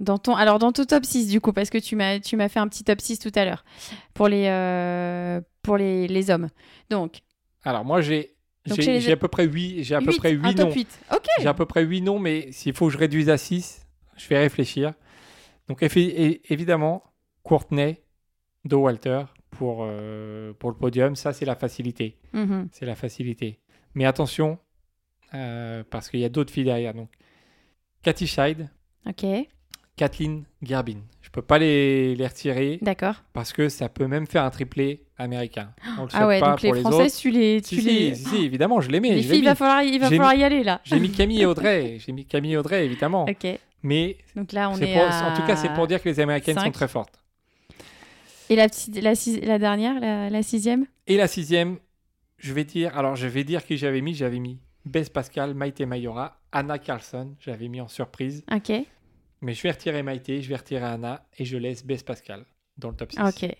Dans 0.00 0.18
ton, 0.18 0.34
Alors, 0.34 0.58
dans 0.58 0.72
ton 0.72 0.84
top 0.84 1.04
6, 1.04 1.28
du 1.28 1.40
coup, 1.40 1.52
parce 1.52 1.70
que 1.70 1.78
tu 1.78 1.94
m'as, 1.94 2.18
tu 2.18 2.36
m'as 2.36 2.48
fait 2.48 2.58
un 2.58 2.66
petit 2.66 2.82
top 2.82 3.00
6 3.00 3.20
tout 3.20 3.30
à 3.36 3.44
l'heure, 3.44 3.64
pour 4.12 4.26
les, 4.26 4.46
euh, 4.48 5.40
pour 5.62 5.76
les, 5.76 6.08
les 6.08 6.30
hommes. 6.30 6.48
Donc, 6.90 7.22
Alors 7.62 7.84
moi 7.84 8.00
j'ai 8.00 8.33
j'ai 8.66 8.98
les- 9.00 9.12
à 9.12 9.16
peu 9.16 9.28
près 9.28 9.44
8 9.46 9.82
j'ai 9.84 9.94
à 9.94 10.00
peu 10.00 10.12
près 10.16 10.30
un 10.30 10.32
8 10.42 10.54
top 10.54 10.68
noms. 10.68 10.74
8. 10.74 11.00
Ok. 11.12 11.26
J'ai 11.40 11.46
à 11.48 11.54
peu 11.54 11.66
près 11.66 11.84
8 11.84 12.00
noms 12.00 12.18
mais 12.18 12.50
s'il 12.52 12.74
faut 12.74 12.86
que 12.86 12.92
je 12.92 12.98
réduise 12.98 13.28
à 13.30 13.36
6, 13.38 13.86
je 14.16 14.26
vais 14.28 14.38
réfléchir. 14.38 14.94
Donc 15.68 15.82
évidemment 15.82 17.02
Courtney 17.42 17.98
de 18.64 18.74
Walter 18.76 19.24
pour 19.50 19.80
euh, 19.82 20.52
pour 20.54 20.70
le 20.70 20.76
podium, 20.76 21.14
ça 21.16 21.32
c'est 21.32 21.44
la 21.44 21.56
facilité. 21.56 22.16
Mhm. 22.32 22.68
c'est 22.72 22.86
la 22.86 22.94
facilité. 22.94 23.60
Mais 23.94 24.04
attention, 24.06 24.58
euh, 25.34 25.84
parce 25.90 26.08
qu'il 26.08 26.20
y 26.20 26.24
a 26.24 26.28
d'autres 26.28 26.52
filles 26.52 26.64
derrière. 26.64 26.94
Donc, 26.94 27.10
Cathy 28.02 28.26
Scheid, 28.26 28.68
Ok, 29.06 29.24
Kathleen 29.96 30.44
Gerbin. 30.62 30.98
Je 31.22 31.30
peux 31.30 31.42
pas 31.42 31.58
les, 31.58 32.14
les 32.14 32.26
retirer 32.26 32.78
d'accord. 32.82 33.14
parce 33.32 33.52
que 33.52 33.68
ça 33.68 33.88
peut 33.88 34.06
même 34.06 34.26
faire 34.26 34.44
un 34.44 34.50
triplé 34.50 35.02
américain. 35.18 35.72
On 35.98 36.02
le 36.04 36.08
Ah 36.12 36.26
ouais, 36.26 36.40
pas 36.40 36.50
donc 36.50 36.62
les 36.62 36.68
pour 36.70 36.74
les 36.76 36.80
Français, 36.82 37.04
autres. 37.06 37.16
tu 37.18 37.30
les... 37.30 37.62
Si, 37.62 37.76
Tu 37.76 37.82
si, 37.82 37.88
les... 37.88 38.14
si, 38.14 38.24
si, 38.24 38.36
évidemment, 38.44 38.80
je 38.80 38.90
l'aimais. 38.90 39.10
les 39.14 39.22
je 39.22 39.28
filles, 39.30 39.38
il 39.38 39.44
va 39.44 39.54
falloir, 39.54 39.82
il 39.82 39.98
va 40.00 40.08
falloir 40.08 40.34
y 40.34 40.42
aller, 40.44 40.62
là. 40.64 40.80
J'ai 40.84 40.98
mis 41.00 41.10
Camille 41.10 41.42
et 41.42 41.46
Audrey. 41.46 41.98
J'ai 42.04 42.12
mis 42.12 42.24
Camille 42.26 42.52
et 42.52 42.56
Audrey, 42.56 42.84
évidemment. 42.84 43.24
Ok, 43.28 43.46
Mais 43.82 44.18
donc 44.36 44.52
là, 44.52 44.70
on 44.70 44.76
est 44.78 44.92
pour- 44.92 45.02
à... 45.02 45.32
en 45.32 45.36
tout 45.36 45.46
cas, 45.46 45.56
c'est 45.56 45.72
pour 45.74 45.86
dire 45.86 46.02
que 46.02 46.08
les 46.08 46.20
Américaines 46.20 46.58
sont 46.58 46.70
très 46.72 46.88
fortes. 46.88 47.14
Et 48.50 48.56
la, 48.56 48.68
petite, 48.68 49.00
la, 49.02 49.14
six- 49.14 49.40
la 49.40 49.58
dernière, 49.58 49.98
la, 50.00 50.28
la 50.28 50.42
sixième? 50.42 50.86
Et 51.06 51.16
la 51.16 51.26
sixième, 51.28 51.78
je 52.38 52.52
vais 52.52 52.64
dire, 52.64 52.96
alors 52.96 53.16
je 53.16 53.26
vais 53.26 53.42
dire 53.44 53.64
qui 53.64 53.76
j'avais 53.78 54.00
mis. 54.02 54.14
J'avais 54.14 54.38
mis 54.38 54.58
Bess 54.84 55.08
Pascal, 55.08 55.54
Maïté 55.54 55.86
Mayora, 55.86 56.38
Anna 56.52 56.78
Carlson. 56.78 57.34
J'avais 57.40 57.68
mis 57.68 57.80
en 57.80 57.88
surprise. 57.88 58.44
Ok, 58.54 58.70
Mais 59.44 59.52
je 59.52 59.62
vais 59.62 59.70
retirer 59.70 60.02
Maïté, 60.02 60.40
je 60.40 60.48
vais 60.48 60.56
retirer 60.56 60.84
Anna 60.84 61.26
et 61.38 61.44
je 61.44 61.58
laisse 61.58 61.84
Bess 61.84 62.02
Pascal 62.02 62.46
dans 62.78 62.88
le 62.88 62.96
top 62.96 63.12
6. 63.12 63.20
ok. 63.20 63.54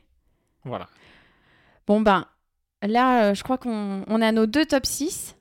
Voilà. 0.64 0.88
Bon, 1.86 2.00
ben, 2.00 2.26
là, 2.82 3.26
euh, 3.30 3.34
je 3.34 3.42
crois 3.42 3.58
qu'on 3.58 4.02
on 4.06 4.22
a 4.22 4.32
nos 4.32 4.46
deux 4.46 4.64
top 4.64 4.86
6. 4.86 5.36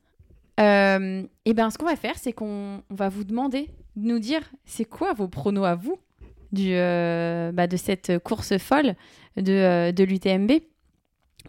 Euh, 0.59 1.23
et 1.45 1.53
ben, 1.53 1.69
ce 1.69 1.77
qu'on 1.77 1.85
va 1.85 1.95
faire, 1.95 2.17
c'est 2.17 2.33
qu'on 2.33 2.83
on 2.89 2.95
va 2.95 3.07
vous 3.07 3.23
demander 3.23 3.69
de 3.95 4.07
nous 4.07 4.19
dire 4.19 4.41
c'est 4.65 4.85
quoi 4.85 5.13
vos 5.13 5.29
pronos 5.29 5.63
à 5.65 5.75
vous 5.75 5.97
du, 6.51 6.73
euh, 6.73 7.51
bah, 7.53 7.67
de 7.67 7.77
cette 7.77 8.19
course 8.19 8.57
folle 8.57 8.95
de, 9.37 9.53
euh, 9.53 9.91
de 9.93 10.03
l'UTMB. 10.03 10.51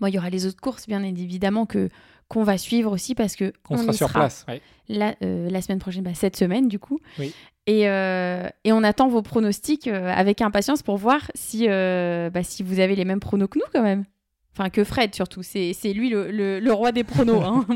Bon, 0.00 0.06
il 0.06 0.14
y 0.14 0.18
aura 0.18 0.30
les 0.30 0.46
autres 0.46 0.60
courses, 0.60 0.86
bien 0.86 1.02
évidemment, 1.02 1.66
que 1.66 1.88
qu'on 2.28 2.42
va 2.42 2.56
suivre 2.56 2.90
aussi 2.90 3.14
parce 3.14 3.36
que 3.36 3.52
On, 3.68 3.76
sera 3.76 3.92
y 3.92 3.96
sur 3.96 4.10
place. 4.10 4.46
ouais. 4.48 4.62
la, 4.88 5.14
la 5.20 5.60
semaine 5.60 5.78
prochaine, 5.78 6.02
bah, 6.04 6.14
cette 6.14 6.36
semaine 6.36 6.68
du 6.68 6.78
coup. 6.78 6.98
Oui. 7.18 7.34
Et, 7.66 7.88
euh, 7.88 8.46
et 8.64 8.72
on 8.72 8.82
attend 8.82 9.08
vos 9.08 9.22
pronostics 9.22 9.86
euh, 9.88 10.12
avec 10.14 10.42
impatience 10.42 10.82
pour 10.82 10.96
voir 10.98 11.30
si, 11.34 11.66
euh, 11.68 12.28
bah, 12.30 12.42
si 12.42 12.62
vous 12.62 12.78
avez 12.80 12.94
les 12.94 13.04
mêmes 13.06 13.20
pronos 13.20 13.48
que 13.48 13.58
nous 13.58 13.64
quand 13.72 13.82
même. 13.82 14.04
Enfin, 14.52 14.68
que 14.70 14.84
Fred 14.84 15.14
surtout. 15.14 15.42
C'est 15.42 15.72
c'est 15.72 15.92
lui 15.92 16.10
le, 16.10 16.30
le- 16.30 16.60
le 16.60 16.72
roi 16.72 16.92
des 16.92 17.04
pronos. 17.04 17.42
hein. 17.44 17.64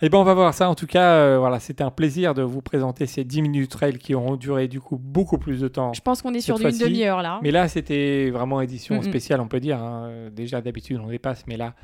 Eh 0.00 0.08
ben 0.08 0.18
on 0.18 0.22
va 0.24 0.34
voir 0.34 0.54
ça. 0.54 0.70
En 0.70 0.76
tout 0.76 0.86
cas, 0.86 1.14
euh, 1.14 1.38
voilà, 1.40 1.58
c'était 1.58 1.82
un 1.82 1.90
plaisir 1.90 2.32
de 2.32 2.42
vous 2.42 2.62
présenter 2.62 3.06
ces 3.06 3.24
10 3.24 3.42
minutes 3.42 3.70
trail 3.72 3.98
qui 3.98 4.14
auront 4.14 4.36
duré 4.36 4.68
du 4.68 4.80
coup 4.80 4.96
beaucoup 4.96 5.38
plus 5.38 5.60
de 5.60 5.66
temps. 5.66 5.92
Je 5.92 6.00
pense 6.00 6.22
qu'on 6.22 6.32
est 6.34 6.40
sur 6.40 6.56
une 6.60 6.70
demi-heure 6.78 7.20
là. 7.20 7.40
Mais 7.42 7.50
là, 7.50 7.66
c'était 7.66 8.30
vraiment 8.30 8.60
édition 8.60 9.00
Mm, 9.00 9.02
spéciale, 9.02 9.40
on 9.40 9.48
peut 9.48 9.58
dire. 9.58 9.78
hein. 9.82 10.28
Déjà, 10.30 10.60
d'habitude, 10.60 11.00
on 11.02 11.08
dépasse, 11.08 11.42
mais 11.48 11.56
là, 11.56 11.74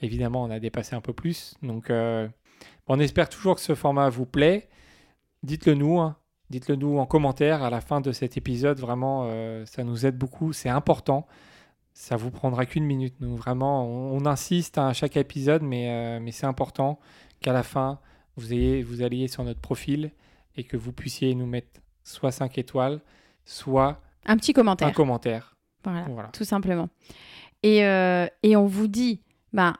évidemment, 0.00 0.42
on 0.42 0.50
a 0.50 0.58
dépassé 0.58 0.96
un 0.96 1.00
peu 1.00 1.12
plus. 1.12 1.54
Donc, 1.62 1.90
euh, 1.90 2.26
on 2.88 2.98
espère 2.98 3.28
toujours 3.28 3.54
que 3.54 3.60
ce 3.60 3.76
format 3.76 4.08
vous 4.08 4.26
plaît. 4.26 4.68
Dites-le 5.42 5.74
nous. 5.74 5.98
hein. 6.00 6.16
Dites-le 6.50 6.74
nous 6.76 6.98
en 6.98 7.06
commentaire 7.06 7.62
à 7.62 7.70
la 7.70 7.80
fin 7.80 8.00
de 8.00 8.10
cet 8.12 8.36
épisode. 8.36 8.78
Vraiment, 8.80 9.26
euh, 9.30 9.64
ça 9.66 9.84
nous 9.84 10.04
aide 10.06 10.18
beaucoup. 10.18 10.52
C'est 10.52 10.68
important. 10.68 11.26
Ça 11.92 12.16
vous 12.16 12.30
prendra 12.30 12.66
qu'une 12.66 12.84
minute. 12.84 13.14
Nous, 13.20 13.36
vraiment, 13.36 13.84
on, 13.86 14.16
on 14.16 14.26
insiste 14.26 14.76
hein, 14.78 14.88
à 14.88 14.92
chaque 14.92 15.16
épisode, 15.16 15.62
mais, 15.62 15.90
euh, 15.90 16.20
mais 16.20 16.32
c'est 16.32 16.46
important 16.46 16.98
qu'à 17.40 17.52
la 17.52 17.62
fin, 17.62 18.00
vous, 18.36 18.52
ayez, 18.52 18.82
vous 18.82 19.02
alliez 19.02 19.28
sur 19.28 19.44
notre 19.44 19.60
profil 19.60 20.10
et 20.56 20.64
que 20.64 20.76
vous 20.76 20.92
puissiez 20.92 21.34
nous 21.34 21.46
mettre 21.46 21.80
soit 22.04 22.32
5 22.32 22.58
étoiles, 22.58 23.00
soit 23.44 24.00
Un 24.26 24.36
petit 24.36 24.50
un 24.50 24.54
commentaire. 24.54 24.92
commentaire. 24.92 25.56
Voilà, 25.84 26.04
Voilà. 26.08 26.28
tout 26.30 26.44
simplement. 26.44 26.88
Et, 27.62 27.84
euh, 27.84 28.26
et 28.42 28.56
on 28.56 28.66
vous 28.66 28.88
dit, 28.88 29.22
bah, 29.52 29.74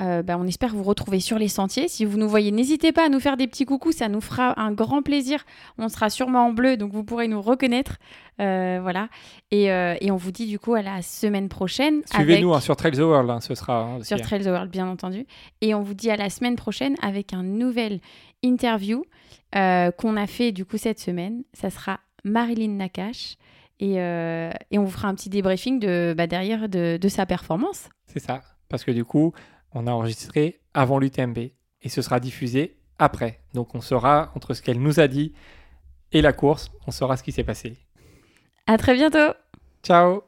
euh, 0.00 0.22
bah, 0.22 0.36
on 0.38 0.46
espère 0.46 0.74
vous 0.74 0.82
retrouver 0.82 1.20
sur 1.20 1.38
les 1.38 1.48
sentiers. 1.48 1.86
Si 1.88 2.04
vous 2.04 2.18
nous 2.18 2.28
voyez, 2.28 2.50
n'hésitez 2.50 2.90
pas 2.92 3.06
à 3.06 3.08
nous 3.08 3.20
faire 3.20 3.36
des 3.36 3.46
petits 3.46 3.64
coucous, 3.64 3.92
ça 3.92 4.08
nous 4.08 4.20
fera 4.20 4.60
un 4.60 4.72
grand 4.72 5.02
plaisir. 5.02 5.44
On 5.78 5.88
sera 5.88 6.10
sûrement 6.10 6.46
en 6.46 6.52
bleu, 6.52 6.76
donc 6.76 6.92
vous 6.92 7.04
pourrez 7.04 7.28
nous 7.28 7.40
reconnaître. 7.40 7.96
Euh, 8.40 8.80
voilà. 8.82 9.08
Et, 9.52 9.70
euh, 9.70 9.94
et 10.00 10.10
on 10.10 10.16
vous 10.16 10.32
dit 10.32 10.46
du 10.46 10.58
coup 10.58 10.74
à 10.74 10.82
la 10.82 11.00
semaine 11.02 11.48
prochaine. 11.48 12.02
Suivez-nous 12.12 12.50
avec- 12.50 12.58
hein, 12.58 12.64
sur 12.64 12.74
Trails 12.76 12.96
the 12.96 12.98
World, 12.98 13.30
hein, 13.30 13.40
ce 13.40 13.54
sera 13.54 13.82
hein, 13.82 14.02
sur 14.02 14.16
hein. 14.16 14.20
Trails 14.20 14.42
the 14.44 14.48
World, 14.48 14.70
bien 14.70 14.88
entendu. 14.88 15.26
Et 15.60 15.74
on 15.74 15.82
vous 15.82 15.94
dit 15.94 16.10
à 16.10 16.16
la 16.16 16.28
semaine 16.30 16.56
prochaine 16.56 16.96
avec 17.00 17.32
un 17.32 17.42
nouvel 17.44 18.00
interview 18.42 19.04
qu'on 19.52 20.16
a 20.16 20.26
fait 20.26 20.50
du 20.50 20.64
coup 20.64 20.78
cette 20.78 20.98
semaine. 20.98 21.44
Ça 21.52 21.70
sera 21.70 22.00
Marilyn 22.24 22.72
Nakache. 22.72 23.36
Et, 23.80 23.94
et 23.94 24.78
on 24.78 24.84
vous 24.84 24.90
fera 24.90 25.08
un 25.08 25.14
petit 25.14 25.28
débriefing 25.28 25.78
de, 25.78 26.14
bah, 26.16 26.26
derrière 26.26 26.68
de, 26.68 26.96
de 27.00 27.08
sa 27.08 27.26
performance. 27.26 27.88
C'est 28.06 28.18
ça. 28.20 28.42
Parce 28.68 28.82
que 28.82 28.90
du 28.90 29.04
coup, 29.04 29.32
on 29.74 29.86
a 29.86 29.92
enregistré 29.92 30.60
avant 30.72 30.98
l'UTMB 30.98 31.38
et 31.38 31.88
ce 31.88 32.02
sera 32.02 32.20
diffusé 32.20 32.76
après. 32.98 33.40
Donc 33.52 33.74
on 33.74 33.80
saura 33.80 34.32
entre 34.34 34.54
ce 34.54 34.62
qu'elle 34.62 34.80
nous 34.80 35.00
a 35.00 35.08
dit 35.08 35.32
et 36.12 36.22
la 36.22 36.32
course, 36.32 36.70
on 36.86 36.90
saura 36.90 37.16
ce 37.16 37.22
qui 37.22 37.32
s'est 37.32 37.44
passé. 37.44 37.76
À 38.66 38.78
très 38.78 38.94
bientôt 38.94 39.34
Ciao 39.82 40.22